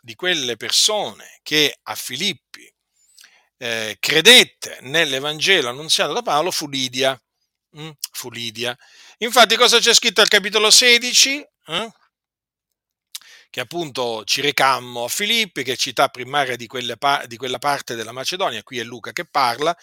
di 0.00 0.14
quelle 0.14 0.56
persone 0.56 1.38
che 1.42 1.78
a 1.84 1.94
Filippi 1.94 2.72
eh, 3.58 3.96
credette 3.98 4.78
nell'Evangelo 4.82 5.68
annunziato 5.68 6.12
da 6.12 6.22
Paolo 6.22 6.50
fu 6.50 6.68
Lidia. 6.68 7.18
Mm, 7.78 7.90
fu 8.10 8.30
Lidia. 8.30 8.76
Infatti 9.18 9.56
cosa 9.56 9.78
c'è 9.78 9.94
scritto 9.94 10.20
al 10.20 10.28
capitolo 10.28 10.70
16? 10.70 11.46
Eh? 11.66 11.92
Che 13.56 13.62
appunto 13.62 14.22
ci 14.26 14.42
recammo 14.42 15.04
a 15.04 15.08
Filippi, 15.08 15.62
che 15.62 15.72
è 15.72 15.76
città 15.76 16.08
primaria 16.08 16.56
di, 16.56 16.68
di, 17.26 17.36
quella 17.38 17.58
parte 17.58 17.94
della 17.94 18.12
Macedonia, 18.12 18.62
qui 18.62 18.78
è 18.78 18.82
Luca 18.82 19.12
che 19.12 19.24
parla, 19.24 19.74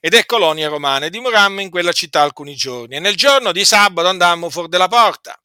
ed 0.00 0.14
è 0.14 0.26
colonia 0.26 0.68
romana, 0.68 1.06
e 1.06 1.10
dimorammo 1.10 1.60
in 1.60 1.70
quella 1.70 1.92
città 1.92 2.22
alcuni 2.22 2.56
giorni. 2.56 2.96
E 2.96 2.98
nel 2.98 3.14
giorno 3.14 3.52
di 3.52 3.64
sabato 3.64 4.08
andammo 4.08 4.50
fuori 4.50 4.66
della 4.66 4.88
porta, 4.88 5.40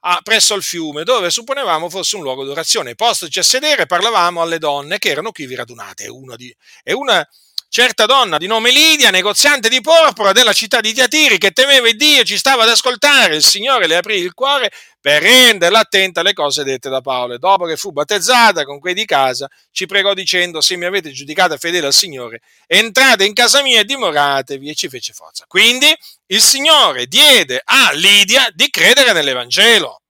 a, 0.00 0.20
presso 0.22 0.54
il 0.54 0.62
fiume, 0.62 1.04
dove 1.04 1.30
supponevamo 1.30 1.88
fosse 1.88 2.16
un 2.16 2.22
luogo 2.22 2.44
d'orazione. 2.44 2.96
Postoci 2.96 3.38
a 3.38 3.42
sedere, 3.42 3.86
parlavamo 3.86 4.42
alle 4.42 4.58
donne 4.58 4.98
che 4.98 5.08
erano 5.08 5.32
qui 5.32 5.54
radunate, 5.54 6.04
e, 6.04 6.36
di, 6.36 6.54
e 6.82 6.92
una 6.92 7.26
certa 7.72 8.04
donna 8.04 8.36
di 8.36 8.46
nome 8.46 8.70
Lidia, 8.70 9.08
negoziante 9.08 9.70
di 9.70 9.80
porpora 9.80 10.32
della 10.32 10.52
città 10.52 10.82
di 10.82 10.92
Tiatiri, 10.92 11.38
che 11.38 11.52
temeva 11.52 11.90
Dio, 11.92 12.22
ci 12.22 12.36
stava 12.36 12.64
ad 12.64 12.68
ascoltare, 12.68 13.36
il 13.36 13.42
Signore 13.42 13.86
le 13.86 13.96
aprì 13.96 14.16
il 14.16 14.34
cuore 14.34 14.70
per 15.00 15.22
renderla 15.22 15.78
attenta 15.78 16.20
alle 16.20 16.34
cose 16.34 16.64
dette 16.64 16.90
da 16.90 17.00
Paolo. 17.00 17.32
E 17.32 17.38
dopo 17.38 17.64
che 17.64 17.78
fu 17.78 17.90
battezzata 17.90 18.66
con 18.66 18.78
quei 18.78 18.92
di 18.92 19.06
casa, 19.06 19.48
ci 19.70 19.86
pregò 19.86 20.12
dicendo, 20.12 20.60
se 20.60 20.76
mi 20.76 20.84
avete 20.84 21.12
giudicata 21.12 21.56
fedele 21.56 21.86
al 21.86 21.94
Signore, 21.94 22.42
entrate 22.66 23.24
in 23.24 23.32
casa 23.32 23.62
mia 23.62 23.80
e 23.80 23.84
dimoratevi, 23.84 24.68
e 24.68 24.74
ci 24.74 24.90
fece 24.90 25.14
forza. 25.14 25.46
Quindi 25.48 25.86
il 26.26 26.42
Signore 26.42 27.06
diede 27.06 27.62
a 27.64 27.90
Lidia 27.92 28.50
di 28.52 28.68
credere 28.68 29.14
nell'Evangelo. 29.14 30.02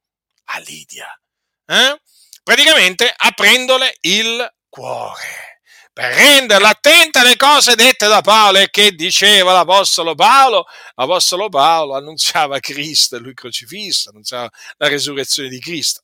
A 0.46 0.58
Lidia. 0.58 1.06
Eh? 1.66 2.00
Praticamente 2.42 3.14
aprendole 3.16 3.98
il 4.00 4.52
cuore 4.68 5.51
per 5.93 6.14
renderla 6.14 6.70
attenta 6.70 7.20
alle 7.20 7.36
cose 7.36 7.74
dette 7.74 8.09
da 8.09 8.22
Paolo 8.22 8.59
e 8.59 8.70
che 8.70 8.93
diceva 8.93 9.53
l'Apostolo 9.53 10.14
Paolo. 10.14 10.64
L'Apostolo 10.95 11.49
Paolo 11.49 11.95
annunziava 11.95 12.59
Cristo 12.61 13.18
lui 13.18 13.34
crocifisso, 13.34 14.11
annunziava 14.11 14.51
la 14.78 14.88
resurrezione 14.88 15.49
di 15.49 15.59
Cristo. 15.61 16.03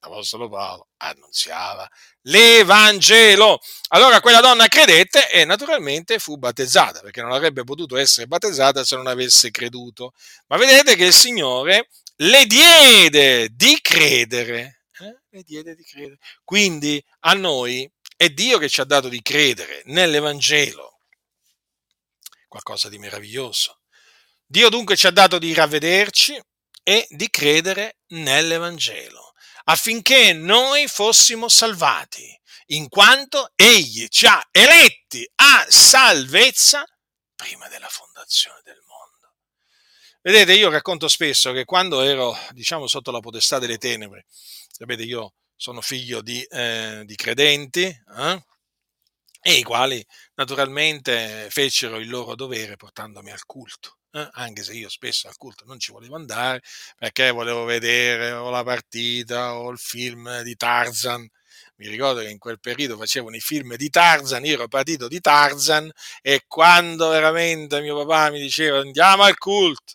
L'Apostolo 0.00 0.48
Paolo 0.48 0.88
annunziava 0.98 1.88
l'Evangelo. 2.22 3.58
Allora 3.88 4.20
quella 4.20 4.40
donna 4.40 4.66
credette 4.66 5.30
e 5.30 5.44
naturalmente 5.44 6.18
fu 6.18 6.36
battezzata, 6.36 7.00
perché 7.00 7.20
non 7.22 7.32
avrebbe 7.32 7.64
potuto 7.64 7.96
essere 7.96 8.26
battezzata 8.26 8.84
se 8.84 8.96
non 8.96 9.06
avesse 9.06 9.50
creduto. 9.50 10.12
Ma 10.46 10.56
vedete 10.56 10.96
che 10.96 11.06
il 11.06 11.12
Signore 11.12 11.88
le 12.16 12.44
diede 12.46 13.48
di 13.52 13.78
credere. 13.80 14.82
Eh? 15.00 15.18
Le 15.30 15.42
diede 15.42 15.74
di 15.74 15.84
credere. 15.84 16.18
Quindi 16.44 17.02
a 17.20 17.34
noi 17.34 17.88
è 18.18 18.30
Dio 18.30 18.58
che 18.58 18.68
ci 18.68 18.80
ha 18.80 18.84
dato 18.84 19.08
di 19.08 19.22
credere 19.22 19.82
nell'Evangelo. 19.84 21.02
Qualcosa 22.48 22.88
di 22.88 22.98
meraviglioso. 22.98 23.82
Dio 24.44 24.68
dunque 24.70 24.96
ci 24.96 25.06
ha 25.06 25.12
dato 25.12 25.38
di 25.38 25.54
ravvederci 25.54 26.36
e 26.82 27.06
di 27.10 27.30
credere 27.30 27.98
nell'Evangelo, 28.08 29.34
affinché 29.66 30.32
noi 30.32 30.88
fossimo 30.88 31.48
salvati, 31.48 32.36
in 32.70 32.88
quanto 32.88 33.52
Egli 33.54 34.08
ci 34.08 34.26
ha 34.26 34.44
eletti 34.50 35.24
a 35.36 35.64
salvezza 35.68 36.84
prima 37.36 37.68
della 37.68 37.88
fondazione 37.88 38.60
del 38.64 38.82
mondo. 38.84 39.34
Vedete, 40.22 40.54
io 40.54 40.70
racconto 40.70 41.06
spesso 41.06 41.52
che 41.52 41.64
quando 41.64 42.00
ero, 42.00 42.36
diciamo, 42.50 42.88
sotto 42.88 43.12
la 43.12 43.20
potestà 43.20 43.60
delle 43.60 43.78
tenebre, 43.78 44.26
sapete, 44.72 45.04
io 45.04 45.34
sono 45.58 45.80
figlio 45.80 46.22
di, 46.22 46.40
eh, 46.44 47.02
di 47.04 47.16
credenti, 47.16 47.82
eh? 47.82 48.42
e 49.40 49.54
i 49.54 49.62
quali 49.62 50.04
naturalmente 50.34 51.48
fecero 51.50 51.98
il 51.98 52.08
loro 52.08 52.34
dovere 52.36 52.76
portandomi 52.76 53.30
al 53.32 53.44
culto. 53.44 53.96
Eh? 54.12 54.28
Anche 54.32 54.62
se 54.62 54.72
io 54.74 54.88
spesso 54.88 55.28
al 55.28 55.36
culto 55.36 55.64
non 55.66 55.78
ci 55.80 55.92
volevo 55.92 56.14
andare 56.16 56.62
perché 56.96 57.30
volevo 57.30 57.64
vedere 57.64 58.30
o 58.32 58.50
la 58.50 58.62
partita 58.62 59.54
o 59.58 59.70
il 59.70 59.78
film 59.78 60.42
di 60.42 60.54
Tarzan. 60.56 61.28
Mi 61.76 61.88
ricordo 61.88 62.20
che 62.20 62.30
in 62.30 62.38
quel 62.38 62.60
periodo 62.60 62.96
facevano 62.96 63.36
i 63.36 63.40
film 63.40 63.74
di 63.76 63.90
Tarzan, 63.90 64.44
io 64.44 64.54
ero 64.54 64.68
partito 64.68 65.08
di 65.08 65.20
Tarzan 65.20 65.90
e 66.22 66.44
quando 66.46 67.08
veramente 67.08 67.80
mio 67.80 67.96
papà 68.04 68.30
mi 68.30 68.40
diceva 68.40 68.78
andiamo 68.78 69.22
al 69.24 69.38
culto, 69.38 69.94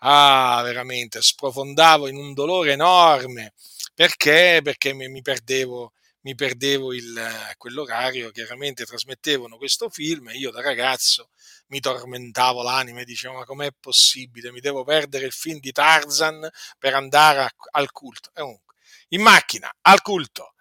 ah, 0.00 0.60
veramente 0.64 1.20
sprofondavo 1.22 2.08
in 2.08 2.16
un 2.16 2.34
dolore 2.34 2.72
enorme 2.72 3.52
perché? 3.94 4.60
Perché 4.62 4.92
mi, 4.92 5.08
mi 5.08 5.22
perdevo, 5.22 5.92
mi 6.22 6.34
perdevo 6.34 6.92
il, 6.92 7.54
quell'orario, 7.56 8.30
chiaramente 8.30 8.84
trasmettevano 8.84 9.56
questo 9.56 9.88
film 9.88 10.28
e 10.28 10.36
io 10.36 10.50
da 10.50 10.60
ragazzo 10.60 11.30
mi 11.68 11.80
tormentavo 11.80 12.62
l'anima 12.62 13.00
e 13.00 13.04
dicevo 13.04 13.34
ma 13.34 13.44
com'è 13.44 13.70
possibile, 13.78 14.52
mi 14.52 14.60
devo 14.60 14.84
perdere 14.84 15.26
il 15.26 15.32
film 15.32 15.58
di 15.60 15.72
Tarzan 15.72 16.48
per 16.78 16.94
andare 16.94 17.40
a, 17.40 17.50
al 17.72 17.90
culto. 17.92 18.30
E 18.34 18.40
comunque, 18.40 18.74
in 19.08 19.22
macchina, 19.22 19.70
al 19.82 20.02
culto, 20.02 20.54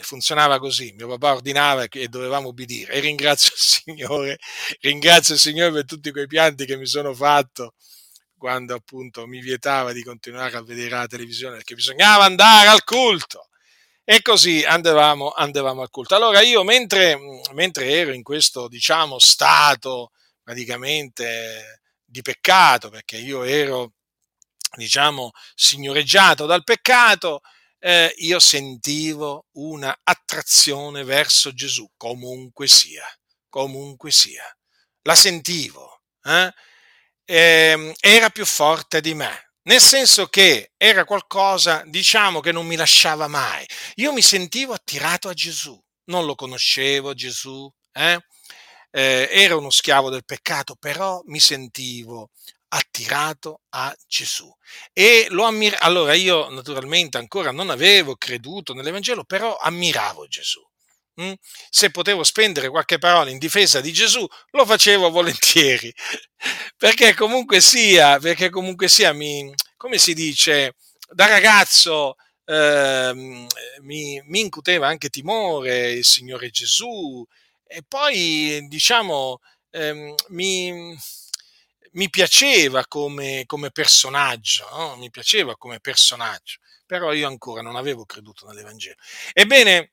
funzionava 0.00 0.58
così, 0.58 0.92
mio 0.96 1.08
papà 1.08 1.34
ordinava 1.34 1.84
e 1.84 2.08
dovevamo 2.08 2.48
obbedire 2.48 2.92
e 2.94 3.00
ringrazio 3.00 3.52
il 3.52 3.60
Signore, 3.60 4.38
ringrazio 4.80 5.34
il 5.34 5.40
Signore 5.40 5.72
per 5.72 5.84
tutti 5.84 6.10
quei 6.10 6.26
pianti 6.26 6.64
che 6.64 6.76
mi 6.76 6.86
sono 6.86 7.12
fatto 7.14 7.74
quando 8.42 8.74
appunto 8.74 9.24
mi 9.28 9.40
vietava 9.40 9.92
di 9.92 10.02
continuare 10.02 10.56
a 10.56 10.64
vedere 10.64 10.90
la 10.90 11.06
televisione 11.06 11.54
perché 11.58 11.76
bisognava 11.76 12.24
andare 12.24 12.66
al 12.66 12.82
culto. 12.82 13.50
E 14.02 14.20
così 14.20 14.64
andavamo, 14.64 15.30
andavamo 15.30 15.80
al 15.80 15.90
culto. 15.90 16.16
Allora 16.16 16.40
io 16.40 16.64
mentre, 16.64 17.16
mentre 17.52 17.88
ero 17.88 18.12
in 18.12 18.24
questo, 18.24 18.66
diciamo, 18.66 19.20
stato 19.20 20.10
praticamente 20.42 21.82
di 22.04 22.20
peccato, 22.20 22.90
perché 22.90 23.16
io 23.16 23.44
ero, 23.44 23.92
diciamo, 24.76 25.30
signoreggiato 25.54 26.44
dal 26.44 26.64
peccato, 26.64 27.42
eh, 27.78 28.12
io 28.16 28.40
sentivo 28.40 29.46
una 29.52 29.96
attrazione 30.02 31.04
verso 31.04 31.54
Gesù, 31.54 31.88
comunque 31.96 32.66
sia, 32.66 33.06
comunque 33.48 34.10
sia. 34.10 34.44
La 35.02 35.14
sentivo. 35.14 36.02
Eh? 36.24 36.52
Eh, 37.24 37.94
era 38.00 38.30
più 38.30 38.44
forte 38.44 39.00
di 39.00 39.14
me. 39.14 39.50
Nel 39.64 39.80
senso 39.80 40.26
che 40.26 40.72
era 40.76 41.04
qualcosa, 41.04 41.82
diciamo, 41.86 42.40
che 42.40 42.50
non 42.52 42.66
mi 42.66 42.76
lasciava 42.76 43.28
mai. 43.28 43.64
Io 43.96 44.12
mi 44.12 44.22
sentivo 44.22 44.72
attirato 44.72 45.28
a 45.28 45.34
Gesù. 45.34 45.80
Non 46.06 46.24
lo 46.26 46.34
conoscevo 46.34 47.14
Gesù, 47.14 47.70
eh? 47.92 48.18
Eh, 48.90 49.28
era 49.30 49.56
uno 49.56 49.70
schiavo 49.70 50.10
del 50.10 50.24
peccato, 50.24 50.74
però 50.76 51.22
mi 51.26 51.40
sentivo 51.40 52.30
attirato 52.68 53.60
a 53.70 53.94
Gesù. 54.06 54.52
E 54.92 55.26
lo 55.30 55.44
ammir- 55.44 55.78
allora 55.80 56.14
io 56.14 56.48
naturalmente 56.50 57.18
ancora 57.18 57.52
non 57.52 57.70
avevo 57.70 58.16
creduto 58.16 58.74
nell'Evangelo, 58.74 59.24
però 59.24 59.56
ammiravo 59.56 60.26
Gesù. 60.26 60.60
Mm? 61.22 61.32
Se 61.70 61.90
potevo 61.90 62.24
spendere 62.24 62.68
qualche 62.68 62.98
parola 62.98 63.30
in 63.30 63.38
difesa 63.38 63.80
di 63.80 63.92
Gesù, 63.92 64.26
lo 64.50 64.66
facevo 64.66 65.10
volentieri, 65.10 65.92
perché 66.76 67.14
comunque 67.14 67.60
sia, 67.60 68.18
perché 68.18 68.50
comunque 68.50 68.88
sia, 68.88 69.12
mi, 69.12 69.52
come 69.76 69.98
si 69.98 70.14
dice, 70.14 70.74
da 71.10 71.26
ragazzo 71.26 72.16
eh, 72.44 73.12
mi, 73.14 74.22
mi, 74.24 74.40
incuteva 74.40 74.88
anche 74.88 75.08
timore 75.08 75.92
il 75.92 76.04
Signore 76.04 76.50
Gesù 76.50 77.24
e 77.64 77.82
poi, 77.86 78.66
diciamo, 78.68 79.38
eh, 79.70 80.14
mi, 80.28 80.96
mi, 81.92 82.10
piaceva 82.10 82.84
come, 82.86 83.44
come 83.46 83.70
personaggio, 83.70 84.68
no? 84.70 84.96
mi 84.96 85.10
piaceva 85.10 85.56
come 85.56 85.80
personaggio, 85.80 86.58
però 86.86 87.12
io 87.12 87.26
ancora 87.26 87.62
non 87.62 87.76
avevo 87.76 88.04
creduto 88.04 88.46
nell'Evangelo. 88.46 88.96
Ebbene, 89.32 89.92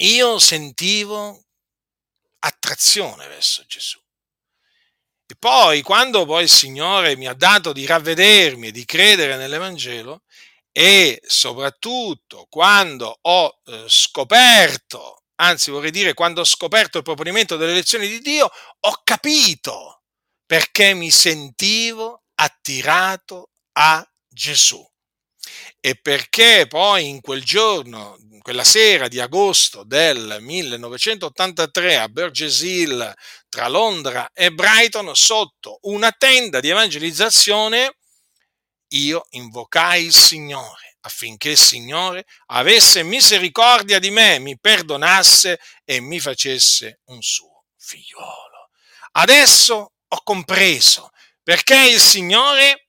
io 0.00 0.38
sentivo 0.38 1.44
attrazione 2.40 3.26
verso 3.28 3.64
Gesù. 3.66 3.98
E 5.26 5.36
poi, 5.38 5.82
quando 5.82 6.24
poi 6.24 6.44
il 6.44 6.48
Signore 6.48 7.16
mi 7.16 7.28
ha 7.28 7.34
dato 7.34 7.72
di 7.72 7.86
ravvedermi 7.86 8.68
e 8.68 8.72
di 8.72 8.84
credere 8.84 9.36
nell'Evangelo, 9.36 10.22
e 10.72 11.20
soprattutto 11.24 12.46
quando 12.48 13.18
ho 13.22 13.60
eh, 13.66 13.84
scoperto, 13.86 15.24
anzi 15.36 15.70
vorrei 15.70 15.90
dire 15.90 16.14
quando 16.14 16.40
ho 16.40 16.44
scoperto 16.44 16.98
il 16.98 17.04
proponimento 17.04 17.56
delle 17.56 17.74
lezioni 17.74 18.08
di 18.08 18.20
Dio, 18.20 18.50
ho 18.80 19.00
capito 19.04 20.02
perché 20.46 20.94
mi 20.94 21.10
sentivo 21.10 22.24
attirato 22.34 23.50
a 23.72 24.04
Gesù 24.28 24.84
e 25.80 25.94
perché 25.94 26.66
poi 26.68 27.08
in 27.08 27.20
quel 27.20 27.42
giorno, 27.42 28.16
quella 28.40 28.64
sera 28.64 29.08
di 29.08 29.20
agosto 29.20 29.84
del 29.84 30.38
1983 30.40 31.96
a 31.98 32.08
Burgess 32.08 32.60
Hill 32.60 33.14
tra 33.48 33.68
Londra 33.68 34.30
e 34.32 34.52
Brighton, 34.52 35.14
sotto 35.14 35.78
una 35.82 36.12
tenda 36.12 36.60
di 36.60 36.68
evangelizzazione, 36.68 37.96
io 38.88 39.26
invocai 39.30 40.04
il 40.04 40.14
Signore 40.14 40.90
affinché 41.02 41.50
il 41.50 41.58
Signore 41.58 42.26
avesse 42.46 43.02
misericordia 43.02 43.98
di 43.98 44.10
me, 44.10 44.38
mi 44.38 44.58
perdonasse 44.58 45.60
e 45.84 46.00
mi 46.00 46.20
facesse 46.20 47.00
un 47.06 47.22
suo 47.22 47.64
figliolo. 47.76 48.70
Adesso 49.12 49.92
ho 50.06 50.22
compreso 50.22 51.10
perché 51.42 51.76
il 51.90 52.00
Signore 52.00 52.88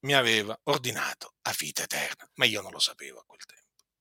mi 0.00 0.14
aveva 0.14 0.58
ordinato 0.64 1.34
a 1.42 1.54
vita 1.56 1.82
eterna, 1.84 2.28
ma 2.34 2.44
io 2.44 2.60
non 2.60 2.72
lo 2.72 2.78
sapevo 2.78 3.20
a 3.20 3.24
quel 3.24 3.44
tempo. 3.44 3.55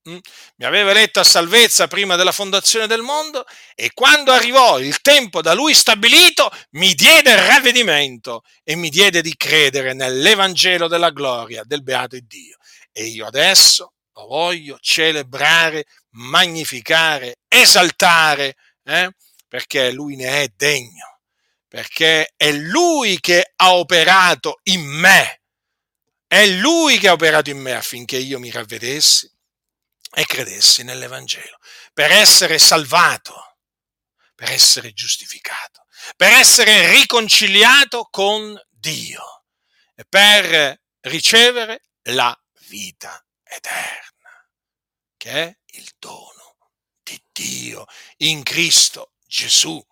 Mm? 0.07 0.17
Mi 0.57 0.65
aveva 0.65 0.91
eletto 0.91 1.19
a 1.19 1.23
salvezza 1.23 1.87
prima 1.87 2.15
della 2.15 2.31
fondazione 2.31 2.85
del 2.85 3.01
mondo 3.01 3.43
e 3.73 3.89
quando 3.91 4.31
arrivò 4.31 4.79
il 4.79 5.01
tempo 5.01 5.41
da 5.41 5.53
lui 5.53 5.73
stabilito 5.73 6.51
mi 6.71 6.93
diede 6.93 7.31
il 7.31 7.39
ravvedimento 7.39 8.43
e 8.63 8.75
mi 8.75 8.89
diede 8.89 9.21
di 9.21 9.35
credere 9.35 9.93
nell'Evangelo 9.93 10.87
della 10.87 11.09
gloria 11.09 11.63
del 11.65 11.81
beato 11.81 12.17
Dio. 12.21 12.57
E 12.91 13.05
io 13.05 13.25
adesso 13.25 13.93
lo 14.13 14.27
voglio 14.27 14.77
celebrare, 14.79 15.85
magnificare, 16.11 17.37
esaltare, 17.47 18.55
eh? 18.83 19.09
perché 19.47 19.91
lui 19.91 20.15
ne 20.15 20.43
è 20.43 20.51
degno, 20.55 21.19
perché 21.67 22.33
è 22.37 22.51
lui 22.51 23.19
che 23.19 23.53
ha 23.55 23.75
operato 23.75 24.59
in 24.63 24.83
me 24.83 25.39
è 26.27 26.47
Lui 26.47 26.97
che 26.97 27.07
ha 27.07 27.13
operato 27.13 27.49
in 27.51 27.59
me 27.59 27.73
affinché 27.73 28.17
io 28.17 28.39
mi 28.39 28.49
ravvedessi 28.49 29.29
e 30.17 30.25
credessi 30.25 30.83
nell'Evangelo, 30.83 31.57
per 31.93 32.09
essere 32.09 32.57
salvato, 32.57 33.57
per 34.33 34.49
essere 34.49 34.93
giustificato, 34.93 35.85
per 36.15 36.31
essere 36.31 36.89
riconciliato 36.89 38.07
con 38.09 38.57
Dio 38.69 39.43
e 39.93 40.05
per 40.07 40.81
ricevere 41.01 41.83
la 42.03 42.33
vita 42.67 43.21
eterna, 43.43 44.49
che 45.17 45.31
è 45.31 45.57
il 45.77 45.91
dono 45.99 46.69
di 47.03 47.21
Dio 47.33 47.85
in 48.17 48.41
Cristo 48.43 49.15
Gesù. 49.27 49.85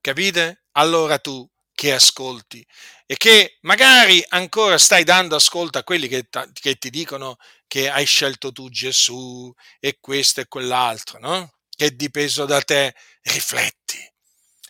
Capite? 0.00 0.66
Allora 0.72 1.18
tu 1.18 1.44
che 1.74 1.92
ascolti 1.92 2.64
e 3.10 3.16
che 3.16 3.58
magari 3.62 4.24
ancora 4.28 4.78
stai 4.78 5.02
dando 5.02 5.34
ascolto 5.34 5.78
a 5.78 5.82
quelli 5.82 6.06
che, 6.06 6.28
che 6.52 6.76
ti 6.76 6.90
dicono 6.90 7.38
che 7.66 7.90
hai 7.90 8.06
scelto 8.06 8.52
tu 8.52 8.68
Gesù 8.70 9.52
e 9.80 9.98
questo 9.98 10.40
e 10.40 10.46
quell'altro, 10.46 11.18
no? 11.18 11.54
Che 11.68 11.86
è 11.86 11.90
dipeso 11.90 12.44
da 12.44 12.62
te, 12.62 12.94
rifletti. 13.22 13.98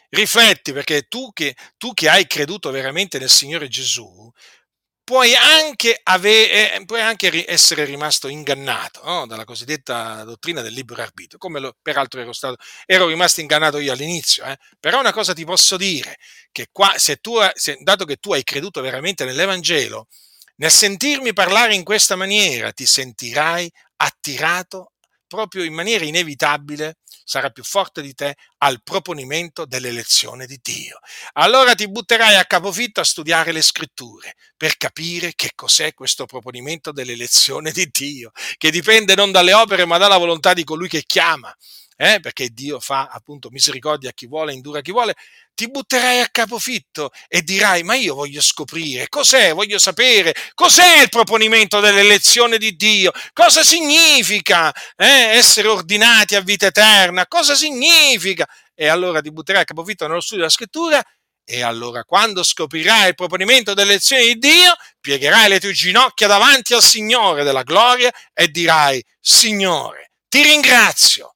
Rifletti 0.09 0.72
perché 0.72 1.03
tu 1.03 1.34
che, 1.34 1.55
tu 1.76 1.93
che 1.93 2.09
hai 2.09 2.26
creduto 2.26 2.70
veramente 2.70 3.18
nel 3.18 3.28
Signore 3.28 3.68
Gesù, 3.68 4.32
puoi 5.11 5.34
anche, 5.34 5.98
avere, 6.04 6.76
eh, 6.76 6.84
puoi 6.84 7.00
anche 7.00 7.44
essere 7.50 7.84
rimasto 7.84 8.28
ingannato 8.28 9.02
no? 9.02 9.26
dalla 9.26 9.44
cosiddetta 9.44 10.22
dottrina 10.22 10.61
del 10.61 10.72
libero 10.72 11.02
arbitrio, 11.02 11.36
come 11.36 11.58
lo, 11.58 11.74
peraltro 11.82 12.20
ero, 12.20 12.32
stato, 12.32 12.62
ero 12.86 13.08
rimasto 13.08 13.40
ingannato 13.40 13.80
io 13.80 13.92
all'inizio. 13.92 14.44
Eh? 14.44 14.56
Però 14.78 15.00
una 15.00 15.12
cosa 15.12 15.32
ti 15.32 15.44
posso 15.44 15.76
dire, 15.76 16.16
che 16.52 16.68
qua, 16.70 16.92
se 16.96 17.16
tu, 17.16 17.34
se, 17.54 17.76
dato 17.80 18.04
che 18.04 18.18
tu 18.18 18.32
hai 18.32 18.44
creduto 18.44 18.80
veramente 18.80 19.24
nell'Evangelo, 19.24 20.06
nel 20.58 20.70
sentirmi 20.70 21.32
parlare 21.32 21.74
in 21.74 21.82
questa 21.82 22.14
maniera 22.14 22.70
ti 22.70 22.86
sentirai 22.86 23.68
attirato 23.96 24.92
proprio 25.26 25.64
in 25.64 25.74
maniera 25.74 26.04
inevitabile 26.04 26.98
sarà 27.31 27.51
più 27.51 27.62
forte 27.62 28.03
di 28.03 28.12
te 28.12 28.35
al 28.59 28.83
proponimento 28.83 29.64
dell'elezione 29.64 30.47
di 30.47 30.59
Dio. 30.61 30.99
Allora 31.35 31.76
ti 31.76 31.89
butterai 31.89 32.35
a 32.35 32.45
capofitto 32.45 32.99
a 32.99 33.05
studiare 33.05 33.53
le 33.53 33.62
scritture 33.62 34.35
per 34.57 34.76
capire 34.76 35.35
che 35.37 35.53
cos'è 35.55 35.95
questo 35.95 36.26
proponimento 36.26 36.91
dell'elezione 36.91 37.70
di 37.70 37.89
Dio, 37.93 38.33
che 38.59 38.72
dipende 38.72 39.14
non 39.14 39.31
dalle 39.31 39.55
opere 39.55 39.85
ma 39.85 39.97
dalla 39.97 40.16
volontà 40.16 40.55
di 40.55 40.64
colui 40.64 40.89
che 40.89 41.05
chiama 41.07 41.57
eh, 42.01 42.18
perché 42.18 42.48
Dio 42.48 42.80
fa 42.80 43.09
appunto 43.12 43.51
misericordia 43.51 44.09
a 44.09 44.12
chi 44.14 44.26
vuole, 44.26 44.55
indura 44.55 44.78
a 44.78 44.82
chi 44.82 44.90
vuole, 44.90 45.14
ti 45.55 45.70
butterai 45.70 46.20
a 46.20 46.28
capofitto 46.30 47.11
e 47.28 47.42
dirai, 47.42 47.82
ma 47.82 47.94
io 47.94 48.14
voglio 48.14 48.40
scoprire 48.40 49.11
cos'è, 49.11 49.53
voglio 49.53 49.78
sapere 49.78 50.34
cos'è 50.55 51.03
il 51.03 51.11
proponimento 51.11 51.78
dell'elezione 51.80 52.57
di 52.57 52.74
Dio, 52.74 53.12
cosa 53.34 53.62
significa 53.62 54.72
eh, 54.96 55.05
essere 55.05 55.68
ordinati 55.68 56.36
a 56.36 56.40
vita 56.40 56.66
eterna, 56.66 57.26
cosa 57.26 57.55
significa. 57.55 58.48
E 58.74 58.88
allora 58.88 59.20
ti 59.20 59.30
butterai 59.30 59.61
a 59.61 59.64
capofitto 59.66 60.07
nello 60.07 60.22
studio 60.22 60.38
della 60.38 60.48
scrittura 60.48 61.05
e 61.44 61.62
allora, 61.62 62.05
quando 62.05 62.42
scoprirai 62.42 63.09
il 63.09 63.14
proponimento 63.14 63.74
delle 63.74 63.92
lezioni 63.92 64.24
di 64.24 64.38
Dio, 64.38 64.72
piegherai 65.01 65.51
le 65.51 65.61
tue 65.61 65.72
ginocchia 65.72 66.26
davanti 66.28 66.72
al 66.72 66.82
Signore 66.82 67.44
della 67.44 67.62
gloria 67.62 68.11
e 68.32 68.48
dirai: 68.48 69.05
Signore, 69.20 70.12
ti 70.28 70.42
ringrazio 70.42 71.34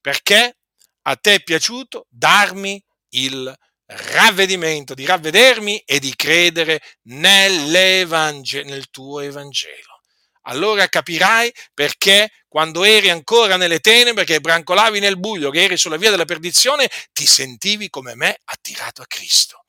perché 0.00 0.56
a 1.02 1.16
te 1.16 1.34
è 1.34 1.42
piaciuto 1.42 2.06
darmi 2.08 2.82
il 3.10 3.52
ravvedimento, 3.86 4.94
di 4.94 5.04
ravvedermi 5.04 5.78
e 5.84 5.98
di 5.98 6.14
credere 6.14 6.80
nel 7.04 8.88
tuo 8.90 9.20
Evangelo. 9.20 10.00
Allora 10.42 10.88
capirai 10.88 11.52
perché 11.74 12.30
quando 12.48 12.84
eri 12.84 13.10
ancora 13.10 13.56
nelle 13.56 13.80
tenebre, 13.80 14.24
che 14.24 14.40
brancolavi 14.40 14.98
nel 15.00 15.18
buio, 15.18 15.50
che 15.50 15.62
eri 15.64 15.76
sulla 15.76 15.96
via 15.96 16.10
della 16.10 16.24
perdizione, 16.24 16.88
ti 17.12 17.26
sentivi 17.26 17.88
come 17.90 18.14
me 18.14 18.38
attirato 18.44 19.02
a 19.02 19.06
Cristo. 19.06 19.64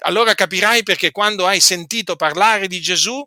Allora 0.00 0.34
capirai 0.34 0.82
perché 0.82 1.10
quando 1.10 1.46
hai 1.46 1.60
sentito 1.60 2.16
parlare 2.16 2.66
di 2.66 2.80
Gesù, 2.80 3.26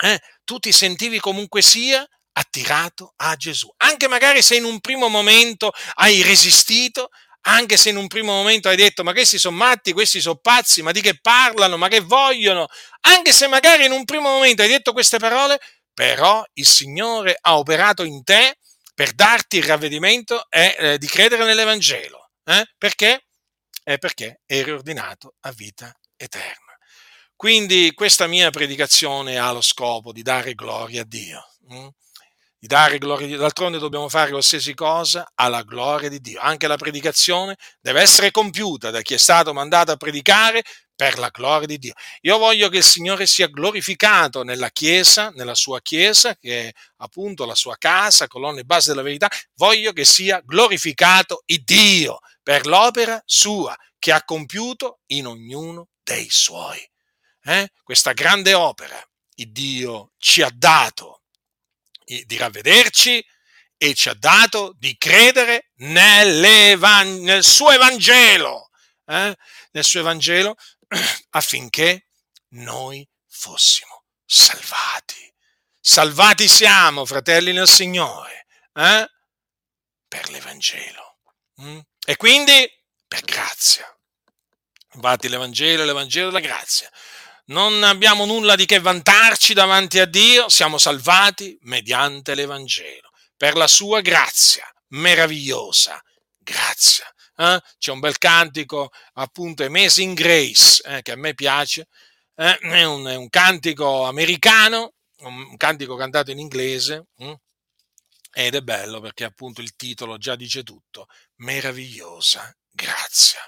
eh, 0.00 0.20
tu 0.44 0.58
ti 0.58 0.72
sentivi 0.72 1.18
comunque 1.18 1.62
sia 1.62 2.06
attirato 2.38 3.12
a 3.16 3.34
Gesù. 3.36 3.72
Anche 3.78 4.08
magari 4.08 4.42
se 4.42 4.56
in 4.56 4.64
un 4.64 4.80
primo 4.80 5.08
momento 5.08 5.72
hai 5.94 6.22
resistito, 6.22 7.10
anche 7.42 7.76
se 7.76 7.90
in 7.90 7.96
un 7.96 8.06
primo 8.06 8.32
momento 8.32 8.68
hai 8.68 8.76
detto 8.76 9.02
ma 9.02 9.12
questi 9.12 9.38
sono 9.38 9.56
matti, 9.56 9.92
questi 9.92 10.20
sono 10.20 10.36
pazzi, 10.36 10.82
ma 10.82 10.92
di 10.92 11.00
che 11.00 11.18
parlano, 11.20 11.76
ma 11.76 11.88
che 11.88 12.00
vogliono, 12.00 12.66
anche 13.02 13.32
se 13.32 13.46
magari 13.48 13.84
in 13.84 13.92
un 13.92 14.04
primo 14.04 14.28
momento 14.28 14.62
hai 14.62 14.68
detto 14.68 14.92
queste 14.92 15.18
parole, 15.18 15.58
però 15.92 16.44
il 16.54 16.66
Signore 16.66 17.36
ha 17.40 17.58
operato 17.58 18.04
in 18.04 18.22
te 18.22 18.58
per 18.94 19.12
darti 19.12 19.58
il 19.58 19.64
ravvedimento 19.64 20.46
e 20.48 20.76
eh, 20.78 20.98
di 20.98 21.06
credere 21.06 21.44
nell'Evangelo. 21.44 22.30
Eh? 22.44 22.64
Perché? 22.76 23.26
È 23.82 23.98
perché 23.98 24.40
eri 24.46 24.70
ordinato 24.70 25.34
a 25.40 25.52
vita 25.52 25.92
eterna. 26.16 26.76
Quindi 27.34 27.92
questa 27.94 28.26
mia 28.26 28.50
predicazione 28.50 29.38
ha 29.38 29.52
lo 29.52 29.60
scopo 29.60 30.12
di 30.12 30.22
dare 30.22 30.54
gloria 30.54 31.02
a 31.02 31.04
Dio. 31.04 31.40
Hm? 31.68 31.88
Di 32.58 32.66
dare 32.66 32.98
gloria 32.98 33.26
a 33.26 33.28
Dio. 33.28 33.38
D'altronde 33.38 33.78
dobbiamo 33.78 34.08
fare 34.08 34.30
qualsiasi 34.30 34.74
cosa 34.74 35.30
alla 35.34 35.62
gloria 35.62 36.08
di 36.08 36.20
Dio. 36.20 36.40
Anche 36.40 36.66
la 36.66 36.76
predicazione 36.76 37.56
deve 37.80 38.00
essere 38.00 38.30
compiuta 38.30 38.90
da 38.90 39.00
chi 39.00 39.14
è 39.14 39.18
stato 39.18 39.52
mandato 39.52 39.92
a 39.92 39.96
predicare 39.96 40.62
per 40.94 41.18
la 41.18 41.28
gloria 41.28 41.68
di 41.68 41.78
Dio. 41.78 41.92
Io 42.22 42.38
voglio 42.38 42.68
che 42.68 42.78
il 42.78 42.82
Signore 42.82 43.26
sia 43.26 43.46
glorificato 43.46 44.42
nella 44.42 44.70
Chiesa, 44.70 45.30
nella 45.30 45.54
sua 45.54 45.80
Chiesa, 45.80 46.34
che 46.34 46.68
è 46.68 46.72
appunto 46.96 47.44
la 47.44 47.54
sua 47.54 47.76
casa, 47.78 48.26
colonna 48.26 48.58
e 48.58 48.64
base 48.64 48.90
della 48.90 49.02
verità. 49.02 49.30
Voglio 49.54 49.92
che 49.92 50.04
sia 50.04 50.42
glorificato 50.44 51.42
il 51.46 51.62
Dio 51.62 52.18
per 52.42 52.66
l'opera 52.66 53.22
sua 53.24 53.76
che 53.96 54.10
ha 54.10 54.24
compiuto 54.24 54.98
in 55.12 55.26
ognuno 55.26 55.88
dei 56.02 56.26
suoi. 56.28 56.78
Eh? 57.44 57.68
Questa 57.84 58.12
grande 58.12 58.54
opera 58.54 59.00
il 59.36 59.52
Dio 59.52 60.12
ci 60.18 60.42
ha 60.42 60.50
dato 60.52 61.17
di 62.24 62.36
ravvederci 62.36 63.24
e 63.76 63.94
ci 63.94 64.08
ha 64.08 64.14
dato 64.14 64.74
di 64.76 64.96
credere 64.96 65.70
nel 65.76 67.44
suo 67.44 67.70
Evangelo, 67.70 68.70
eh? 69.06 69.36
nel 69.72 69.84
suo 69.84 70.00
Evangelo 70.00 70.56
affinché 71.30 72.08
noi 72.50 73.06
fossimo 73.28 74.04
salvati. 74.24 75.32
Salvati 75.80 76.48
siamo, 76.48 77.04
fratelli 77.04 77.52
nel 77.52 77.68
Signore, 77.68 78.46
eh? 78.74 79.08
per 80.08 80.28
l'Evangelo. 80.30 81.18
Mm? 81.62 81.78
E 82.04 82.16
quindi 82.16 82.68
per 83.06 83.22
grazia. 83.22 83.86
Infatti 84.94 85.28
l'Evangelo 85.28 85.82
è 85.82 85.86
l'Evangelo 85.86 86.30
della 86.30 86.40
grazia. 86.40 86.90
Non 87.48 87.82
abbiamo 87.82 88.26
nulla 88.26 88.56
di 88.56 88.66
che 88.66 88.78
vantarci 88.78 89.54
davanti 89.54 89.98
a 89.98 90.04
Dio, 90.04 90.50
siamo 90.50 90.76
salvati 90.76 91.56
mediante 91.62 92.34
l'Evangelo, 92.34 93.08
per 93.36 93.56
la 93.56 93.66
sua 93.66 94.02
grazia 94.02 94.70
meravigliosa. 94.88 95.98
Grazia. 96.36 97.06
Eh? 97.36 97.58
C'è 97.78 97.90
un 97.90 98.00
bel 98.00 98.18
cantico, 98.18 98.90
appunto, 99.14 99.64
Amazing 99.64 100.14
Grace, 100.14 100.82
eh, 100.84 101.02
che 101.02 101.12
a 101.12 101.16
me 101.16 101.32
piace. 101.32 101.86
Eh? 102.34 102.58
È, 102.58 102.84
un, 102.84 103.06
è, 103.06 103.14
un, 103.14 103.30
cantico 103.30 104.04
americano, 104.04 104.92
un 105.20 105.56
cantico 105.56 105.96
cantato 105.96 106.30
in 106.30 106.38
inglese. 106.38 107.06
Hm? 107.16 107.32
Ed 108.30 108.56
è 108.56 108.60
bello 108.60 109.00
perché 109.00 109.24
appunto 109.24 109.62
il 109.62 109.74
titolo 109.74 110.18
già 110.18 110.36
dice 110.36 110.62
tutto. 110.62 111.06
Meravigliosa 111.36 112.54
grazia. 112.78 113.40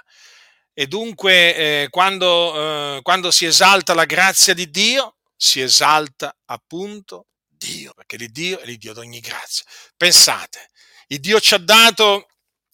E 0.81 0.87
dunque 0.87 1.55
eh, 1.55 1.89
quando, 1.91 2.97
eh, 2.97 3.03
quando 3.03 3.31
si 3.31 3.45
esalta 3.45 3.93
la 3.93 4.07
grazia 4.07 4.55
di 4.55 4.71
Dio, 4.71 5.19
si 5.37 5.61
esalta 5.61 6.35
appunto 6.47 7.27
Dio, 7.47 7.93
perché 7.93 8.17
l'Iddio 8.17 8.59
è 8.61 8.65
l'Iddio 8.65 8.95
di 8.95 9.01
ogni 9.01 9.21
grazia. 9.21 9.67
Pensate, 9.95 10.71
il 11.09 11.21
Dio 11.21 11.39
ci 11.39 11.53
ha 11.53 11.59
dato 11.59 12.29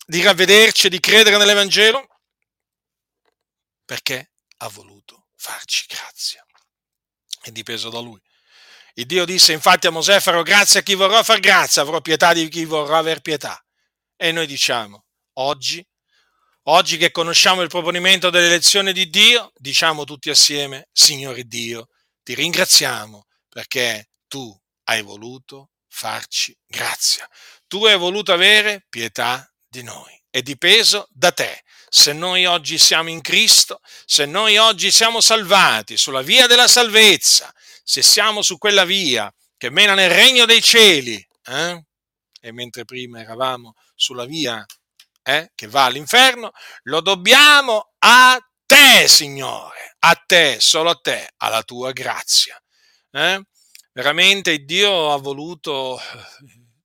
di 0.07 0.22
ravvederci 0.22 0.86
e 0.86 0.90
di 0.90 1.00
credere 1.00 1.36
nell'Evangelo 1.36 2.07
perché 3.84 4.30
ha 4.59 4.68
voluto 4.68 5.26
farci 5.34 5.86
grazia. 5.88 6.46
È 7.40 7.50
dipeso 7.50 7.90
da 7.90 7.98
Lui. 7.98 8.22
Il 8.94 9.07
Dio 9.07 9.24
disse 9.24 9.52
infatti 9.52 9.88
a 9.88 9.90
Mosè 9.90 10.20
farò 10.20 10.42
grazia 10.42 10.78
a 10.78 10.84
chi 10.84 10.94
vorrà 10.94 11.24
far 11.24 11.40
grazia, 11.40 11.82
avrò 11.82 12.00
pietà 12.00 12.32
di 12.32 12.48
chi 12.50 12.66
vorrà 12.66 12.98
aver 12.98 13.20
pietà. 13.20 13.61
E 14.14 14.30
noi 14.30 14.46
diciamo, 14.46 15.07
oggi, 15.38 15.84
oggi 16.68 16.96
che 16.96 17.10
conosciamo 17.10 17.62
il 17.62 17.68
proponimento 17.68 18.30
dell'elezione 18.30 18.92
di 18.92 19.08
Dio, 19.08 19.52
diciamo 19.56 20.04
tutti 20.04 20.30
assieme, 20.30 20.88
Signore 20.92 21.44
Dio, 21.44 21.88
ti 22.22 22.34
ringraziamo 22.34 23.26
perché 23.48 24.08
tu 24.26 24.54
hai 24.84 25.02
voluto 25.02 25.70
farci 25.88 26.56
grazia. 26.66 27.28
Tu 27.66 27.84
hai 27.86 27.96
voluto 27.96 28.32
avere 28.32 28.84
pietà 28.88 29.50
di 29.68 29.82
noi. 29.82 30.12
È 30.28 30.42
dipeso 30.42 31.08
da 31.10 31.32
te. 31.32 31.62
Se 31.88 32.12
noi 32.12 32.44
oggi 32.44 32.78
siamo 32.78 33.08
in 33.08 33.20
Cristo, 33.20 33.80
se 34.04 34.26
noi 34.26 34.58
oggi 34.58 34.90
siamo 34.90 35.20
salvati 35.20 35.96
sulla 35.96 36.22
via 36.22 36.46
della 36.46 36.68
salvezza, 36.68 37.52
se 37.82 38.02
siamo 38.02 38.42
su 38.42 38.58
quella 38.58 38.84
via 38.84 39.32
che 39.56 39.70
mena 39.70 39.94
nel 39.94 40.10
regno 40.10 40.44
dei 40.44 40.60
cieli, 40.60 41.26
eh? 41.46 41.84
e 42.40 42.52
mentre 42.52 42.84
prima 42.84 43.20
eravamo 43.20 43.74
sulla 43.94 44.26
via 44.26 44.64
eh, 45.28 45.50
che 45.56 45.66
va 45.66 45.86
all'inferno, 45.86 46.52
lo 46.84 47.00
dobbiamo 47.00 47.94
a 47.98 48.38
te, 48.64 49.08
Signore, 49.08 49.96
a 49.98 50.14
te, 50.14 50.58
solo 50.60 50.90
a 50.90 50.94
te, 50.94 51.32
alla 51.38 51.64
tua 51.64 51.90
grazia. 51.90 52.60
Eh? 53.10 53.42
Veramente 53.92 54.58
Dio 54.58 55.12
ha 55.12 55.16
voluto 55.16 56.00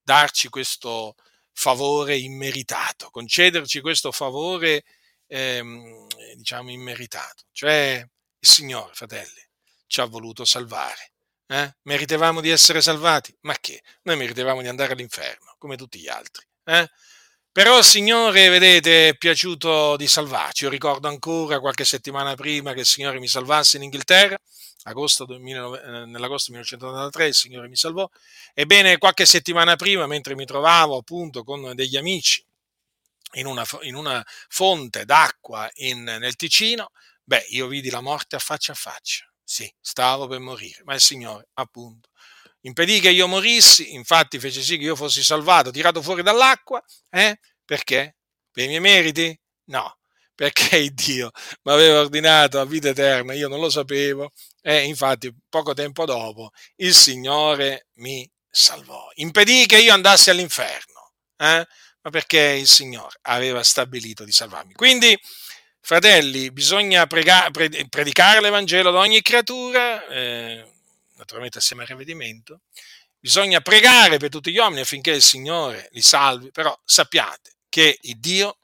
darci 0.01 0.49
questo 0.49 1.13
favore 1.53 2.17
immeritato, 2.17 3.11
concederci 3.11 3.79
questo 3.79 4.11
favore, 4.11 4.85
ehm, 5.27 6.07
diciamo, 6.35 6.71
immeritato. 6.71 7.43
Cioè, 7.51 8.03
il 8.39 8.47
Signore, 8.49 8.91
fratelli, 8.95 9.47
ci 9.85 10.01
ha 10.01 10.05
voluto 10.05 10.45
salvare. 10.45 11.11
Eh? 11.45 11.75
Meritevamo 11.83 12.41
di 12.41 12.49
essere 12.49 12.81
salvati? 12.81 13.37
Ma 13.41 13.55
che? 13.59 13.83
Noi 14.03 14.17
meritevamo 14.17 14.63
di 14.63 14.67
andare 14.67 14.93
all'inferno, 14.93 15.53
come 15.59 15.75
tutti 15.75 15.99
gli 15.99 16.07
altri. 16.07 16.43
Eh? 16.63 16.89
Però 17.53 17.77
il 17.79 17.83
Signore, 17.83 18.47
vedete, 18.47 19.09
è 19.09 19.17
piaciuto 19.17 19.97
di 19.97 20.07
salvarci. 20.07 20.63
Io 20.63 20.69
ricordo 20.69 21.09
ancora 21.09 21.59
qualche 21.59 21.83
settimana 21.83 22.33
prima 22.35 22.71
che 22.71 22.79
il 22.81 22.85
Signore 22.85 23.19
mi 23.19 23.27
salvasse 23.27 23.75
in 23.75 23.83
Inghilterra, 23.83 24.37
agosto, 24.83 25.27
eh, 25.29 25.37
nell'agosto 25.37 26.51
1993 26.51 27.27
il 27.27 27.33
Signore 27.33 27.67
mi 27.67 27.75
salvò. 27.75 28.09
Ebbene, 28.53 28.97
qualche 28.97 29.25
settimana 29.25 29.75
prima, 29.75 30.07
mentre 30.07 30.33
mi 30.35 30.45
trovavo 30.45 30.95
appunto 30.97 31.43
con 31.43 31.75
degli 31.75 31.97
amici 31.97 32.41
in 33.33 33.45
una, 33.47 33.65
in 33.81 33.95
una 33.95 34.23
fonte 34.47 35.03
d'acqua 35.03 35.69
in, 35.75 36.03
nel 36.03 36.35
Ticino, 36.37 36.91
beh, 37.21 37.47
io 37.49 37.67
vidi 37.67 37.89
la 37.89 38.01
morte 38.01 38.37
a 38.37 38.39
faccia 38.39 38.71
a 38.71 38.75
faccia. 38.75 39.29
Sì, 39.43 39.69
stavo 39.81 40.25
per 40.27 40.39
morire, 40.39 40.81
ma 40.85 40.93
il 40.93 41.01
Signore, 41.01 41.49
appunto, 41.55 42.10
impedì 42.61 42.99
che 42.99 43.09
io 43.09 43.27
morissi, 43.27 43.93
infatti 43.93 44.39
fece 44.39 44.61
sì 44.61 44.77
che 44.77 44.83
io 44.85 44.95
fossi 44.95 45.23
salvato, 45.23 45.71
tirato 45.71 46.01
fuori 46.01 46.23
dall'acqua, 46.23 46.81
eh? 47.09 47.39
Perché? 47.65 48.17
Per 48.51 48.63
i 48.63 48.67
miei 48.67 48.79
meriti? 48.79 49.39
No, 49.65 49.97
perché 50.35 50.89
Dio 50.93 51.31
mi 51.63 51.71
aveva 51.71 51.99
ordinato 51.99 52.59
a 52.59 52.65
vita 52.65 52.89
eterna, 52.89 53.33
io 53.33 53.47
non 53.47 53.59
lo 53.59 53.69
sapevo 53.69 54.31
e 54.61 54.85
infatti 54.85 55.33
poco 55.49 55.73
tempo 55.73 56.05
dopo 56.05 56.51
il 56.77 56.93
Signore 56.93 57.87
mi 57.95 58.29
salvò. 58.49 59.09
Impedì 59.15 59.65
che 59.65 59.79
io 59.79 59.93
andassi 59.93 60.29
all'inferno, 60.29 61.13
eh? 61.37 61.65
ma 62.01 62.09
perché 62.09 62.39
il 62.59 62.67
Signore 62.67 63.17
aveva 63.23 63.63
stabilito 63.63 64.23
di 64.23 64.31
salvarmi. 64.31 64.73
Quindi, 64.73 65.17
fratelli, 65.79 66.51
bisogna 66.51 67.05
prega- 67.07 67.49
predicare 67.89 68.41
l'Evangelo 68.41 68.89
ad 68.89 68.95
ogni 68.95 69.21
creatura, 69.21 70.05
eh, 70.07 70.70
naturalmente 71.31 71.59
assieme 71.59 71.83
al 71.83 71.87
ravvedimento, 71.87 72.61
bisogna 73.17 73.61
pregare 73.61 74.17
per 74.17 74.29
tutti 74.29 74.51
gli 74.51 74.57
uomini 74.57 74.81
affinché 74.81 75.11
il 75.11 75.21
Signore 75.21 75.87
li 75.91 76.01
salvi, 76.01 76.51
però 76.51 76.77
sappiate 76.83 77.55
che 77.69 77.97
il 78.01 78.19
Dio 78.19 78.59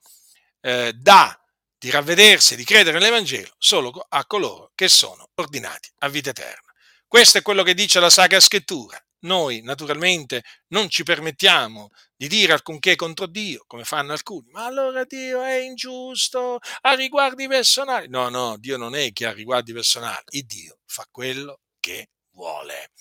eh, 0.62 0.92
dà 0.94 1.40
di 1.78 1.90
ravvedersi 1.90 2.54
e 2.54 2.58
di 2.58 2.66
credere 2.66 2.98
nell'Evangelo 2.98 3.54
solo 3.58 4.06
a 4.10 4.26
coloro 4.26 4.72
che 4.76 4.90
sono 4.90 5.30
ordinati 5.36 5.90
a 6.00 6.10
vita 6.10 6.32
eterna. 6.32 6.74
Questo 7.08 7.38
è 7.38 7.42
quello 7.42 7.64
che 7.64 7.74
dice 7.74 8.00
la 8.00 8.10
Sacra 8.10 8.40
Scrittura. 8.40 9.02
Noi 9.20 9.62
naturalmente 9.62 10.44
non 10.68 10.90
ci 10.90 11.04
permettiamo 11.04 11.90
di 12.16 12.28
dire 12.28 12.54
alcunché 12.54 12.96
contro 12.96 13.28
Dio, 13.28 13.64
come 13.66 13.84
fanno 13.84 14.12
alcuni, 14.12 14.50
ma 14.52 14.66
allora 14.66 15.06
Dio 15.06 15.42
è 15.42 15.56
ingiusto 15.56 16.60
a 16.82 16.94
riguardi 16.94 17.48
personali. 17.48 18.10
No, 18.10 18.30
no, 18.30 18.58
Dio 18.58 18.78
non 18.78 18.96
è 18.96 19.12
che 19.14 19.26
ha 19.26 19.32
riguardi 19.32 19.74
personali, 19.74 20.24
il 20.32 20.46
Dio 20.46 20.80
fa 20.86 21.08
quello 21.10 21.62
che 21.80 22.10
vuole. 22.38 22.92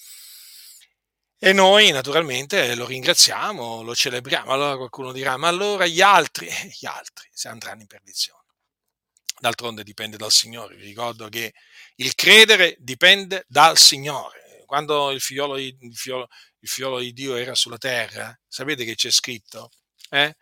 E 1.39 1.53
noi 1.53 1.91
naturalmente 1.91 2.75
lo 2.75 2.87
ringraziamo, 2.87 3.83
lo 3.83 3.95
celebriamo. 3.95 4.51
Allora 4.51 4.77
qualcuno 4.77 5.13
dirà, 5.13 5.37
ma 5.37 5.49
allora 5.49 5.87
gli 5.87 6.01
altri, 6.01 6.49
gli 6.81 6.87
altri 6.87 7.29
se 7.31 7.49
andranno 7.49 7.83
in 7.83 7.87
perdizione. 7.87 8.45
D'altronde 9.39 9.85
dipende 9.85 10.17
dal 10.17 10.33
Signore. 10.33 10.77
Vi 10.77 10.87
ricordo 10.87 11.29
che 11.29 11.53
il 11.97 12.15
credere 12.15 12.77
dipende 12.79 13.45
dal 13.47 13.77
Signore. 13.77 14.65
Quando 14.65 15.11
il 15.11 15.21
figliolo, 15.21 15.59
il 15.59 15.77
figliolo, 15.95 16.27
il 16.61 16.69
figliolo 16.69 16.99
di 16.99 17.13
Dio 17.13 17.37
era 17.37 17.55
sulla 17.55 17.77
terra, 17.77 18.37
sapete 18.49 18.85
che 18.85 18.95
c'è 18.95 19.11
scritto? 19.11 19.71
Eh? 20.11 20.35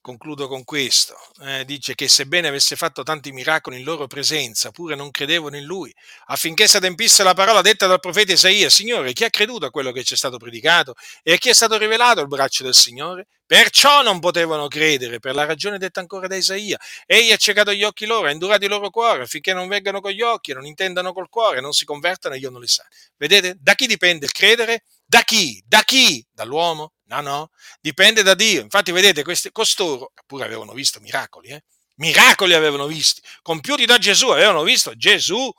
Concludo 0.00 0.48
con 0.48 0.64
questo, 0.64 1.16
eh, 1.42 1.64
dice 1.64 1.94
che 1.94 2.08
sebbene 2.08 2.48
avesse 2.48 2.76
fatto 2.76 3.02
tanti 3.02 3.32
miracoli 3.32 3.78
in 3.78 3.84
loro 3.84 4.06
presenza, 4.06 4.70
pure 4.70 4.94
non 4.94 5.10
credevano 5.10 5.56
in 5.56 5.64
lui, 5.64 5.94
affinché 6.26 6.66
si 6.68 6.76
adempisse 6.76 7.22
la 7.22 7.34
parola 7.34 7.60
detta 7.60 7.86
dal 7.86 8.00
profeta 8.00 8.32
Isaia, 8.32 8.70
Signore, 8.70 9.12
chi 9.12 9.24
ha 9.24 9.30
creduto 9.30 9.66
a 9.66 9.70
quello 9.70 9.92
che 9.92 10.04
ci 10.04 10.14
è 10.14 10.16
stato 10.16 10.38
predicato 10.38 10.94
e 11.22 11.34
a 11.34 11.36
chi 11.36 11.50
è 11.50 11.54
stato 11.54 11.76
rivelato 11.76 12.20
il 12.20 12.28
braccio 12.28 12.62
del 12.64 12.74
Signore? 12.74 13.26
Perciò 13.44 14.02
non 14.02 14.20
potevano 14.20 14.68
credere, 14.68 15.20
per 15.20 15.34
la 15.34 15.46
ragione 15.46 15.78
detta 15.78 16.00
ancora 16.00 16.26
da 16.26 16.36
Isaia. 16.36 16.78
Egli 17.06 17.32
ha 17.32 17.36
ciecato 17.36 17.72
gli 17.72 17.82
occhi 17.82 18.04
loro, 18.04 18.26
ha 18.26 18.30
indurato 18.30 18.64
il 18.64 18.70
loro 18.70 18.90
cuore, 18.90 19.22
affinché 19.22 19.54
non 19.54 19.68
vengano 19.68 20.00
con 20.00 20.10
gli 20.10 20.20
occhi, 20.20 20.52
non 20.52 20.66
intendano 20.66 21.14
col 21.14 21.30
cuore, 21.30 21.60
non 21.60 21.72
si 21.72 21.86
convertano 21.86 22.34
e 22.34 22.38
io 22.38 22.50
non 22.50 22.60
li 22.60 22.66
sa. 22.66 22.86
Vedete? 23.16 23.56
Da 23.58 23.74
chi 23.74 23.86
dipende 23.86 24.26
il 24.26 24.32
credere? 24.32 24.84
Da 25.06 25.22
chi? 25.22 25.62
Da 25.66 25.82
chi? 25.82 26.22
Dall'uomo? 26.30 26.92
No, 27.08 27.20
no, 27.22 27.50
dipende 27.80 28.22
da 28.22 28.34
Dio. 28.34 28.60
Infatti, 28.60 28.92
vedete, 28.92 29.22
questi, 29.22 29.50
costoro, 29.50 30.12
pure 30.26 30.44
avevano 30.44 30.72
visto 30.72 31.00
miracoli, 31.00 31.48
eh? 31.48 31.64
miracoli 31.96 32.54
avevano 32.54 32.86
visti, 32.86 33.22
compiuti 33.42 33.86
da 33.86 33.98
Gesù, 33.98 34.28
avevano 34.28 34.62
visto 34.62 34.94
Gesù 34.94 35.50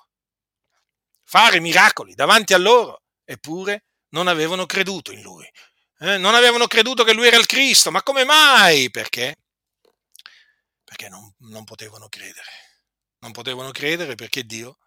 fare 1.23 1.59
miracoli 1.59 2.13
davanti 2.13 2.53
a 2.53 2.57
loro, 2.57 3.03
eppure 3.23 3.85
non 4.09 4.27
avevano 4.27 4.65
creduto 4.65 5.11
in 5.11 5.21
lui. 5.21 5.47
Eh? 5.99 6.17
Non 6.17 6.33
avevano 6.35 6.67
creduto 6.67 7.03
che 7.03 7.13
lui 7.13 7.27
era 7.27 7.37
il 7.37 7.45
Cristo. 7.45 7.91
Ma 7.91 8.01
come 8.03 8.23
mai? 8.23 8.89
Perché? 8.89 9.35
Perché 10.83 11.09
non, 11.09 11.33
non 11.39 11.63
potevano 11.65 12.07
credere. 12.09 12.49
Non 13.19 13.31
potevano 13.31 13.71
credere 13.71 14.15
perché 14.15 14.43
Dio 14.43 14.77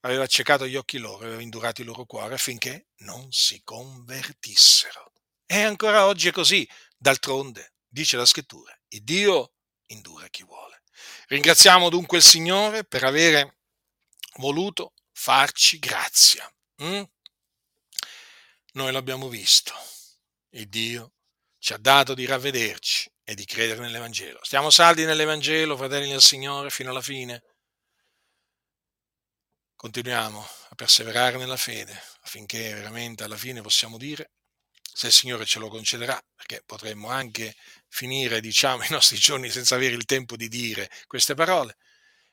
aveva 0.00 0.24
accecato 0.24 0.66
gli 0.66 0.76
occhi 0.76 0.98
loro, 0.98 1.24
aveva 1.24 1.42
indurato 1.42 1.80
il 1.80 1.86
loro 1.86 2.04
cuore 2.06 2.34
affinché 2.34 2.86
non 2.98 3.30
si 3.30 3.60
convertissero. 3.62 5.11
E 5.46 5.62
ancora 5.62 6.06
oggi 6.06 6.28
è 6.28 6.32
così. 6.32 6.68
D'altronde, 6.96 7.74
dice 7.88 8.16
la 8.16 8.24
scrittura, 8.24 8.76
il 8.88 9.02
Dio 9.02 9.54
indura 9.86 10.28
chi 10.28 10.44
vuole. 10.44 10.82
Ringraziamo 11.26 11.88
dunque 11.88 12.18
il 12.18 12.24
Signore 12.24 12.84
per 12.84 13.04
avere 13.04 13.58
voluto 14.36 14.94
farci 15.12 15.78
grazia. 15.78 16.50
Mm? 16.82 17.02
Noi 18.72 18.92
l'abbiamo 18.92 19.28
visto. 19.28 19.72
Il 20.50 20.68
Dio 20.68 21.14
ci 21.58 21.72
ha 21.72 21.78
dato 21.78 22.14
di 22.14 22.26
ravvederci 22.26 23.10
e 23.24 23.34
di 23.34 23.44
credere 23.44 23.80
nell'Evangelo. 23.80 24.40
Stiamo 24.42 24.70
saldi 24.70 25.04
nell'Evangelo, 25.04 25.76
fratelli 25.76 26.08
del 26.08 26.20
Signore, 26.20 26.70
fino 26.70 26.90
alla 26.90 27.02
fine. 27.02 27.42
Continuiamo 29.76 30.40
a 30.68 30.74
perseverare 30.74 31.36
nella 31.36 31.56
fede 31.56 32.00
affinché 32.22 32.72
veramente 32.74 33.24
alla 33.24 33.36
fine 33.36 33.60
possiamo 33.62 33.96
dire, 33.96 34.32
se 34.92 35.06
il 35.06 35.12
Signore 35.12 35.46
ce 35.46 35.58
lo 35.58 35.68
concederà, 35.68 36.20
perché 36.34 36.62
potremmo 36.64 37.08
anche 37.08 37.56
finire 37.88 38.40
diciamo, 38.40 38.82
i 38.84 38.90
nostri 38.90 39.16
giorni 39.16 39.50
senza 39.50 39.74
avere 39.74 39.94
il 39.94 40.04
tempo 40.04 40.36
di 40.36 40.48
dire 40.48 40.90
queste 41.06 41.34
parole, 41.34 41.76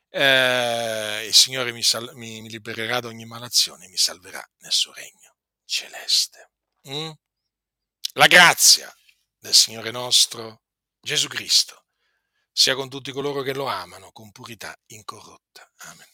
eh, 0.10 1.26
il 1.28 1.34
Signore 1.34 1.72
mi, 1.72 1.84
sal- 1.84 2.12
mi, 2.16 2.41
mi, 2.41 2.49
libererà 2.49 2.99
da 2.99 3.07
ogni 3.07 3.26
malazione 3.26 3.86
e 3.86 3.89
mi 3.89 3.97
salverà 3.97 4.43
nel 4.60 4.72
suo 4.72 4.93
regno 4.93 5.36
celeste. 5.66 6.51
Mm? 6.89 7.12
La 8.14 8.28
grazia 8.28 8.93
del 9.38 9.53
Signore 9.53 9.91
nostro 9.91 10.64
Gesù 10.99 11.28
Cristo 11.28 11.86
sia 12.51 12.76
con 12.76 12.89
tutti 12.89 13.12
coloro 13.12 13.41
che 13.41 13.53
lo 13.53 13.68
amano 13.68 14.12
con 14.12 14.32
purità 14.32 14.76
incorrotta. 14.88 15.72
Amen. 15.78 16.07